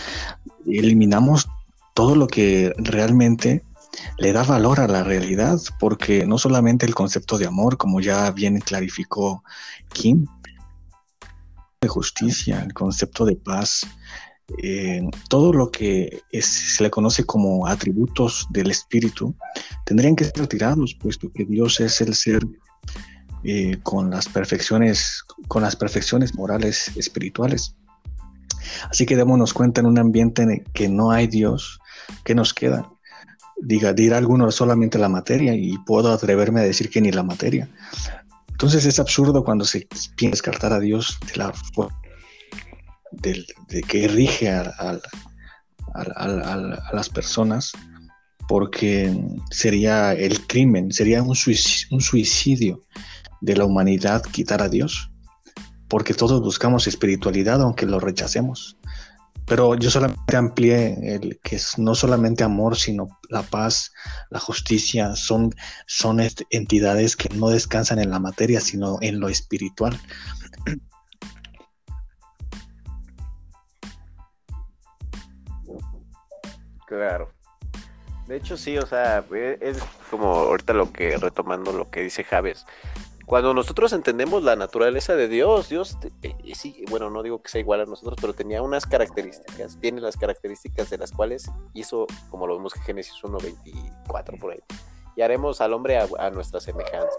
eliminamos 0.66 1.48
todo 1.94 2.16
lo 2.16 2.26
que 2.26 2.72
realmente 2.76 3.62
le 4.18 4.32
da 4.32 4.42
valor 4.42 4.80
a 4.80 4.88
la 4.88 5.04
realidad, 5.04 5.58
porque 5.78 6.26
no 6.26 6.38
solamente 6.38 6.86
el 6.86 6.94
concepto 6.94 7.38
de 7.38 7.46
amor, 7.46 7.76
como 7.76 8.00
ya 8.00 8.30
bien 8.30 8.58
clarificó 8.60 9.44
Kim, 9.92 10.26
de 11.80 11.88
justicia, 11.88 12.62
el 12.62 12.72
concepto 12.72 13.24
de 13.24 13.36
paz, 13.36 13.86
eh, 14.62 15.02
todo 15.28 15.52
lo 15.52 15.70
que 15.70 16.22
se 16.40 16.82
le 16.82 16.90
conoce 16.90 17.24
como 17.24 17.66
atributos 17.66 18.46
del 18.50 18.70
espíritu, 18.70 19.34
tendrían 19.84 20.16
que 20.16 20.24
ser 20.24 20.36
retirados, 20.36 20.94
puesto 20.94 21.30
que 21.32 21.44
Dios 21.44 21.80
es 21.80 22.00
el 22.00 22.14
ser 22.14 22.44
eh, 23.46 23.78
con 23.82 24.08
las 24.08 24.26
perfecciones, 24.26 25.22
con 25.48 25.62
las 25.62 25.76
perfecciones 25.76 26.34
morales 26.34 26.90
espirituales. 26.96 27.76
Así 28.90 29.04
que 29.04 29.16
démonos 29.16 29.52
cuenta 29.52 29.82
en 29.82 29.86
un 29.86 29.98
ambiente 29.98 30.42
en 30.42 30.64
que 30.72 30.88
no 30.88 31.10
hay 31.10 31.26
Dios, 31.26 31.78
¿qué 32.24 32.34
nos 32.34 32.54
queda? 32.54 32.90
Diga, 33.60 33.92
dirá 33.92 34.16
alguno 34.16 34.50
solamente 34.50 34.98
la 34.98 35.10
materia 35.10 35.54
y 35.54 35.76
puedo 35.84 36.10
atreverme 36.10 36.60
a 36.60 36.64
decir 36.64 36.88
que 36.88 37.02
ni 37.02 37.12
la 37.12 37.22
materia. 37.22 37.68
Entonces 38.48 38.86
es 38.86 38.98
absurdo 38.98 39.44
cuando 39.44 39.66
se 39.66 39.86
piensa 40.16 40.36
descartar 40.36 40.72
a 40.72 40.80
Dios 40.80 41.18
de 41.26 41.36
la 41.36 41.52
de, 43.10 43.82
que 43.82 44.08
rige 44.08 44.50
a, 44.50 44.98
las 46.94 47.10
personas 47.10 47.72
porque 48.48 49.14
sería 49.50 50.14
el 50.14 50.46
crimen, 50.46 50.92
sería 50.92 51.22
un 51.22 51.36
un 51.90 52.00
suicidio 52.00 52.80
de 53.44 53.56
la 53.56 53.64
humanidad 53.64 54.22
quitar 54.22 54.62
a 54.62 54.68
Dios 54.68 55.10
porque 55.88 56.14
todos 56.14 56.40
buscamos 56.40 56.86
espiritualidad 56.86 57.60
aunque 57.62 57.86
lo 57.86 58.00
rechacemos. 58.00 58.76
Pero 59.46 59.74
yo 59.74 59.90
solamente 59.90 60.36
amplié 60.36 61.14
el 61.14 61.38
que 61.42 61.56
es 61.56 61.78
no 61.78 61.94
solamente 61.94 62.42
amor, 62.42 62.76
sino 62.76 63.08
la 63.28 63.42
paz, 63.42 63.92
la 64.30 64.40
justicia, 64.40 65.14
son, 65.16 65.54
son 65.86 66.18
entidades 66.50 67.14
que 67.14 67.28
no 67.34 67.50
descansan 67.50 67.98
en 67.98 68.10
la 68.10 68.18
materia, 68.18 68.62
sino 68.62 68.96
en 69.02 69.20
lo 69.20 69.28
espiritual. 69.28 70.00
Claro. 76.86 77.30
De 78.26 78.36
hecho, 78.36 78.56
sí, 78.56 78.78
o 78.78 78.86
sea, 78.86 79.22
es 79.60 79.78
como 80.10 80.28
ahorita 80.28 80.72
lo 80.72 80.90
que, 80.90 81.18
retomando 81.18 81.72
lo 81.72 81.90
que 81.90 82.00
dice 82.00 82.24
Javes, 82.24 82.64
cuando 83.26 83.54
nosotros 83.54 83.92
entendemos 83.92 84.42
la 84.42 84.54
naturaleza 84.54 85.16
de 85.16 85.28
Dios, 85.28 85.68
Dios, 85.68 85.96
eh, 86.22 86.34
eh, 86.44 86.54
sí, 86.54 86.84
bueno, 86.90 87.08
no 87.10 87.22
digo 87.22 87.40
que 87.42 87.48
sea 87.48 87.60
igual 87.60 87.80
a 87.80 87.86
nosotros, 87.86 88.18
pero 88.20 88.34
tenía 88.34 88.60
unas 88.60 88.86
características, 88.86 89.78
tiene 89.80 90.00
las 90.00 90.16
características 90.16 90.90
de 90.90 90.98
las 90.98 91.10
cuales 91.10 91.50
hizo, 91.72 92.06
como 92.30 92.46
lo 92.46 92.56
vemos 92.56 92.76
en 92.76 92.82
Génesis 92.82 93.14
1.24 93.22 94.38
por 94.38 94.52
ahí, 94.52 94.60
y 95.16 95.22
haremos 95.22 95.60
al 95.60 95.72
hombre 95.72 95.98
a, 95.98 96.30
nuestra 96.30 96.60
semejanza. 96.60 97.16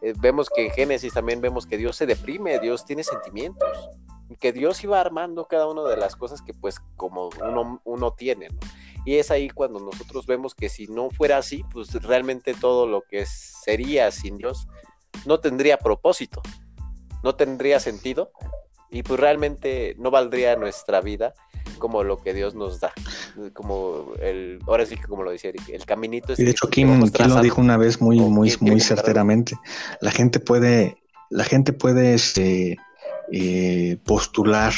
Eh, 0.00 0.14
vemos 0.18 0.48
que 0.48 0.66
en 0.66 0.72
Génesis 0.72 1.12
también 1.12 1.40
vemos 1.40 1.66
que 1.66 1.76
Dios 1.76 1.96
se 1.96 2.06
deprime, 2.06 2.60
Dios 2.60 2.84
tiene 2.84 3.02
sentimientos, 3.02 3.90
que 4.38 4.52
Dios 4.52 4.82
iba 4.84 5.00
armando 5.00 5.46
cada 5.46 5.66
una 5.66 5.82
de 5.82 5.96
las 5.96 6.14
cosas 6.14 6.40
que 6.40 6.54
pues 6.54 6.78
como 6.96 7.30
uno, 7.40 7.80
uno 7.84 8.12
tiene, 8.12 8.48
¿no? 8.48 8.60
Y 9.04 9.16
es 9.16 9.32
ahí 9.32 9.50
cuando 9.50 9.80
nosotros 9.80 10.26
vemos 10.26 10.54
que 10.54 10.68
si 10.68 10.86
no 10.86 11.10
fuera 11.10 11.38
así, 11.38 11.64
pues 11.72 11.92
realmente 12.04 12.54
todo 12.54 12.86
lo 12.86 13.02
que 13.02 13.26
sería 13.26 14.10
sin 14.12 14.38
Dios 14.38 14.68
no 15.26 15.40
tendría 15.40 15.78
propósito, 15.78 16.42
no 17.22 17.34
tendría 17.34 17.80
sentido 17.80 18.32
y 18.90 19.02
pues 19.02 19.18
realmente 19.18 19.96
no 19.98 20.10
valdría 20.10 20.56
nuestra 20.56 21.00
vida 21.00 21.34
como 21.78 22.04
lo 22.04 22.18
que 22.18 22.34
Dios 22.34 22.54
nos 22.54 22.78
da, 22.78 22.92
como 23.54 24.12
el, 24.20 24.60
ahora 24.66 24.86
sí 24.86 24.96
que 24.96 25.04
como 25.04 25.22
lo 25.22 25.30
decía 25.30 25.50
Eric, 25.50 25.68
el 25.70 25.84
caminito. 25.84 26.32
Es 26.32 26.38
y 26.38 26.44
de 26.44 26.50
hecho 26.52 26.68
Kim, 26.68 27.00
lo 27.00 27.40
dijo 27.40 27.60
una 27.60 27.76
vez 27.76 28.00
muy, 28.00 28.20
muy, 28.20 28.54
muy 28.60 28.80
certeramente, 28.80 29.56
la 30.00 30.10
gente 30.10 30.38
puede, 30.38 30.96
la 31.30 31.44
gente 31.44 31.72
puede 31.72 32.14
este, 32.14 32.76
eh, 33.32 33.96
postular 34.04 34.72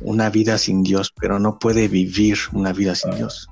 una 0.00 0.30
vida 0.30 0.56
sin 0.58 0.82
Dios, 0.82 1.12
pero 1.20 1.38
no 1.38 1.58
puede 1.58 1.88
vivir 1.88 2.38
una 2.52 2.72
vida 2.72 2.94
sin 2.94 3.14
Dios. 3.16 3.48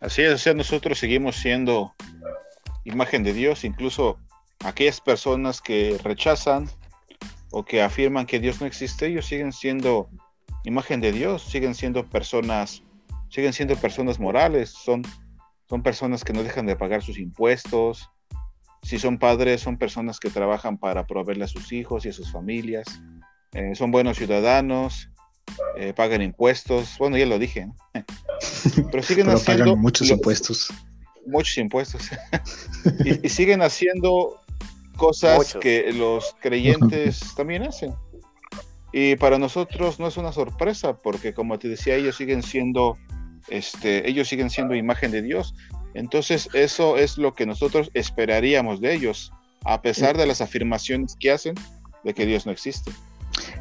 Así 0.00 0.22
es, 0.22 0.34
o 0.34 0.38
sea, 0.38 0.54
nosotros 0.54 0.98
seguimos 0.98 1.36
siendo 1.36 1.94
imagen 2.88 3.22
de 3.22 3.32
Dios, 3.32 3.64
incluso 3.64 4.18
aquellas 4.64 5.00
personas 5.00 5.60
que 5.60 5.98
rechazan 6.02 6.68
o 7.50 7.64
que 7.64 7.82
afirman 7.82 8.26
que 8.26 8.40
Dios 8.40 8.60
no 8.60 8.66
existe, 8.66 9.06
ellos 9.06 9.26
siguen 9.26 9.52
siendo 9.52 10.08
imagen 10.64 11.00
de 11.00 11.12
Dios, 11.12 11.42
siguen 11.42 11.74
siendo 11.74 12.08
personas, 12.08 12.82
siguen 13.30 13.52
siendo 13.52 13.76
personas 13.76 14.18
morales, 14.18 14.70
son, 14.70 15.02
son 15.68 15.82
personas 15.82 16.24
que 16.24 16.32
no 16.32 16.42
dejan 16.42 16.66
de 16.66 16.76
pagar 16.76 17.02
sus 17.02 17.18
impuestos. 17.18 18.10
Si 18.82 18.98
son 18.98 19.18
padres, 19.18 19.60
son 19.60 19.76
personas 19.76 20.20
que 20.20 20.30
trabajan 20.30 20.78
para 20.78 21.06
proveerle 21.06 21.44
a 21.44 21.48
sus 21.48 21.72
hijos 21.72 22.06
y 22.06 22.10
a 22.10 22.12
sus 22.12 22.30
familias. 22.30 22.86
Eh, 23.52 23.74
son 23.74 23.90
buenos 23.90 24.18
ciudadanos, 24.18 25.10
eh, 25.76 25.92
pagan 25.94 26.22
impuestos. 26.22 26.96
Bueno, 26.98 27.16
ya 27.16 27.26
lo 27.26 27.38
dije, 27.38 27.70
pero 28.90 29.02
siguen 29.02 29.30
haciendo 29.30 29.76
muchos 29.76 30.10
impuestos 30.10 30.70
muchos 31.28 31.58
impuestos. 31.58 32.02
y, 33.22 33.28
siguen 33.28 33.62
haciendo 33.62 34.40
cosas 34.96 35.54
que 35.60 35.92
los 35.92 36.34
creyentes 36.40 37.20
también 37.36 37.62
hacen. 37.62 37.94
Y 38.92 39.16
para 39.16 39.38
nosotros 39.38 40.00
no 40.00 40.08
es 40.08 40.16
una 40.16 40.32
sorpresa, 40.32 40.96
porque 40.96 41.34
como 41.34 41.58
te 41.58 41.68
decía, 41.68 41.94
ellos 41.94 42.16
siguen 42.16 42.42
siendo, 42.42 42.96
este, 43.48 44.08
ellos 44.08 44.28
siguen 44.28 44.50
siendo 44.50 44.74
imagen 44.74 45.10
de 45.10 45.22
Dios. 45.22 45.54
Entonces, 45.94 46.48
eso 46.52 46.96
es 46.96 47.18
lo 47.18 47.34
que 47.34 47.46
nosotros 47.46 47.90
esperaríamos 47.94 48.80
de 48.80 48.94
ellos, 48.94 49.32
a 49.64 49.82
pesar 49.82 50.16
de 50.16 50.26
las 50.26 50.40
afirmaciones 50.40 51.16
que 51.18 51.30
hacen 51.30 51.54
de 52.04 52.14
que 52.14 52.24
Dios 52.24 52.46
no 52.46 52.52
existe. 52.52 52.92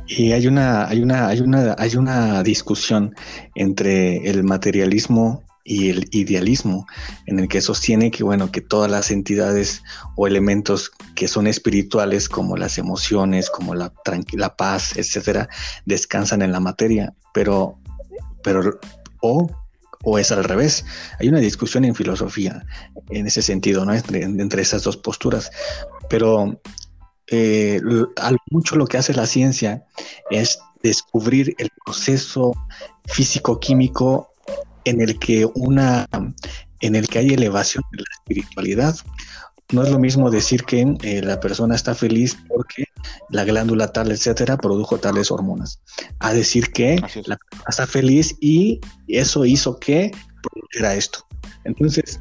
Y 0.08 0.32
hay 0.32 0.48
una, 0.48 0.88
hay 0.88 1.02
una, 1.02 1.28
hay 1.28 1.42
una, 1.42 1.76
hay 1.78 1.96
una 1.96 2.44
discusión 2.44 3.14
entre 3.56 4.30
el 4.30 4.44
materialismo 4.44 5.44
y 5.68 5.90
el 5.90 6.08
idealismo, 6.12 6.88
en 7.26 7.40
el 7.40 7.50
que 7.50 7.60
sostiene 7.60 8.10
que, 8.10 8.24
bueno, 8.24 8.52
que 8.52 8.62
todas 8.62 8.90
las 8.90 9.12
entidades 9.12 9.84
o 10.16 10.26
elementos 10.26 10.92
que 11.14 11.28
son 11.28 11.46
espirituales, 11.46 12.30
como 12.30 12.56
las 12.56 12.78
emociones, 12.78 13.50
como 13.50 13.76
la, 13.76 13.92
la 14.32 14.56
paz, 14.56 14.96
etcétera, 14.96 15.50
descansan 15.86 16.42
en 16.42 16.54
la 16.54 16.62
materia, 16.62 17.14
pero, 17.34 17.78
pero, 18.44 18.80
o, 19.22 19.52
o 20.04 20.18
es 20.18 20.32
al 20.32 20.46
revés. 20.46 20.86
Hay 21.20 21.28
una 21.28 21.40
discusión 21.40 21.84
en 21.84 21.96
filosofía 21.96 22.66
en 23.10 23.28
ese 23.28 23.42
sentido, 23.42 23.84
¿no? 23.84 23.94
Entre, 23.94 24.24
entre 24.24 24.62
esas 24.62 24.84
dos 24.84 24.96
posturas, 24.96 25.52
pero 26.10 26.62
eh, 27.28 27.82
mucho 28.52 28.78
lo 28.78 28.88
que 28.88 28.98
hace 28.98 29.14
la 29.14 29.28
ciencia 29.28 29.84
es 30.32 30.60
descubrir 30.82 31.54
el 31.58 31.70
proceso 31.84 32.54
físico-químico 33.06 34.32
en 34.90 35.02
el 35.02 35.20
que 35.20 35.46
una 35.56 36.08
en 36.80 36.96
el 36.96 37.08
que 37.08 37.20
hay 37.20 37.30
elevación 37.30 37.84
de 37.92 37.98
la 37.98 38.06
espiritualidad. 38.20 38.96
No 39.74 39.84
es 39.84 39.90
lo 39.90 40.00
mismo 40.00 40.32
decir 40.32 40.64
que 40.64 40.96
eh, 41.02 41.22
la 41.22 41.40
persona 41.40 41.76
está 41.76 41.94
feliz 41.94 42.38
porque 42.48 42.86
la 43.30 43.44
glándula 43.44 43.92
tal, 43.92 44.12
etcétera, 44.12 44.56
produjo 44.58 44.98
tales 44.98 45.30
hormonas, 45.30 45.82
a 46.20 46.34
decir 46.34 46.72
que 46.72 46.96
la 47.26 47.36
persona 47.36 47.66
está 47.68 47.86
feliz 47.86 48.36
y 48.40 48.80
eso 49.08 49.44
hizo 49.46 49.78
que 49.80 50.12
produjera 50.42 50.96
esto. 50.96 51.26
Entonces, 51.66 52.20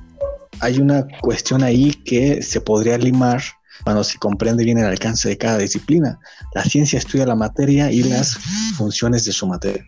hay 0.58 0.78
una 0.78 1.06
cuestión 1.20 1.62
ahí 1.62 1.92
que 1.92 2.42
se 2.42 2.60
podría 2.60 2.98
limar 2.98 3.42
cuando 3.84 4.02
se 4.02 4.18
comprende 4.18 4.64
bien 4.64 4.78
el 4.78 4.86
alcance 4.86 5.28
de 5.28 5.38
cada 5.38 5.58
disciplina. 5.58 6.18
La 6.54 6.64
ciencia 6.64 6.98
estudia 6.98 7.26
la 7.26 7.36
materia 7.36 7.92
y 7.92 8.02
las 8.02 8.36
funciones 8.76 9.24
de 9.24 9.32
su 9.32 9.46
materia 9.46 9.86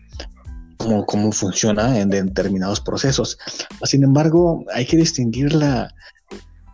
cómo, 0.79 1.31
funciona 1.31 1.99
en 1.99 2.09
determinados 2.09 2.79
procesos. 2.79 3.37
Sin 3.83 4.03
embargo, 4.03 4.65
hay 4.73 4.85
que 4.85 4.97
distinguir 4.97 5.53
la, 5.53 5.93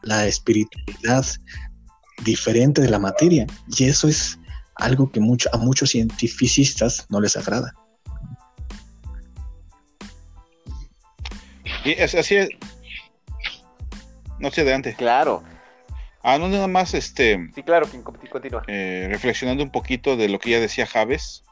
la 0.03 0.25
espiritualidad 0.27 1.25
diferente 2.23 2.81
de 2.81 2.89
la 2.89 2.99
materia. 2.99 3.47
Y 3.77 3.85
eso 3.85 4.07
es 4.07 4.39
algo 4.75 5.11
que 5.11 5.19
mucho, 5.19 5.49
a 5.53 5.57
muchos 5.57 5.91
cientificistas 5.91 7.05
no 7.09 7.19
les 7.19 7.35
agrada. 7.35 7.73
Y 11.83 11.91
es, 11.91 12.15
así 12.15 12.35
es. 12.35 12.49
No 14.39 14.51
sé, 14.51 14.61
adelante. 14.61 14.95
Claro. 14.97 15.43
Ah, 16.23 16.37
no, 16.37 16.49
nada 16.49 16.67
más, 16.67 16.93
este. 16.93 17.49
Sí, 17.53 17.63
claro, 17.63 17.87
continúa. 18.03 18.63
Eh, 18.67 19.07
reflexionando 19.09 19.63
un 19.63 19.71
poquito 19.71 20.17
de 20.17 20.27
lo 20.27 20.39
que 20.39 20.51
ya 20.51 20.59
decía 20.59 20.87
Javes. 20.87 21.44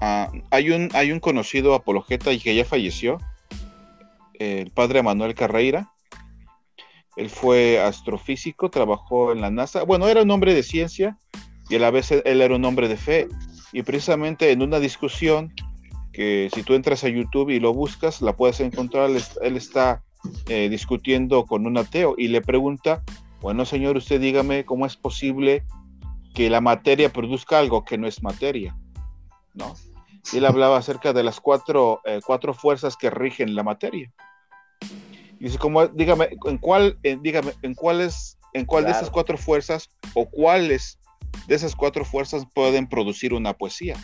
Ah, 0.00 0.30
hay, 0.50 0.70
un, 0.70 0.88
hay 0.94 1.12
un 1.12 1.20
conocido 1.20 1.74
apologeta 1.74 2.32
y 2.32 2.38
que 2.38 2.54
ya 2.54 2.64
falleció, 2.64 3.18
el 4.38 4.70
padre 4.70 5.02
Manuel 5.02 5.34
Carreira. 5.34 5.92
Él 7.16 7.28
fue 7.28 7.80
astrofísico, 7.80 8.70
trabajó 8.70 9.32
en 9.32 9.40
la 9.40 9.50
NASA. 9.50 9.82
Bueno, 9.84 10.08
era 10.08 10.22
un 10.22 10.30
hombre 10.30 10.54
de 10.54 10.62
ciencia 10.62 11.18
y 11.68 11.76
a 11.76 11.78
la 11.78 11.90
vez 11.90 12.10
él 12.10 12.40
era 12.40 12.54
un 12.54 12.64
hombre 12.64 12.88
de 12.88 12.96
fe. 12.96 13.28
Y 13.72 13.82
precisamente 13.82 14.50
en 14.50 14.62
una 14.62 14.80
discusión 14.80 15.52
que 16.12 16.48
si 16.54 16.62
tú 16.62 16.74
entras 16.74 17.04
a 17.04 17.08
YouTube 17.08 17.50
y 17.50 17.60
lo 17.60 17.74
buscas, 17.74 18.22
la 18.22 18.34
puedes 18.34 18.60
encontrar. 18.60 19.10
Él 19.42 19.56
está 19.56 20.02
eh, 20.48 20.68
discutiendo 20.68 21.44
con 21.44 21.66
un 21.66 21.78
ateo 21.78 22.14
y 22.16 22.28
le 22.28 22.40
pregunta, 22.40 23.02
bueno 23.40 23.64
señor, 23.64 23.96
usted 23.96 24.20
dígame 24.20 24.64
cómo 24.64 24.86
es 24.86 24.96
posible 24.96 25.64
que 26.34 26.50
la 26.50 26.60
materia 26.60 27.12
produzca 27.12 27.58
algo 27.58 27.84
que 27.84 27.98
no 27.98 28.06
es 28.06 28.22
materia, 28.22 28.76
¿no? 29.54 29.74
Y 30.32 30.38
él 30.38 30.46
hablaba 30.46 30.76
acerca 30.78 31.12
de 31.12 31.22
las 31.22 31.40
cuatro, 31.40 32.00
eh, 32.04 32.20
cuatro 32.24 32.54
fuerzas 32.54 32.96
que 32.96 33.10
rigen 33.10 33.54
la 33.54 33.62
materia. 33.62 34.12
Y 35.38 35.44
dice, 35.44 35.58
¿cómo, 35.58 35.86
dígame, 35.86 36.36
¿en 36.46 36.58
cuál, 36.58 36.98
dígame, 37.02 37.52
en 37.62 37.74
cuáles, 37.74 38.38
en 38.52 38.66
cuál 38.66 38.84
de 38.84 38.90
esas 38.90 39.10
cuatro 39.10 39.38
fuerzas 39.38 39.88
o 40.14 40.28
cuáles 40.28 40.98
de 41.46 41.54
esas 41.54 41.74
cuatro 41.74 42.04
fuerzas 42.04 42.44
pueden 42.54 42.88
producir 42.88 43.32
una 43.32 43.54
poesía? 43.54 43.96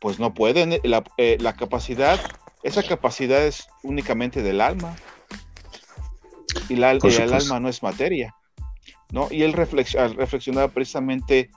Pues 0.00 0.18
no 0.18 0.32
pueden, 0.32 0.80
la, 0.82 1.04
eh, 1.18 1.36
la 1.40 1.54
capacidad 1.54 2.18
esa 2.64 2.82
capacidad 2.82 3.44
es 3.44 3.68
únicamente 3.82 4.42
del 4.42 4.60
alma. 4.60 4.96
Y 6.70 6.76
la, 6.76 6.92
el 6.92 7.32
alma 7.32 7.60
no 7.60 7.68
es 7.68 7.82
materia. 7.82 8.34
¿no? 9.12 9.28
Y 9.30 9.42
él 9.42 9.52
reflexionaba 9.52 10.68
precisamente 10.68 11.50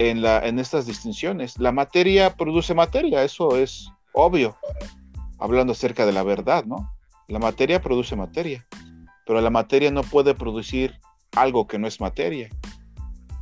en, 0.00 0.22
la, 0.22 0.38
en 0.46 0.58
estas 0.58 0.86
distinciones. 0.86 1.58
La 1.58 1.72
materia 1.72 2.34
produce 2.34 2.72
materia, 2.72 3.22
eso 3.22 3.56
es 3.56 3.92
obvio, 4.14 4.56
hablando 5.38 5.74
acerca 5.74 6.06
de 6.06 6.12
la 6.12 6.22
verdad, 6.22 6.64
¿no? 6.64 6.90
La 7.28 7.38
materia 7.38 7.82
produce 7.82 8.16
materia, 8.16 8.66
pero 9.26 9.42
la 9.42 9.50
materia 9.50 9.90
no 9.90 10.02
puede 10.02 10.34
producir 10.34 10.98
algo 11.36 11.66
que 11.66 11.78
no 11.78 11.86
es 11.86 12.00
materia, 12.00 12.48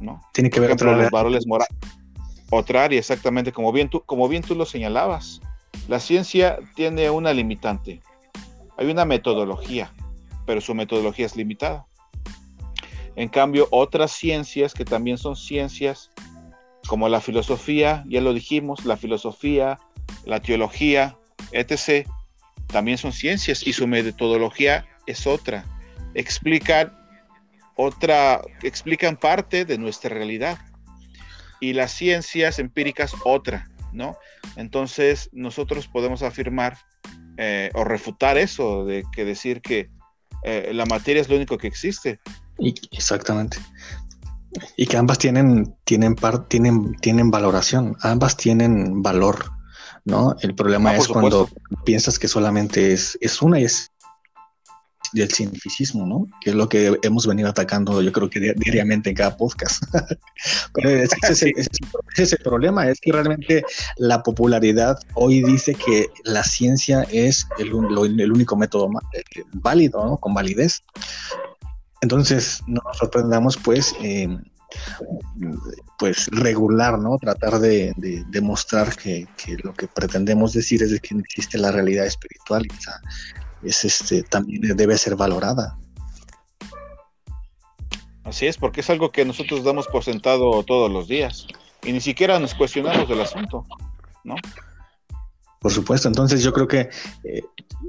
¿no? 0.00 0.20
Tiene 0.32 0.50
que 0.50 0.58
ver 0.58 0.76
con 0.76 0.98
los 0.98 1.10
valores 1.10 1.46
morales. 1.46 1.74
Otra 2.50 2.84
área, 2.84 2.98
exactamente, 2.98 3.52
como 3.52 3.70
bien, 3.70 3.88
tú, 3.88 4.02
como 4.04 4.28
bien 4.28 4.42
tú 4.42 4.56
lo 4.56 4.66
señalabas. 4.66 5.40
La 5.86 6.00
ciencia 6.00 6.58
tiene 6.74 7.08
una 7.08 7.32
limitante. 7.32 8.02
Hay 8.76 8.90
una 8.90 9.04
metodología, 9.04 9.92
pero 10.44 10.60
su 10.60 10.74
metodología 10.74 11.26
es 11.26 11.36
limitada. 11.36 11.86
En 13.14 13.28
cambio, 13.28 13.68
otras 13.70 14.10
ciencias 14.12 14.74
que 14.74 14.84
también 14.84 15.18
son 15.18 15.36
ciencias, 15.36 16.10
como 16.88 17.08
la 17.08 17.20
filosofía, 17.20 18.02
ya 18.08 18.20
lo 18.20 18.32
dijimos, 18.32 18.84
la 18.84 18.96
filosofía, 18.96 19.78
la 20.24 20.40
teología, 20.40 21.16
etc., 21.52 22.08
también 22.66 22.98
son 22.98 23.12
ciencias 23.12 23.66
y 23.66 23.72
su 23.72 23.86
metodología 23.86 24.86
es 25.06 25.26
otra. 25.26 25.64
Explican 26.14 26.92
otra, 27.76 28.40
explican 28.62 29.16
parte 29.16 29.64
de 29.64 29.78
nuestra 29.78 30.10
realidad. 30.10 30.58
Y 31.60 31.74
las 31.74 31.92
ciencias 31.92 32.58
empíricas 32.58 33.14
otra. 33.24 33.68
¿no? 33.92 34.16
Entonces 34.56 35.30
nosotros 35.32 35.88
podemos 35.88 36.22
afirmar 36.22 36.78
eh, 37.36 37.70
o 37.74 37.84
refutar 37.84 38.38
eso 38.38 38.84
de 38.84 39.04
que 39.12 39.24
decir 39.24 39.60
que 39.60 39.90
eh, 40.44 40.70
la 40.72 40.86
materia 40.86 41.20
es 41.20 41.28
lo 41.28 41.36
único 41.36 41.58
que 41.58 41.66
existe. 41.66 42.18
Exactamente. 42.90 43.58
Y 44.76 44.86
que 44.86 44.96
ambas 44.96 45.18
tienen, 45.18 45.74
tienen, 45.84 46.16
tienen, 46.48 46.94
tienen 47.00 47.30
valoración, 47.30 47.96
ambas 48.00 48.36
tienen 48.36 49.02
valor, 49.02 49.50
¿no? 50.04 50.36
El 50.40 50.54
problema 50.54 50.90
ah, 50.90 50.96
es 50.96 51.08
cuando 51.08 51.48
piensas 51.84 52.18
que 52.18 52.28
solamente 52.28 52.92
es, 52.92 53.18
es 53.20 53.42
una 53.42 53.60
y 53.60 53.64
es 53.64 53.90
del 55.12 55.30
cientificismo, 55.30 56.06
¿no? 56.06 56.26
Que 56.40 56.50
es 56.50 56.56
lo 56.56 56.68
que 56.68 56.98
hemos 57.02 57.26
venido 57.26 57.48
atacando, 57.48 58.02
yo 58.02 58.12
creo 58.12 58.28
que 58.28 58.54
diariamente 58.56 59.10
en 59.10 59.16
cada 59.16 59.36
podcast. 59.36 59.82
Pero 60.74 60.90
ese, 60.90 61.52
es 62.16 62.32
el, 62.32 62.38
problema, 62.38 62.88
es 62.88 63.00
que 63.00 63.12
realmente 63.12 63.64
la 63.96 64.22
popularidad 64.22 64.98
hoy 65.14 65.42
dice 65.42 65.74
que 65.74 66.08
la 66.24 66.44
ciencia 66.44 67.06
es 67.10 67.46
el, 67.58 67.72
único 67.72 68.56
método 68.56 68.90
eh, 69.12 69.22
válido, 69.52 70.04
¿no? 70.04 70.16
Con 70.18 70.34
validez. 70.34 70.82
Entonces, 72.00 72.62
no 72.66 72.80
nos 72.84 72.96
sorprendamos, 72.96 73.56
pues, 73.56 73.94
pues 75.98 76.28
regular, 76.28 76.98
¿no? 76.98 77.18
Tratar 77.18 77.58
de, 77.58 77.92
demostrar 78.28 78.94
que, 78.96 79.26
que, 79.36 79.56
lo 79.64 79.74
que 79.74 79.88
pretendemos 79.88 80.52
decir 80.52 80.82
es 80.82 81.00
que 81.00 81.14
no 81.14 81.20
existe 81.20 81.58
la 81.58 81.72
realidad 81.72 82.06
espiritual 82.06 82.66
y 82.66 82.76
esa, 82.76 83.00
es 83.62 83.84
este, 83.84 84.22
también 84.22 84.76
debe 84.76 84.96
ser 84.98 85.16
valorada. 85.16 85.76
Así 88.24 88.46
es, 88.46 88.58
porque 88.58 88.82
es 88.82 88.90
algo 88.90 89.10
que 89.10 89.24
nosotros 89.24 89.64
damos 89.64 89.86
por 89.88 90.04
sentado 90.04 90.62
todos 90.62 90.90
los 90.90 91.08
días 91.08 91.46
y 91.82 91.92
ni 91.92 92.00
siquiera 92.00 92.38
nos 92.38 92.54
cuestionamos 92.54 93.08
del 93.08 93.22
asunto, 93.22 93.64
¿no? 94.22 94.36
Por 95.60 95.72
supuesto, 95.72 96.06
entonces 96.06 96.42
yo 96.42 96.52
creo 96.52 96.68
que 96.68 96.90
eh, 97.24 97.42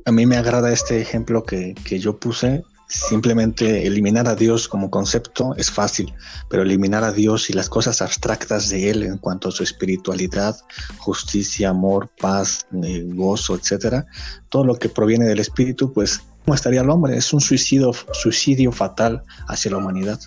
a 0.05 0.11
mí 0.11 0.25
me 0.25 0.37
agrada 0.37 0.71
este 0.71 1.01
ejemplo 1.01 1.43
que, 1.43 1.75
que 1.83 1.99
yo 1.99 2.17
puse 2.17 2.63
Simplemente 2.89 3.85
eliminar 3.85 4.27
a 4.27 4.33
Dios 4.33 4.67
como 4.67 4.89
concepto 4.89 5.53
es 5.57 5.69
fácil, 5.69 6.11
pero 6.49 6.63
eliminar 6.63 7.03
a 7.03 7.11
Dios 7.11 7.51
y 7.51 7.53
las 7.53 7.69
cosas 7.69 8.01
abstractas 8.01 8.67
de 8.69 8.89
Él 8.89 9.03
en 9.03 9.19
cuanto 9.19 9.49
a 9.49 9.51
su 9.51 9.61
espiritualidad, 9.61 10.57
justicia, 10.97 11.69
amor, 11.69 12.09
paz, 12.19 12.65
eh, 12.83 13.03
gozo, 13.05 13.53
etcétera, 13.53 14.07
todo 14.49 14.63
lo 14.63 14.75
que 14.75 14.89
proviene 14.89 15.25
del 15.25 15.37
Espíritu, 15.37 15.93
pues, 15.93 16.23
¿cómo 16.43 16.55
estaría 16.55 16.81
el 16.81 16.89
hombre? 16.89 17.15
Es 17.15 17.31
un 17.31 17.41
suicidio, 17.41 17.91
suicidio 18.11 18.71
fatal 18.71 19.21
hacia 19.47 19.69
la 19.69 19.77
humanidad. 19.77 20.19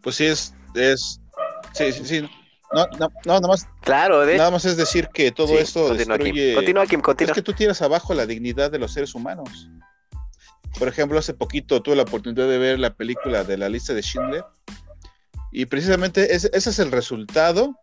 Pues 0.00 0.16
sí, 0.16 0.24
es, 0.24 0.54
es 0.74 1.20
sí, 1.74 1.92
sí, 1.92 2.02
sí, 2.06 2.28
no, 2.72 2.86
no, 2.98 3.10
nada 3.24 3.48
más. 3.48 3.66
Claro, 3.80 4.24
Nada 4.26 4.50
más 4.50 4.64
es 4.64 4.76
decir 4.76 5.08
que 5.08 5.32
todo 5.32 5.58
esto 5.58 5.94
destruye. 5.94 6.54
Continúa, 6.54 6.86
Kim, 6.86 7.00
continúa. 7.00 7.32
Es 7.32 7.34
que 7.34 7.42
tú 7.42 7.52
tiras 7.52 7.80
abajo 7.80 8.12
la 8.14 8.26
dignidad 8.26 8.70
de 8.70 8.78
los 8.78 8.92
seres 8.92 9.14
humanos. 9.14 9.70
Por 10.78 10.88
ejemplo, 10.88 11.18
hace 11.18 11.34
poquito 11.34 11.82
tuve 11.82 11.96
la 11.96 12.02
oportunidad 12.02 12.46
de 12.46 12.58
ver 12.58 12.78
la 12.78 12.94
película 12.94 13.42
de 13.42 13.56
la 13.56 13.68
lista 13.68 13.94
de 13.94 14.02
Schindler. 14.02 14.44
Y 15.50 15.66
precisamente 15.66 16.34
ese, 16.34 16.50
es 16.52 16.78
el 16.78 16.92
resultado 16.92 17.74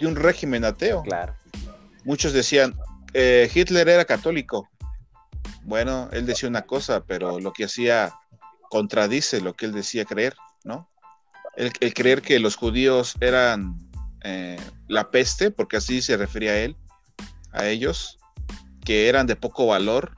de 0.00 0.06
un 0.06 0.16
régimen 0.16 0.64
ateo. 0.64 1.02
Claro. 1.02 1.36
Muchos 2.04 2.32
decían, 2.32 2.74
eh, 3.12 3.50
Hitler 3.52 3.88
era 3.88 4.04
católico. 4.06 4.70
Bueno, 5.64 6.08
él 6.12 6.24
decía 6.24 6.48
una 6.48 6.62
cosa, 6.62 7.04
pero 7.04 7.38
lo 7.38 7.52
que 7.52 7.64
hacía 7.64 8.14
contradice 8.70 9.42
lo 9.42 9.52
que 9.52 9.66
él 9.66 9.72
decía 9.72 10.06
creer, 10.06 10.34
¿no? 10.64 10.88
el 11.54 11.92
creer 11.92 12.22
que 12.22 12.38
los 12.38 12.56
judíos 12.56 13.14
eran 13.20 13.91
eh, 14.24 14.58
la 14.88 15.10
peste, 15.10 15.50
porque 15.50 15.76
así 15.76 16.02
se 16.02 16.16
refería 16.16 16.52
a 16.52 16.58
él, 16.58 16.76
a 17.52 17.66
ellos, 17.66 18.18
que 18.84 19.08
eran 19.08 19.26
de 19.26 19.36
poco 19.36 19.66
valor 19.66 20.16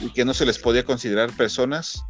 y 0.00 0.12
que 0.12 0.24
no 0.24 0.34
se 0.34 0.46
les 0.46 0.58
podía 0.58 0.84
considerar 0.84 1.30
personas. 1.36 2.02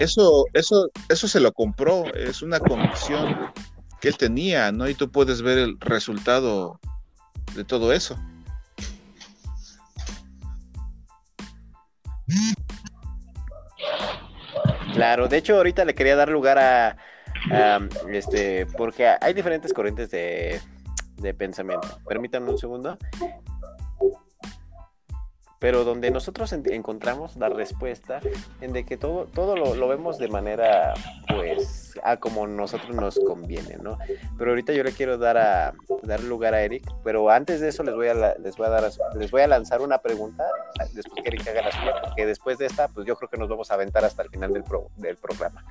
Eso, 0.00 0.44
eso, 0.52 0.90
eso 1.08 1.28
se 1.28 1.40
lo 1.40 1.52
compró, 1.52 2.04
es 2.14 2.42
una 2.42 2.60
convicción 2.60 3.52
que 4.00 4.08
él 4.08 4.16
tenía, 4.16 4.72
¿no? 4.72 4.88
Y 4.88 4.94
tú 4.94 5.10
puedes 5.10 5.42
ver 5.42 5.58
el 5.58 5.80
resultado 5.80 6.78
de 7.54 7.64
todo 7.64 7.92
eso. 7.92 8.18
Claro, 14.92 15.28
de 15.28 15.36
hecho 15.36 15.56
ahorita 15.56 15.84
le 15.84 15.94
quería 15.94 16.16
dar 16.16 16.30
lugar 16.30 16.58
a, 16.58 16.96
este, 18.10 18.66
porque 18.66 19.08
hay 19.20 19.34
diferentes 19.34 19.72
corrientes 19.72 20.10
de, 20.10 20.60
pensamiento. 21.34 21.88
Permítanme 22.06 22.50
un 22.50 22.58
segundo. 22.58 22.98
pero 25.58 25.84
donde 25.84 26.10
nosotros 26.10 26.52
encontramos 26.52 27.34
la 27.36 27.48
respuesta 27.48 28.20
en 28.60 28.72
de 28.72 28.84
que 28.84 28.96
todo, 28.96 29.24
todo 29.24 29.56
lo, 29.56 29.88
vemos 29.88 30.18
de 30.18 30.28
manera, 30.28 30.94
pues, 31.28 31.98
a 32.04 32.18
como 32.18 32.46
nosotros 32.46 32.94
nos 32.94 33.18
conviene, 33.18 33.78
¿no? 33.82 33.98
Pero 34.38 34.50
ahorita 34.50 34.74
yo 34.74 34.84
le 34.84 34.92
quiero 34.92 35.16
dar, 35.16 35.38
a, 35.38 35.74
dar 36.02 36.22
lugar 36.22 36.54
a 36.54 36.62
Eric, 36.62 36.84
pero 37.02 37.30
antes 37.30 37.60
de 37.60 37.68
eso 37.70 37.82
les 37.82 37.94
voy 37.94 38.08
a, 38.08 38.36
les 38.38 38.56
voy 38.56 38.66
a, 38.66 38.70
dar, 38.70 38.90
les 39.18 39.30
voy 39.30 39.42
a 39.42 39.46
lanzar 39.46 39.80
una 39.80 39.98
pregunta, 39.98 40.44
después 40.92 41.22
que 41.22 41.28
Eric 41.30 41.48
haga 41.48 41.62
la 41.62 41.72
suya, 41.72 41.94
porque 42.02 42.26
después 42.26 42.58
de 42.58 42.66
esta, 42.66 42.88
pues 42.88 43.06
yo 43.06 43.16
creo 43.16 43.30
que 43.30 43.38
nos 43.38 43.48
vamos 43.48 43.70
a 43.70 43.74
aventar 43.74 44.04
hasta 44.04 44.22
el 44.22 44.28
final 44.28 44.52
del, 44.52 44.62
del 44.96 45.16
programa, 45.16 45.64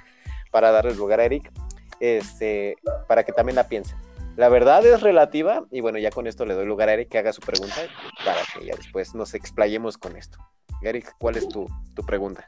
para 0.51 0.71
darles 0.71 0.97
lugar 0.97 1.19
a 1.19 1.25
Eric, 1.25 1.51
este, 1.99 2.77
para 3.07 3.23
que 3.23 3.31
también 3.31 3.55
la 3.55 3.67
piensen. 3.67 3.97
La 4.35 4.49
verdad 4.49 4.85
es 4.85 5.01
relativa 5.01 5.63
y 5.71 5.79
bueno, 5.79 5.97
ya 5.97 6.09
con 6.09 6.27
esto 6.27 6.45
le 6.45 6.55
doy 6.55 6.65
lugar 6.65 6.89
a 6.89 6.93
Eric 6.93 7.09
que 7.09 7.17
haga 7.17 7.31
su 7.31 7.41
pregunta 7.41 7.75
para 8.25 8.41
que 8.53 8.65
ya 8.65 8.75
después 8.75 9.15
nos 9.15 9.33
explayemos 9.33 9.97
con 9.97 10.17
esto. 10.17 10.37
Eric, 10.81 11.15
¿cuál 11.17 11.37
es 11.37 11.47
tu, 11.47 11.67
pregunta? 12.05 12.47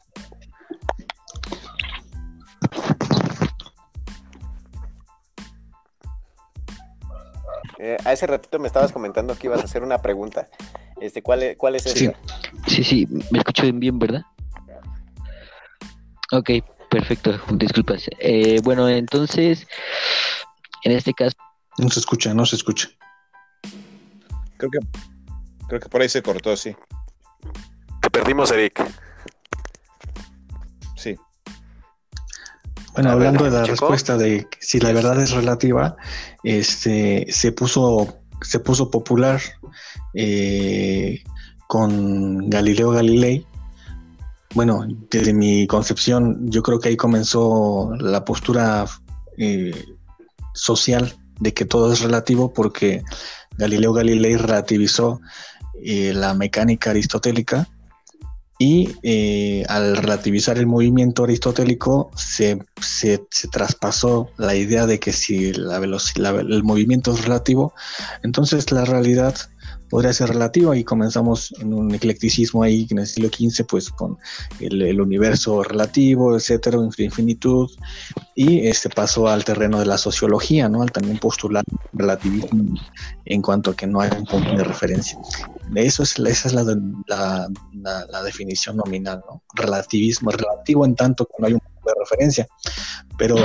Eh, 7.79 7.97
a 8.03 8.11
ese 8.11 8.27
ratito 8.27 8.59
me 8.59 8.67
estabas 8.67 8.91
comentando 8.91 9.35
que 9.35 9.47
ibas 9.47 9.61
a 9.61 9.65
hacer 9.65 9.81
una 9.81 10.01
pregunta. 10.01 10.49
Este, 10.99 11.21
¿cuál, 11.21 11.43
es, 11.43 11.57
cuál 11.57 11.75
es 11.75 11.83
sí. 11.83 12.11
Sí, 12.65 12.83
sí, 12.83 13.07
me 13.31 13.39
escucho 13.39 13.63
bien, 13.71 13.97
¿verdad? 13.97 14.23
Ok, 16.33 16.49
perfecto, 16.89 17.39
disculpas. 17.53 18.09
Eh, 18.19 18.59
bueno, 18.63 18.87
entonces, 18.89 19.67
en 20.83 20.91
este 20.91 21.13
caso, 21.13 21.35
no 21.77 21.89
se 21.89 21.99
escucha, 21.99 22.33
no 22.33 22.45
se 22.45 22.55
escucha. 22.55 22.89
Creo 24.57 24.71
que, 24.71 24.79
creo 25.67 25.79
que 25.79 25.89
por 25.89 26.01
ahí 26.01 26.09
se 26.09 26.23
cortó, 26.23 26.57
sí. 26.57 26.75
Te 28.01 28.09
perdimos, 28.09 28.51
Eric. 28.51 28.83
Sí. 30.95 31.15
Bueno, 32.93 33.11
hablando 33.11 33.43
de 33.43 33.51
la 33.51 33.63
respuesta 33.65 34.17
de 34.17 34.47
si 34.59 34.79
la 34.79 34.91
verdad 34.91 35.21
es 35.21 35.31
relativa, 35.31 35.95
este 36.43 37.27
se 37.29 37.51
puso, 37.51 38.17
se 38.41 38.59
puso 38.59 38.89
popular 38.89 39.39
eh, 40.15 41.21
con 41.67 42.49
Galileo 42.49 42.89
Galilei. 42.89 43.45
Bueno, 44.57 44.87
desde 45.11 45.35
mi 45.35 45.67
concepción, 45.67 46.49
yo 46.49 46.63
creo 46.63 46.79
que 46.79 46.89
ahí 46.89 46.97
comenzó 46.97 47.91
la 47.99 48.25
postura 48.25 48.87
eh, 49.37 49.85
social 50.55 51.15
de 51.39 51.53
que 51.53 51.63
todo 51.63 51.93
es 51.93 52.01
relativo 52.01 52.51
porque 52.51 53.03
Galileo 53.59 53.93
Galilei 53.93 54.35
relativizó 54.35 55.21
eh, 55.83 56.11
la 56.11 56.33
mecánica 56.33 56.89
aristotélica 56.89 57.67
y 58.57 58.95
eh, 59.03 59.63
al 59.69 59.95
relativizar 59.95 60.57
el 60.57 60.65
movimiento 60.65 61.25
aristotélico 61.25 62.09
se, 62.15 62.57
traspasó 63.51 64.31
la 64.37 64.55
idea 64.55 64.87
de 64.87 64.99
que 64.99 65.13
si 65.13 65.53
la 65.53 65.77
el 65.77 66.63
movimiento 66.63 67.13
es 67.13 67.21
relativo, 67.21 67.75
entonces 68.23 68.71
la 68.71 68.85
realidad 68.85 69.35
podría 69.89 70.13
ser 70.13 70.29
relativa 70.29 70.75
y 70.77 70.83
comenzamos 70.83 71.53
en 71.59 71.73
un 71.73 71.93
eclecticismo 71.93 72.63
ahí 72.63 72.87
en 72.89 72.99
el 72.99 73.07
siglo 73.07 73.29
XV 73.29 73.65
pues 73.65 73.89
con 73.89 74.17
el, 74.59 74.99
universo 74.99 75.63
relativo, 75.63 76.35
etcétera, 76.35 76.77
infinitud 76.97 77.69
y 78.35 78.67
este 78.67 78.89
pasó 78.89 79.27
al 79.27 79.45
terreno 79.45 79.79
de 79.79 79.85
la 79.85 79.97
sociología, 79.97 80.67
¿no? 80.69 80.81
Al 80.81 80.91
también 80.91 81.17
postular 81.17 81.63
relativismo 81.93 82.75
en 83.25 83.41
cuanto 83.41 83.71
a 83.71 83.75
que 83.75 83.87
no 83.87 84.01
hay 84.01 84.09
un 84.17 84.25
punto 84.25 84.55
de 84.55 84.63
referencia. 84.63 85.17
Eso 85.75 86.03
es, 86.03 86.17
esa 86.19 86.47
es 86.47 86.53
la, 86.53 87.49
la, 87.73 88.23
definición 88.23 88.77
nominal, 88.77 89.23
¿no? 89.29 89.43
Relativismo 89.55 90.31
relativo 90.31 90.85
en 90.85 90.95
tanto 90.95 91.25
que 91.25 91.33
no 91.39 91.47
hay 91.47 91.53
un 91.53 91.59
punto 91.59 91.89
de 91.89 91.93
referencia. 91.99 92.47
Pero 93.17 93.37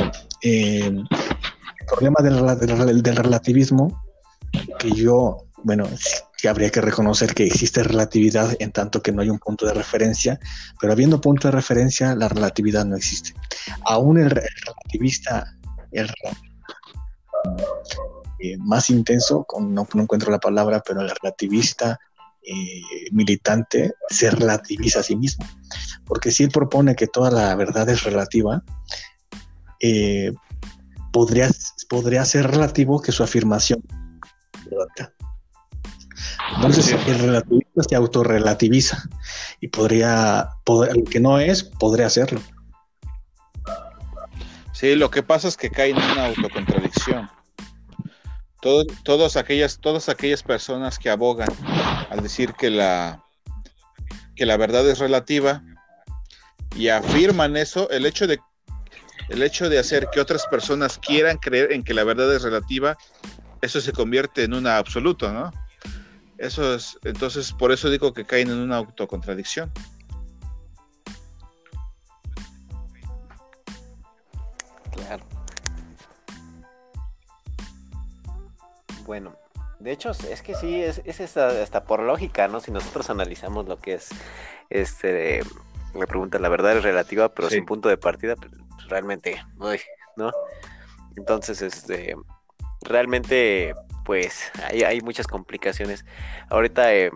eh, 0.43 0.87
el 0.87 1.87
problema 1.87 2.21
del, 2.23 3.03
del 3.03 3.17
relativismo 3.17 4.03
que 4.79 4.91
yo 4.91 5.47
bueno, 5.65 5.89
que 6.43 6.49
habría 6.49 6.71
que 6.71 6.81
reconocer 6.81 7.35
que 7.35 7.47
existe 7.47 7.85
relatividad 7.85 8.57
en 8.59 8.73
tanto 8.73 9.01
que 9.01 9.13
no 9.13 9.23
hay 9.23 9.31
un 9.31 9.39
punto 9.39 9.65
de 9.65 9.75
referencia, 9.75 10.41
pero 10.81 10.93
habiendo 10.93 11.21
punto 11.21 11.47
de 11.47 11.53
referencia, 11.53 12.17
la 12.17 12.29
relatividad 12.29 12.85
no 12.85 12.97
existe. 12.97 13.33
Aún 13.85 14.19
el, 14.19 14.29
relativista, 14.29 15.57
el 15.93 16.11
eh, 18.41 18.57
más 18.59 18.91
intenso, 18.91 19.47
no, 19.61 19.87
encuentro 19.95 20.33
la 20.33 20.41
palabra, 20.41 20.83
pero 20.85 21.03
el 21.03 21.11
relativista 21.11 22.01
eh, 22.43 22.83
militante 23.13 23.93
se 24.11 24.29
relativiza 24.33 24.99
a 24.99 25.05
sí 25.05 25.15
mismo. 25.15 25.47
Porque 26.05 26.33
si 26.33 26.43
él 26.43 26.51
propone 26.51 26.97
que 26.97 27.07
toda 27.07 27.31
la 27.31 27.55
verdad 27.55 27.89
es 27.89 28.03
relativa, 28.03 28.65
eh, 29.79 30.33
podría, 31.13 31.49
podría 31.89 32.25
ser 32.25 32.51
relativo 32.51 33.01
que 33.01 33.13
su 33.13 33.23
afirmación 33.23 33.81
entonces 36.57 36.93
el 37.07 37.19
relativista 37.19 37.83
se 37.89 37.97
autorrelativiza 37.97 39.03
y 39.61 39.69
podría, 39.69 40.49
el 40.91 41.05
que 41.05 41.21
no 41.21 41.39
es, 41.39 41.65
podría 41.65 42.07
hacerlo. 42.07 42.41
Sí, 44.73 44.97
lo 44.97 45.11
que 45.11 45.23
pasa 45.23 45.49
es 45.49 45.57
que 45.57 45.71
cae 45.71 45.91
en 45.91 45.97
una 45.97 46.27
autocontradicción. 46.27 47.31
todas, 49.05 49.37
aquellas, 49.37 49.79
todas 49.81 50.09
aquellas 50.09 50.43
personas 50.43 50.99
que 50.99 51.11
abogan 51.11 51.49
al 52.11 52.23
decir 52.23 52.53
que 52.55 52.71
la, 52.71 53.23
que 54.35 54.47
la 54.47 54.57
verdad 54.57 54.89
es 54.89 54.99
relativa 54.99 55.63
y 56.75 56.89
afirman 56.89 57.57
eso, 57.57 57.89
el 57.91 58.07
hecho 58.07 58.27
de 58.27 58.41
el 59.29 59.43
hecho 59.43 59.69
de 59.69 59.79
hacer 59.79 60.09
que 60.13 60.21
otras 60.21 60.47
personas 60.47 60.99
quieran 60.99 61.39
creer 61.39 61.73
en 61.73 61.85
que 61.85 61.95
la 61.95 62.05
verdad 62.05 62.35
es 62.35 62.43
relativa, 62.43 62.97
eso 63.61 63.81
se 63.81 63.93
convierte 63.93 64.45
en 64.45 64.55
un 64.55 64.67
absoluto, 64.67 65.33
¿no? 65.33 65.53
Eso 66.43 66.75
es, 66.75 66.99
entonces 67.05 67.53
por 67.53 67.71
eso 67.71 67.89
digo 67.89 68.13
que 68.13 68.25
caen 68.25 68.51
en 68.51 68.59
una 68.59 68.79
autocontradicción. 68.79 69.71
Claro. 74.91 75.25
Bueno, 79.05 79.37
de 79.79 79.93
hecho 79.93 80.11
es 80.11 80.43
que 80.43 80.57
sí, 80.57 80.83
es, 80.83 81.01
es 81.05 81.37
hasta, 81.37 81.85
por 81.85 82.03
lógica, 82.03 82.49
¿no? 82.49 82.59
Si 82.59 82.73
nosotros 82.73 83.09
analizamos 83.09 83.69
lo 83.69 83.79
que 83.79 83.95
es, 83.95 84.09
este, 84.69 85.45
me 85.95 86.09
pregunta, 86.09 86.41
la 86.41 86.49
verdad 86.49 86.77
es 86.77 86.83
relativa, 86.83 87.33
pero 87.33 87.51
sin 87.51 87.65
punto 87.65 87.89
de 87.89 87.99
partida, 87.99 88.35
pues, 88.35 88.51
realmente, 88.89 89.41
¿no? 90.17 90.33
Entonces, 91.15 91.63
este, 91.63 92.17
realmente 92.81 93.75
pues 94.05 94.51
hay, 94.69 94.83
hay 94.83 95.01
muchas 95.01 95.27
complicaciones. 95.27 96.05
Ahorita, 96.49 96.95
eh, 96.95 97.11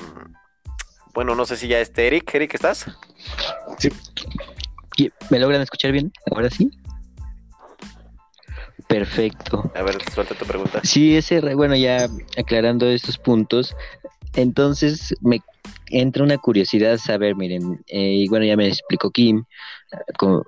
bueno, 1.14 1.34
no 1.34 1.46
sé 1.46 1.56
si 1.56 1.68
ya 1.68 1.80
esté 1.80 2.06
Eric. 2.06 2.34
Eric, 2.34 2.54
¿estás? 2.54 2.86
Sí. 3.78 3.90
¿Me 5.30 5.38
logran 5.38 5.62
escuchar 5.62 5.92
bien? 5.92 6.12
¿Ahora 6.30 6.50
sí? 6.50 6.70
Perfecto. 8.88 9.70
A 9.74 9.82
ver, 9.82 9.96
suelta 10.12 10.34
tu 10.34 10.44
pregunta. 10.46 10.80
Sí, 10.84 11.16
ese, 11.16 11.40
bueno, 11.54 11.74
ya 11.74 12.08
aclarando 12.38 12.88
estos 12.88 13.18
puntos, 13.18 13.74
entonces 14.34 15.14
me 15.22 15.40
entra 15.90 16.22
una 16.22 16.38
curiosidad 16.38 16.98
saber, 16.98 17.34
miren, 17.34 17.82
eh, 17.88 18.12
y 18.14 18.28
bueno, 18.28 18.44
ya 18.44 18.56
me 18.56 18.68
explicó 18.68 19.10
Kim, 19.10 19.44
con, 20.18 20.44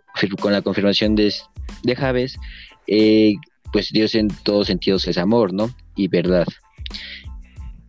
la 0.53 0.63
confirmación 0.63 1.15
de, 1.15 1.35
de 1.83 1.97
Javes, 1.97 2.39
eh, 2.87 3.35
pues 3.73 3.91
Dios 3.91 4.15
en 4.15 4.29
todos 4.29 4.69
sentidos 4.69 5.07
es 5.09 5.19
amor, 5.19 5.53
¿no? 5.53 5.71
Y 5.99 6.09
verdad. 6.09 6.47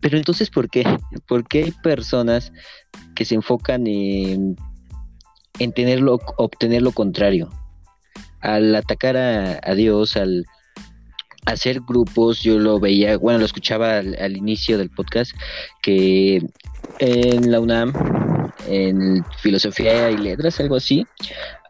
Pero 0.00 0.18
entonces, 0.18 0.50
¿por 0.50 0.68
qué? 0.68 0.84
¿Por 1.28 1.46
qué 1.46 1.64
hay 1.64 1.70
personas 1.70 2.52
que 3.14 3.24
se 3.24 3.36
enfocan 3.36 3.86
en, 3.86 4.56
en 5.58 5.72
tenerlo, 5.72 6.18
obtener 6.36 6.82
lo 6.82 6.92
contrario? 6.92 7.48
Al 8.40 8.74
atacar 8.74 9.16
a, 9.16 9.74
Dios, 9.74 10.16
al 10.16 10.44
hacer 11.46 11.80
grupos, 11.86 12.40
yo 12.42 12.58
lo 12.58 12.80
veía, 12.80 13.16
bueno, 13.16 13.38
lo 13.38 13.44
escuchaba 13.44 13.98
al 13.98 14.36
inicio 14.36 14.76
del 14.76 14.90
podcast, 14.90 15.32
que 15.82 16.42
en 16.98 17.50
la 17.50 17.60
UNAM 17.60 17.92
en 18.66 19.24
filosofía 19.38 20.10
y 20.10 20.16
letras, 20.16 20.60
algo 20.60 20.76
así, 20.76 21.06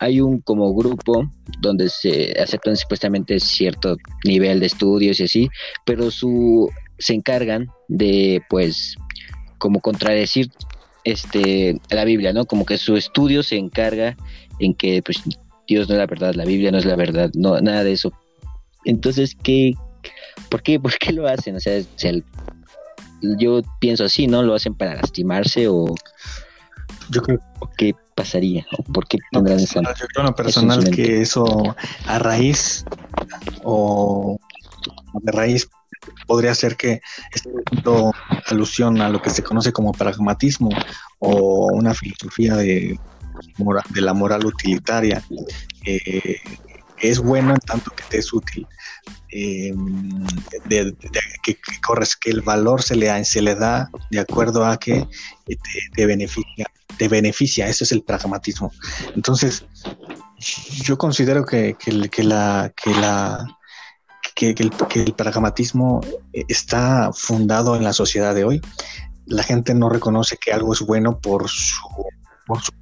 hay 0.00 0.20
un 0.20 0.40
como 0.40 0.74
grupo 0.74 1.30
donde 1.60 1.88
se 1.88 2.32
aceptan 2.40 2.76
supuestamente 2.76 3.38
cierto 3.40 3.96
nivel 4.24 4.60
de 4.60 4.66
estudios 4.66 5.20
y 5.20 5.24
así, 5.24 5.48
pero 5.84 6.10
su 6.10 6.70
se 6.98 7.14
encargan 7.14 7.68
de 7.88 8.42
pues 8.48 8.96
como 9.58 9.80
contradecir 9.80 10.50
este 11.04 11.80
la 11.90 12.04
Biblia, 12.04 12.32
¿no? 12.32 12.44
Como 12.44 12.64
que 12.64 12.78
su 12.78 12.96
estudio 12.96 13.42
se 13.42 13.56
encarga 13.56 14.16
en 14.58 14.74
que 14.74 15.02
pues 15.02 15.22
Dios 15.66 15.88
no 15.88 15.94
es 15.94 15.98
la 15.98 16.06
verdad, 16.06 16.34
la 16.34 16.44
Biblia 16.44 16.70
no 16.70 16.78
es 16.78 16.84
la 16.84 16.96
verdad, 16.96 17.30
no 17.34 17.60
nada 17.60 17.84
de 17.84 17.92
eso. 17.92 18.12
Entonces, 18.84 19.36
¿qué 19.42 19.74
por 20.50 20.62
qué 20.62 20.80
por 20.80 20.96
qué 20.98 21.12
lo 21.12 21.26
hacen? 21.26 21.56
O 21.56 21.60
sea, 21.60 21.80
yo 23.38 23.60
pienso 23.80 24.04
así, 24.04 24.26
¿no? 24.26 24.42
Lo 24.42 24.54
hacen 24.54 24.74
para 24.74 24.94
lastimarse 24.94 25.68
o 25.68 25.94
Yo 27.10 27.22
creo 27.22 27.40
¿Qué 27.76 27.94
pasaría? 28.14 28.66
¿O 28.78 28.82
¿Por 28.82 29.06
qué 29.06 29.18
tendrán 29.30 29.58
esa 29.58 29.80
Yo 29.80 30.06
creo 30.08 30.24
en 30.24 30.26
lo 30.26 30.34
personal 30.34 30.80
eso 30.80 30.90
que 30.90 31.20
eso 31.22 31.76
a 32.06 32.18
raíz 32.18 32.84
o 33.62 34.38
de 35.22 35.32
raíz 35.32 35.68
podría 36.26 36.54
ser 36.54 36.76
que 36.76 37.00
esté 37.32 37.50
haciendo 37.66 38.12
alusión 38.46 39.00
a 39.00 39.08
lo 39.08 39.20
que 39.20 39.30
se 39.30 39.42
conoce 39.42 39.72
como 39.72 39.92
pragmatismo 39.92 40.70
o 41.18 41.72
una 41.72 41.94
filosofía 41.94 42.56
de, 42.56 42.98
de 43.88 44.00
la 44.00 44.14
moral 44.14 44.46
utilitaria. 44.46 45.22
eh, 45.84 46.36
es 47.00 47.18
bueno 47.18 47.52
en 47.52 47.60
tanto 47.60 47.90
que 47.92 48.04
te 48.08 48.18
es 48.18 48.32
útil. 48.32 48.66
Eh, 49.32 49.72
de- 50.66 50.96
que, 51.42 51.56
corres, 51.86 52.16
que 52.16 52.30
el 52.30 52.40
valor 52.42 52.82
se 52.82 52.96
le, 52.96 53.24
se 53.24 53.40
le 53.42 53.54
da 53.54 53.90
de 54.10 54.20
acuerdo 54.20 54.64
a 54.64 54.76
que 54.78 55.06
te, 55.94 56.06
beneficia, 56.06 56.66
te 56.96 57.08
beneficia, 57.08 57.68
eso 57.68 57.84
es 57.84 57.92
el 57.92 58.02
pragmatismo. 58.02 58.72
Entonces, 59.14 59.64
yo 60.82 60.96
considero 60.98 61.44
que, 61.44 61.76
que 61.78 61.92
la, 62.24 62.70
que 62.70 62.90
la 62.94 63.46
que, 64.34 64.54
el, 64.56 65.12
pragmatismo 65.14 66.00
está 66.32 67.10
fundado 67.12 67.76
en 67.76 67.84
la 67.84 67.92
sociedad 67.92 68.34
de 68.34 68.44
hoy. 68.44 68.60
La 69.26 69.42
gente 69.42 69.74
no 69.74 69.88
reconoce 69.88 70.36
que 70.38 70.52
algo 70.52 70.72
es 70.72 70.80
bueno 70.80 71.18
por 71.20 71.48
su, 71.48 71.84
por 72.46 72.60
su 72.62 72.72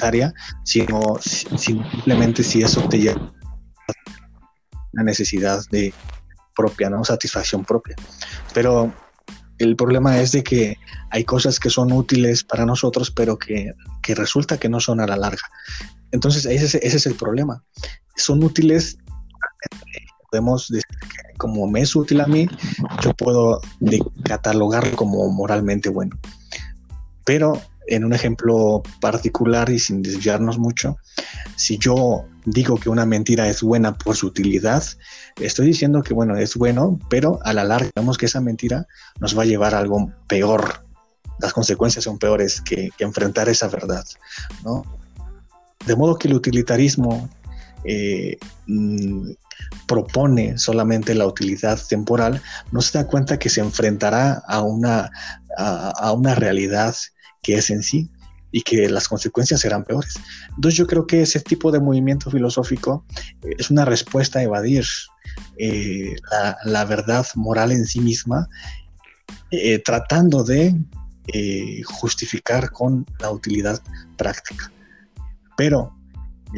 área, 0.00 0.32
sino, 0.64 1.00
si- 1.20 1.46
sino 1.58 1.90
simplemente 1.90 2.42
si 2.42 2.62
eso 2.62 2.80
te 2.88 2.98
lleva 2.98 3.32
una 4.92 5.04
necesidad 5.04 5.62
de 5.70 5.92
propia, 6.56 6.90
¿no? 6.90 7.04
Satisfacción 7.04 7.64
propia. 7.64 7.96
Pero 8.54 8.92
el 9.58 9.76
problema 9.76 10.18
es 10.20 10.32
de 10.32 10.42
que 10.42 10.78
hay 11.10 11.24
cosas 11.24 11.58
que 11.60 11.70
son 11.70 11.92
útiles 11.92 12.44
para 12.44 12.64
nosotros, 12.66 13.10
pero 13.10 13.38
que, 13.38 13.72
que 14.02 14.14
resulta 14.14 14.58
que 14.58 14.68
no 14.68 14.80
son 14.80 15.00
a 15.00 15.06
la 15.06 15.16
larga. 15.16 15.42
Entonces, 16.12 16.44
ese, 16.46 16.64
es- 16.64 16.74
ese 16.76 16.96
es 16.96 17.06
el 17.06 17.14
problema. 17.14 17.62
Son 18.16 18.42
útiles, 18.42 18.98
podemos 20.30 20.68
decir 20.68 20.84
que 21.00 21.38
como 21.38 21.66
me 21.66 21.80
es 21.80 21.94
útil 21.96 22.20
a 22.20 22.26
mí, 22.26 22.48
yo 23.02 23.14
puedo 23.14 23.60
catalogarlo 24.24 24.96
como 24.96 25.28
moralmente 25.30 25.88
bueno. 25.88 26.18
Pero 27.24 27.60
en 27.90 28.04
un 28.04 28.12
ejemplo 28.12 28.82
particular 29.00 29.68
y 29.68 29.78
sin 29.78 30.00
desviarnos 30.00 30.58
mucho, 30.58 30.96
si 31.56 31.76
yo 31.76 32.24
digo 32.44 32.78
que 32.78 32.88
una 32.88 33.04
mentira 33.04 33.48
es 33.48 33.62
buena 33.62 33.98
por 33.98 34.16
su 34.16 34.28
utilidad, 34.28 34.82
estoy 35.40 35.66
diciendo 35.66 36.02
que 36.02 36.14
bueno, 36.14 36.36
es 36.36 36.54
bueno, 36.54 36.98
pero 37.10 37.40
a 37.44 37.52
la 37.52 37.64
larga 37.64 37.90
vemos 37.94 38.16
que 38.16 38.26
esa 38.26 38.40
mentira 38.40 38.86
nos 39.18 39.36
va 39.36 39.42
a 39.42 39.46
llevar 39.46 39.74
a 39.74 39.80
algo 39.80 40.10
peor. 40.28 40.84
Las 41.40 41.52
consecuencias 41.52 42.04
son 42.04 42.18
peores 42.18 42.60
que, 42.60 42.90
enfrentar 42.98 43.48
esa 43.48 43.68
verdad, 43.68 44.04
¿no? 44.64 44.84
De 45.84 45.96
modo 45.96 46.16
que 46.16 46.28
el 46.28 46.34
utilitarismo 46.34 47.28
eh, 47.84 48.36
mm, 48.66 49.30
propone 49.86 50.58
solamente 50.58 51.14
la 51.14 51.26
utilidad 51.26 51.80
temporal, 51.88 52.40
no 52.70 52.82
se 52.82 52.98
da 52.98 53.06
cuenta 53.06 53.38
que 53.38 53.48
se 53.48 53.60
enfrentará 53.60 54.42
a 54.46 54.62
una, 54.62 55.10
a 55.56 56.12
una 56.12 56.34
realidad 56.34 56.94
que 57.42 57.54
es 57.54 57.70
en 57.70 57.82
sí 57.82 58.10
y 58.52 58.62
que 58.62 58.88
las 58.88 59.08
consecuencias 59.08 59.60
serán 59.60 59.84
peores. 59.84 60.14
Entonces 60.48 60.76
yo 60.76 60.86
creo 60.86 61.06
que 61.06 61.22
ese 61.22 61.40
tipo 61.40 61.70
de 61.70 61.80
movimiento 61.80 62.30
filosófico 62.30 63.04
eh, 63.42 63.54
es 63.58 63.70
una 63.70 63.84
respuesta 63.84 64.38
a 64.38 64.42
evadir 64.42 64.84
eh, 65.58 66.16
la, 66.64 66.84
verdad 66.84 67.26
moral 67.34 67.72
en 67.72 67.86
sí 67.86 68.00
misma, 68.00 68.48
eh, 69.50 69.78
tratando 69.78 70.42
de 70.42 70.74
justificar 71.84 72.72
con 72.72 73.06
la 73.20 73.30
utilidad 73.30 73.80
práctica. 74.16 74.72
Pero 75.56 75.94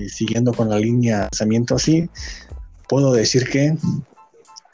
siguiendo 0.08 0.54
con 0.54 0.70
la 0.70 0.78
línea 0.78 1.18
de 1.18 1.28
pensamiento 1.28 1.74
así, 1.74 2.08
puedo 2.88 3.12
decir 3.12 3.50
que 3.50 3.76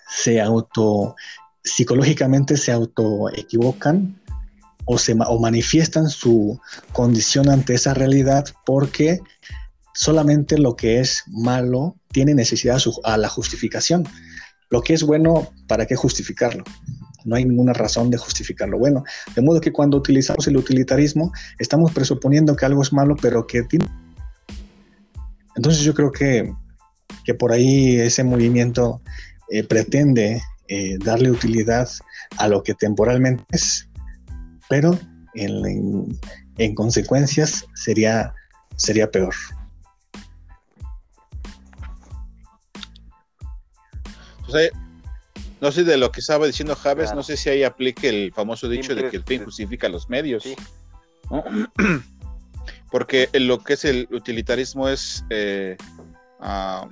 se 0.09 0.41
auto, 0.41 1.17
psicológicamente 1.65 2.57
se 2.57 2.71
auto 2.71 3.29
equivocan 3.35 4.18
o, 4.89 4.97
se, 4.99 5.13
o 5.13 5.39
manifiestan 5.39 6.09
su 6.09 6.59
condición 6.93 7.51
ante 7.51 7.75
esa 7.75 7.93
realidad 7.93 8.47
porque 8.65 9.21
solamente 9.93 10.59
lo 10.59 10.77
que 10.77 11.01
es 11.01 11.25
malo 11.27 11.97
tiene 12.11 12.35
necesidad 12.35 12.81
a, 13.05 13.19
la 13.19 13.29
justificación. 13.29 14.05
Lo 14.71 14.81
que 14.81 14.95
es 14.95 15.03
bueno, 15.03 15.51
¿para 15.67 15.85
qué 15.87 15.95
justificarlo? 15.95 16.65
No 17.25 17.37
hay 17.37 17.45
ninguna 17.45 17.75
razón 17.75 18.11
de 18.11 18.17
justificarlo. 18.17 18.79
Bueno, 18.79 19.05
de 19.35 19.43
modo 19.43 19.61
que 19.61 19.73
cuando 19.73 19.99
utilizamos 19.99 20.47
el 20.47 20.57
utilitarismo, 20.57 21.33
estamos 21.59 21.93
presuponiendo 21.93 22.57
que 22.57 22.65
algo 22.65 22.83
es 22.83 22.93
malo, 22.93 23.15
pero 23.21 23.47
que 23.47 23.65
tiene... 23.65 23.87
Entonces 25.55 25.83
yo 25.83 25.93
creo 25.93 26.13
que, 26.13 26.51
que 27.25 27.35
por 27.35 27.53
ahí 27.53 27.97
ese 27.97 28.25
movimiento 28.25 29.03
eh, 29.51 29.65
pretende 29.65 30.41
eh, 30.69 30.97
darle 31.05 31.31
utilidad 31.31 31.89
a 32.37 32.49
lo 32.49 32.63
que 32.63 32.75
temporalmente 32.75 33.45
es, 33.51 33.88
pero 34.69 34.99
en, 35.35 35.65
en- 35.67 36.19
en 36.59 36.75
consecuencias 36.75 37.65
sería, 37.75 38.35
sería 38.77 39.11
peor. 39.11 39.35
O 44.47 44.51
sea, 44.51 44.71
no 45.61 45.73
sé 45.73 45.85
de 45.85 45.97
lo 45.97 46.11
que 46.11 46.21
estaba 46.21 46.47
diciendo 46.47 46.75
Javes, 46.75 47.07
Claro. 47.07 47.17
no 47.17 47.23
sé 47.23 47.37
si 47.37 47.51
ahí 47.51 47.63
aplique 47.65 48.09
el 48.09 48.33
famoso 48.33 48.69
dicho 48.69 48.95
de 48.95 49.11
que 49.11 49.19
el 49.19 49.25
fin 49.25 49.45
justifica 49.45 49.89
los 49.89 50.09
medios. 50.09 50.43
Sí. 50.45 50.57
¿no? 51.31 51.45
Porque 52.91 53.29
en 53.33 53.47
lo 53.49 53.63
que 53.63 53.75
es 53.75 53.85
el 53.85 54.09
utilitarismo 54.11 54.89
es, 54.89 55.25
eh, 55.31 55.77
ah, 56.41 56.89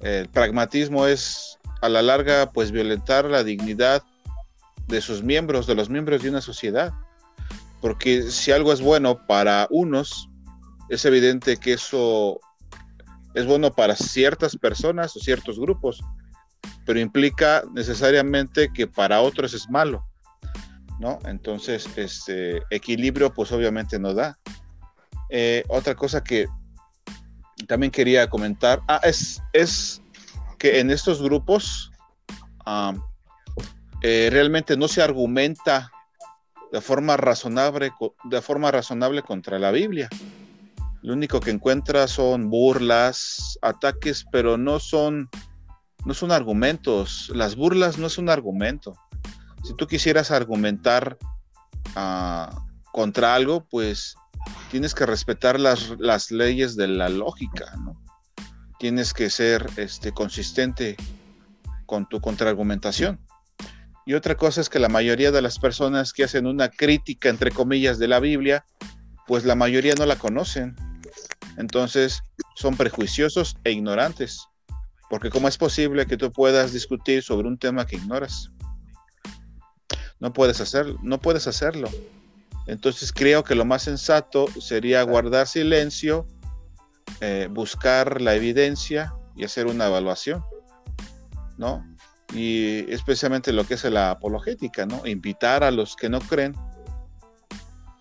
el 0.00 0.28
pragmatismo 0.28 1.06
es 1.06 1.58
a 1.82 1.88
la 1.88 2.02
larga 2.02 2.50
pues 2.52 2.72
violentar 2.72 3.26
la 3.26 3.44
dignidad 3.44 4.02
de 4.88 5.00
sus 5.00 5.22
miembros, 5.22 5.66
de 5.68 5.74
los 5.76 5.88
miembros 5.88 6.22
de 6.22 6.30
una 6.30 6.40
sociedad. 6.40 6.92
Porque 7.80 8.22
si 8.30 8.52
algo 8.52 8.72
es 8.72 8.80
bueno 8.80 9.26
para 9.26 9.66
unos, 9.70 10.28
es 10.88 11.04
evidente 11.04 11.56
que 11.56 11.74
eso 11.74 12.40
es 13.34 13.46
bueno 13.46 13.70
para 13.70 13.94
ciertas 13.94 14.56
personas 14.56 15.14
o 15.16 15.20
ciertos 15.20 15.60
grupos, 15.60 16.02
pero 16.84 16.98
implica 16.98 17.64
necesariamente 17.74 18.72
que 18.72 18.86
para 18.86 19.20
otros 19.20 19.52
es 19.52 19.68
malo, 19.68 20.06
¿no? 20.98 21.18
Entonces, 21.26 21.86
este 21.96 22.62
equilibrio 22.70 23.32
pues 23.34 23.52
obviamente 23.52 23.98
no 23.98 24.14
da. 24.14 24.38
Eh, 25.28 25.64
otra 25.68 25.94
cosa 25.94 26.22
que 26.24 26.46
también 27.66 27.90
quería 27.90 28.28
comentar, 28.28 28.80
ah, 28.88 29.00
es, 29.02 29.42
es 29.52 30.00
que 30.58 30.80
en 30.80 30.90
estos 30.90 31.20
grupos 31.20 31.90
ah, 32.64 32.94
eh, 34.02 34.28
realmente 34.30 34.76
no 34.76 34.88
se 34.88 35.02
argumenta 35.02 35.90
de 36.72 36.80
forma 36.80 37.16
razonable, 37.16 37.92
de 38.24 38.42
forma 38.42 38.70
razonable 38.70 39.22
contra 39.22 39.58
la 39.58 39.70
Biblia. 39.70 40.08
Lo 41.02 41.12
único 41.12 41.40
que 41.40 41.50
encuentra 41.50 42.08
son 42.08 42.50
burlas, 42.50 43.58
ataques, 43.62 44.26
pero 44.32 44.56
no 44.56 44.80
son, 44.80 45.28
no 46.04 46.14
son 46.14 46.32
argumentos. 46.32 47.30
Las 47.34 47.54
burlas 47.54 47.98
no 47.98 48.08
es 48.08 48.18
un 48.18 48.28
argumento. 48.28 48.96
Si 49.62 49.74
tú 49.76 49.86
quisieras 49.86 50.30
argumentar 50.30 51.18
ah, 51.94 52.50
contra 52.92 53.34
algo, 53.34 53.64
pues 53.68 54.16
tienes 54.70 54.94
que 54.94 55.06
respetar 55.06 55.60
las, 55.60 55.94
las 55.98 56.30
leyes 56.30 56.76
de 56.76 56.88
la 56.88 57.08
lógica, 57.08 57.72
¿no? 57.78 58.00
Tienes 58.78 59.14
que 59.14 59.30
ser 59.30 59.66
este, 59.76 60.12
consistente 60.12 60.96
con 61.86 62.08
tu 62.08 62.20
contraargumentación. 62.20 63.18
Y 64.06 64.14
otra 64.14 64.36
cosa 64.36 64.60
es 64.60 64.68
que 64.68 64.78
la 64.78 64.88
mayoría 64.88 65.32
de 65.32 65.42
las 65.42 65.58
personas 65.58 66.12
que 66.12 66.22
hacen 66.22 66.46
una 66.46 66.70
crítica, 66.70 67.28
entre 67.28 67.50
comillas, 67.50 67.98
de 67.98 68.06
la 68.06 68.20
Biblia, 68.20 68.64
pues 69.26 69.44
la 69.44 69.56
mayoría 69.56 69.94
no 69.96 70.06
la 70.06 70.14
conocen. 70.16 70.76
Entonces 71.58 72.22
son 72.54 72.76
prejuiciosos 72.76 73.56
e 73.64 73.72
ignorantes. 73.72 74.46
Porque 75.10 75.28
¿cómo 75.28 75.48
es 75.48 75.58
posible 75.58 76.06
que 76.06 76.16
tú 76.16 76.30
puedas 76.30 76.72
discutir 76.72 77.24
sobre 77.24 77.48
un 77.48 77.58
tema 77.58 77.84
que 77.84 77.96
ignoras? 77.96 78.52
No 80.20 80.32
puedes 80.32 80.60
hacerlo, 80.60 80.98
no 81.02 81.18
puedes 81.18 81.48
hacerlo. 81.48 81.90
Entonces 82.68 83.12
creo 83.12 83.42
que 83.42 83.56
lo 83.56 83.64
más 83.64 83.82
sensato 83.82 84.46
sería 84.60 85.02
guardar 85.02 85.48
silencio, 85.48 86.28
eh, 87.20 87.48
buscar 87.50 88.20
la 88.20 88.34
evidencia 88.34 89.12
y 89.36 89.44
hacer 89.44 89.66
una 89.66 89.86
evaluación, 89.86 90.44
¿no? 91.58 91.84
Y 92.34 92.92
especialmente 92.92 93.52
lo 93.52 93.64
que 93.64 93.74
es 93.74 93.84
la 93.84 94.10
apologética, 94.10 94.86
¿no? 94.86 95.06
Invitar 95.06 95.64
a 95.64 95.70
los 95.70 95.96
que 95.96 96.08
no 96.08 96.20
creen 96.20 96.54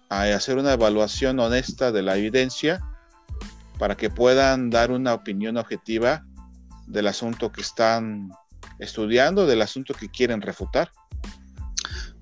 a 0.09 0.23
hacer 0.23 0.57
una 0.57 0.73
evaluación 0.73 1.39
honesta 1.39 1.91
de 1.91 2.01
la 2.01 2.17
evidencia 2.17 2.81
para 3.77 3.95
que 3.95 4.09
puedan 4.09 4.69
dar 4.69 4.91
una 4.91 5.13
opinión 5.13 5.57
objetiva 5.57 6.25
del 6.87 7.07
asunto 7.07 7.51
que 7.51 7.61
están 7.61 8.31
estudiando, 8.79 9.45
del 9.45 9.61
asunto 9.61 9.93
que 9.93 10.09
quieren 10.09 10.41
refutar. 10.41 10.91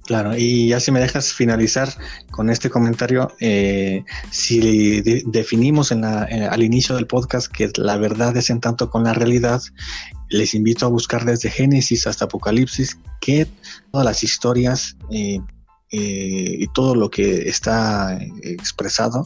Claro, 0.05 0.35
y 0.35 0.67
ya 0.67 0.81
si 0.81 0.91
me 0.91 0.99
dejas 0.99 1.31
finalizar 1.31 1.89
con 2.29 2.49
este 2.49 2.69
comentario, 2.69 3.31
eh, 3.39 4.03
si 4.31 5.01
definimos 5.25 5.91
en 5.91 6.03
al 6.03 6.61
inicio 6.61 6.95
del 6.95 7.07
podcast 7.07 7.47
que 7.47 7.71
la 7.77 7.95
verdad 7.95 8.35
es 8.35 8.49
en 8.49 8.59
tanto 8.59 8.89
con 8.89 9.05
la 9.05 9.13
realidad, 9.13 9.61
les 10.29 10.55
invito 10.55 10.85
a 10.85 10.89
buscar 10.89 11.23
desde 11.23 11.49
Génesis 11.49 12.05
hasta 12.05 12.25
Apocalipsis 12.25 12.97
que 13.21 13.47
todas 13.91 14.03
las 14.03 14.23
historias 14.23 14.97
eh, 15.09 15.39
eh, 15.91 16.55
y 16.59 16.67
todo 16.73 16.95
lo 16.95 17.09
que 17.09 17.47
está 17.47 18.19
expresado 18.41 19.25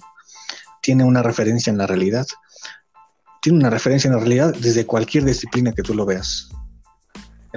tiene 0.84 1.04
una 1.06 1.24
referencia 1.24 1.72
en 1.72 1.80
la 1.80 1.88
realidad. 1.88 2.28
Tiene 3.42 3.58
una 3.58 3.72
referencia 3.72 4.10
en 4.10 4.14
la 4.14 4.20
realidad 4.20 4.54
desde 4.60 4.86
cualquier 4.86 5.26
disciplina 5.26 5.74
que 5.74 5.82
tú 5.82 5.96
lo 5.96 6.06
veas. 6.06 6.50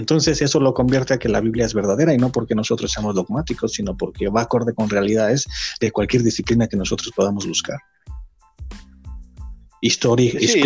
Entonces 0.01 0.41
eso 0.41 0.59
lo 0.61 0.73
convierte 0.73 1.13
a 1.13 1.19
que 1.19 1.29
la 1.29 1.43
Biblia 1.43 1.67
es 1.67 1.75
verdadera 1.75 2.15
y 2.15 2.17
no 2.17 2.33
porque 2.33 2.55
nosotros 2.55 2.91
seamos 2.91 3.15
dogmáticos, 3.15 3.75
sino 3.75 3.95
porque 3.95 4.29
va 4.29 4.41
acorde 4.41 4.73
con 4.73 4.89
realidades 4.89 5.47
de 5.79 5.93
cualquier 5.93 6.23
disciplina 6.23 6.67
que 6.69 6.79
nosotros 6.79 7.13
podamos 7.15 7.47
buscar. 7.47 7.79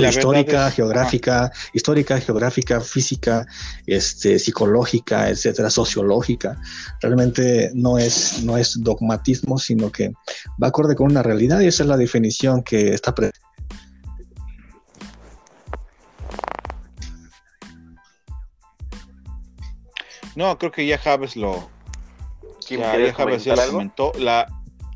histórica, 0.09 0.71
geográfica, 0.71 1.51
histórica, 1.73 2.21
geográfica, 2.21 2.81
física, 2.81 3.47
este, 3.87 4.39
psicológica, 4.39 5.29
etcétera, 5.29 5.69
sociológica. 5.69 6.57
Realmente 7.01 7.73
no 7.75 7.99
es, 7.99 8.43
no 8.45 8.57
es 8.57 8.77
dogmatismo, 8.81 9.59
sino 9.59 9.91
que 9.91 10.13
va 10.63 10.69
acorde 10.69 10.95
con 10.95 11.11
una 11.11 11.23
realidad 11.25 11.61
y 11.61 11.67
esa 11.67 11.83
es 11.83 11.89
la 11.89 11.97
definición 11.97 12.63
que 12.63 12.95
está 12.95 13.15
presente 13.15 13.44
No, 20.37 20.59
creo 20.59 20.73
que 20.73 20.87
ya 20.87 20.99
Javes 20.99 21.37
lo. 21.37 21.69
Ya, 22.69 22.99
ya 22.99 23.13
Javes 23.13 23.45
ya 23.45 23.57
lo 23.57 23.71
comentó. 23.71 24.13
La, 24.19 24.47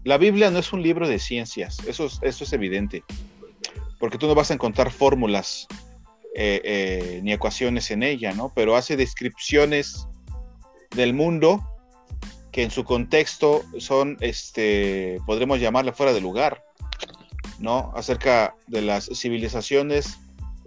la, 0.04 0.18
Biblia 0.18 0.50
no 0.50 0.58
es 0.58 0.72
un 0.72 0.82
libro 0.82 1.06
de 1.06 1.18
ciencias, 1.18 1.78
eso 1.86 2.06
es, 2.06 2.18
eso 2.22 2.44
es 2.44 2.52
evidente. 2.52 3.04
Porque 3.98 4.18
tú 4.18 4.26
no 4.26 4.34
vas 4.34 4.50
a 4.50 4.54
encontrar 4.54 4.90
fórmulas 4.90 5.66
eh, 6.34 6.60
eh, 6.64 7.20
ni 7.22 7.32
ecuaciones 7.32 7.90
en 7.90 8.02
ella, 8.02 8.32
¿no? 8.32 8.52
Pero 8.54 8.76
hace 8.76 8.96
descripciones 8.96 10.06
del 10.94 11.12
mundo 11.12 11.66
que 12.52 12.62
en 12.62 12.70
su 12.70 12.84
contexto 12.84 13.62
son, 13.78 14.16
este, 14.20 15.18
podremos 15.26 15.60
llamarle 15.60 15.92
fuera 15.92 16.12
de 16.12 16.20
lugar, 16.20 16.64
¿no? 17.58 17.92
Acerca 17.94 18.54
de 18.66 18.82
las 18.82 19.10
civilizaciones. 19.12 20.18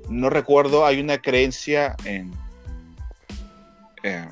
No 0.09 0.29
recuerdo, 0.29 0.85
hay 0.85 0.99
una 0.99 1.21
creencia 1.21 1.95
en, 2.05 2.33
eh, 4.03 4.25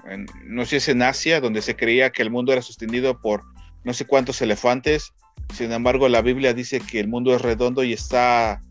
no 0.45 0.63
sé 0.65 0.69
si 0.69 0.75
es 0.77 0.89
en 0.89 1.01
Asia, 1.01 1.41
donde 1.41 1.61
se 1.61 1.75
creía 1.75 2.11
que 2.11 2.21
el 2.21 2.31
mundo 2.31 2.51
era 2.51 2.61
sostenido 2.61 3.19
por 3.19 3.43
no 3.83 3.93
sé 3.93 4.05
cuántos 4.05 4.41
elefantes. 4.41 5.13
Sin 5.53 5.71
embargo, 5.71 6.09
la 6.09 6.21
Biblia 6.21 6.53
dice 6.53 6.79
que 6.79 6.99
el 6.99 7.07
mundo 7.07 7.35
es 7.35 7.41
redondo 7.41 7.83
y 7.83 7.93
está, 7.93 8.61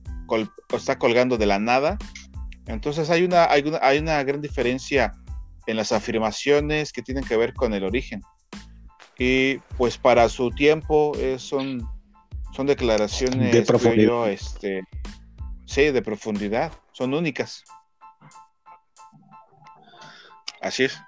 está 0.74 0.98
colgando 0.98 1.36
de 1.38 1.46
la 1.46 1.58
nada. 1.58 1.98
Entonces 2.66 3.10
hay 3.10 3.24
una, 3.24 3.50
hay, 3.50 3.62
una, 3.62 3.78
hay 3.82 3.98
una 3.98 4.22
gran 4.22 4.40
diferencia 4.40 5.12
en 5.66 5.76
las 5.76 5.92
afirmaciones 5.92 6.92
que 6.92 7.02
tienen 7.02 7.24
que 7.24 7.36
ver 7.36 7.54
con 7.54 7.74
el 7.74 7.84
origen. 7.84 8.22
Y 9.18 9.58
pues 9.76 9.98
para 9.98 10.28
su 10.28 10.50
tiempo 10.50 11.12
eh, 11.18 11.38
son, 11.38 11.88
son 12.54 12.66
declaraciones 12.66 13.52
de 13.52 13.62
profundidad. 13.62 14.30
este, 14.30 14.82
sí, 15.64 15.90
de 15.90 16.02
profundidad, 16.02 16.72
son 16.92 17.14
únicas. 17.14 17.64
Así 20.60 20.84
es. 20.84 20.98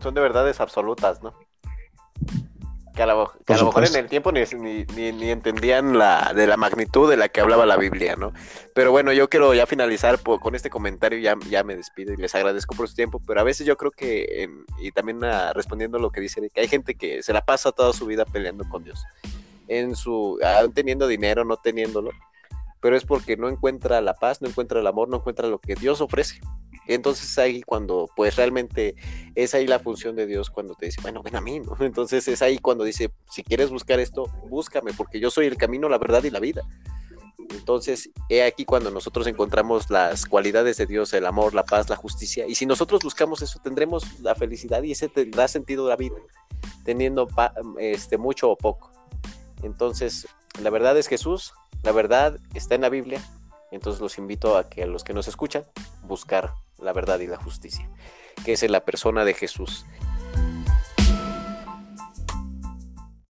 Son 0.00 0.14
de 0.14 0.20
verdades 0.20 0.60
absolutas, 0.60 1.22
¿no? 1.22 1.34
Que 2.98 3.04
a, 3.04 3.06
lo, 3.06 3.32
mejor 3.46 3.84
en 3.84 3.94
el 3.94 4.08
tiempo 4.08 4.32
ni, 4.32 4.42
ni, 5.12 5.30
entendían 5.30 5.96
la, 5.96 6.32
de 6.34 6.48
la 6.48 6.56
magnitud 6.56 7.08
de 7.08 7.16
la 7.16 7.28
que 7.28 7.40
hablaba 7.40 7.64
la 7.64 7.76
Biblia, 7.76 8.16
¿no? 8.16 8.32
Pero 8.74 8.90
bueno, 8.90 9.12
yo 9.12 9.28
quiero 9.28 9.54
ya 9.54 9.66
finalizar 9.66 10.18
con 10.20 10.56
este 10.56 10.68
comentario, 10.68 11.20
ya, 11.20 11.36
ya 11.48 11.62
me 11.62 11.76
despido 11.76 12.12
y 12.12 12.16
les 12.16 12.34
agradezco 12.34 12.74
por 12.74 12.88
su 12.88 12.96
tiempo, 12.96 13.22
pero 13.24 13.40
a 13.40 13.44
veces 13.44 13.68
yo 13.68 13.76
creo 13.76 13.92
que, 13.92 14.50
y 14.80 14.90
también 14.90 15.22
ah, 15.22 15.52
respondiendo 15.52 15.98
a 15.98 16.00
lo 16.00 16.10
que 16.10 16.20
dice 16.20 16.40
que 16.52 16.60
hay 16.60 16.66
gente 16.66 16.96
que 16.96 17.22
se 17.22 17.32
la 17.32 17.44
pasa 17.44 17.70
toda 17.70 17.92
su 17.92 18.04
vida 18.04 18.24
peleando 18.24 18.68
con 18.68 18.82
Dios, 18.82 19.04
en 19.68 19.94
su, 19.94 20.40
ah, 20.44 20.64
teniendo 20.74 21.06
dinero, 21.06 21.44
no 21.44 21.56
teniéndolo, 21.56 22.10
pero 22.80 22.96
es 22.96 23.04
porque 23.04 23.36
no 23.36 23.48
encuentra 23.48 24.00
la 24.00 24.14
paz, 24.14 24.42
no 24.42 24.48
encuentra 24.48 24.80
el 24.80 24.86
amor, 24.88 25.08
no 25.08 25.18
encuentra 25.18 25.46
lo 25.46 25.60
que 25.60 25.76
Dios 25.76 26.00
ofrece. 26.00 26.40
Entonces 26.88 27.38
ahí 27.38 27.62
cuando, 27.62 28.08
pues 28.16 28.36
realmente 28.36 28.96
es 29.34 29.54
ahí 29.54 29.66
la 29.66 29.78
función 29.78 30.16
de 30.16 30.26
Dios 30.26 30.50
cuando 30.50 30.74
te 30.74 30.86
dice, 30.86 31.00
bueno, 31.02 31.22
ven 31.22 31.36
a 31.36 31.40
mí, 31.40 31.60
¿no? 31.60 31.76
Entonces 31.80 32.26
es 32.26 32.42
ahí 32.42 32.58
cuando 32.58 32.82
dice, 32.82 33.10
si 33.30 33.44
quieres 33.44 33.70
buscar 33.70 34.00
esto, 34.00 34.24
búscame, 34.48 34.92
porque 34.94 35.20
yo 35.20 35.30
soy 35.30 35.46
el 35.46 35.56
camino, 35.56 35.88
la 35.88 35.98
verdad 35.98 36.24
y 36.24 36.30
la 36.30 36.40
vida. 36.40 36.62
Entonces, 37.50 38.10
he 38.28 38.42
aquí 38.42 38.64
cuando 38.64 38.90
nosotros 38.90 39.26
encontramos 39.26 39.88
las 39.90 40.26
cualidades 40.26 40.76
de 40.76 40.86
Dios, 40.86 41.14
el 41.14 41.24
amor, 41.24 41.54
la 41.54 41.64
paz, 41.64 41.88
la 41.88 41.96
justicia, 41.96 42.46
y 42.46 42.54
si 42.54 42.66
nosotros 42.66 43.00
buscamos 43.02 43.40
eso, 43.40 43.58
tendremos 43.62 44.20
la 44.20 44.34
felicidad 44.34 44.82
y 44.82 44.92
ese 44.92 45.08
tendrá 45.08 45.48
sentido 45.48 45.84
de 45.84 45.90
la 45.90 45.96
vida, 45.96 46.16
teniendo 46.84 47.26
este, 47.78 48.18
mucho 48.18 48.50
o 48.50 48.56
poco. 48.56 48.90
Entonces, 49.62 50.26
la 50.62 50.68
verdad 50.68 50.98
es 50.98 51.08
Jesús, 51.08 51.54
la 51.82 51.92
verdad 51.92 52.38
está 52.54 52.74
en 52.74 52.82
la 52.82 52.90
Biblia, 52.90 53.22
entonces 53.70 54.00
los 54.00 54.18
invito 54.18 54.56
a 54.56 54.68
que 54.68 54.86
los 54.86 55.04
que 55.04 55.14
nos 55.14 55.26
escuchan, 55.28 55.64
buscar 56.02 56.54
la 56.78 56.92
verdad 56.92 57.20
y 57.20 57.26
la 57.26 57.36
justicia, 57.36 57.88
que 58.44 58.52
es 58.52 58.62
en 58.62 58.72
la 58.72 58.84
persona 58.84 59.24
de 59.24 59.34
Jesús, 59.34 59.86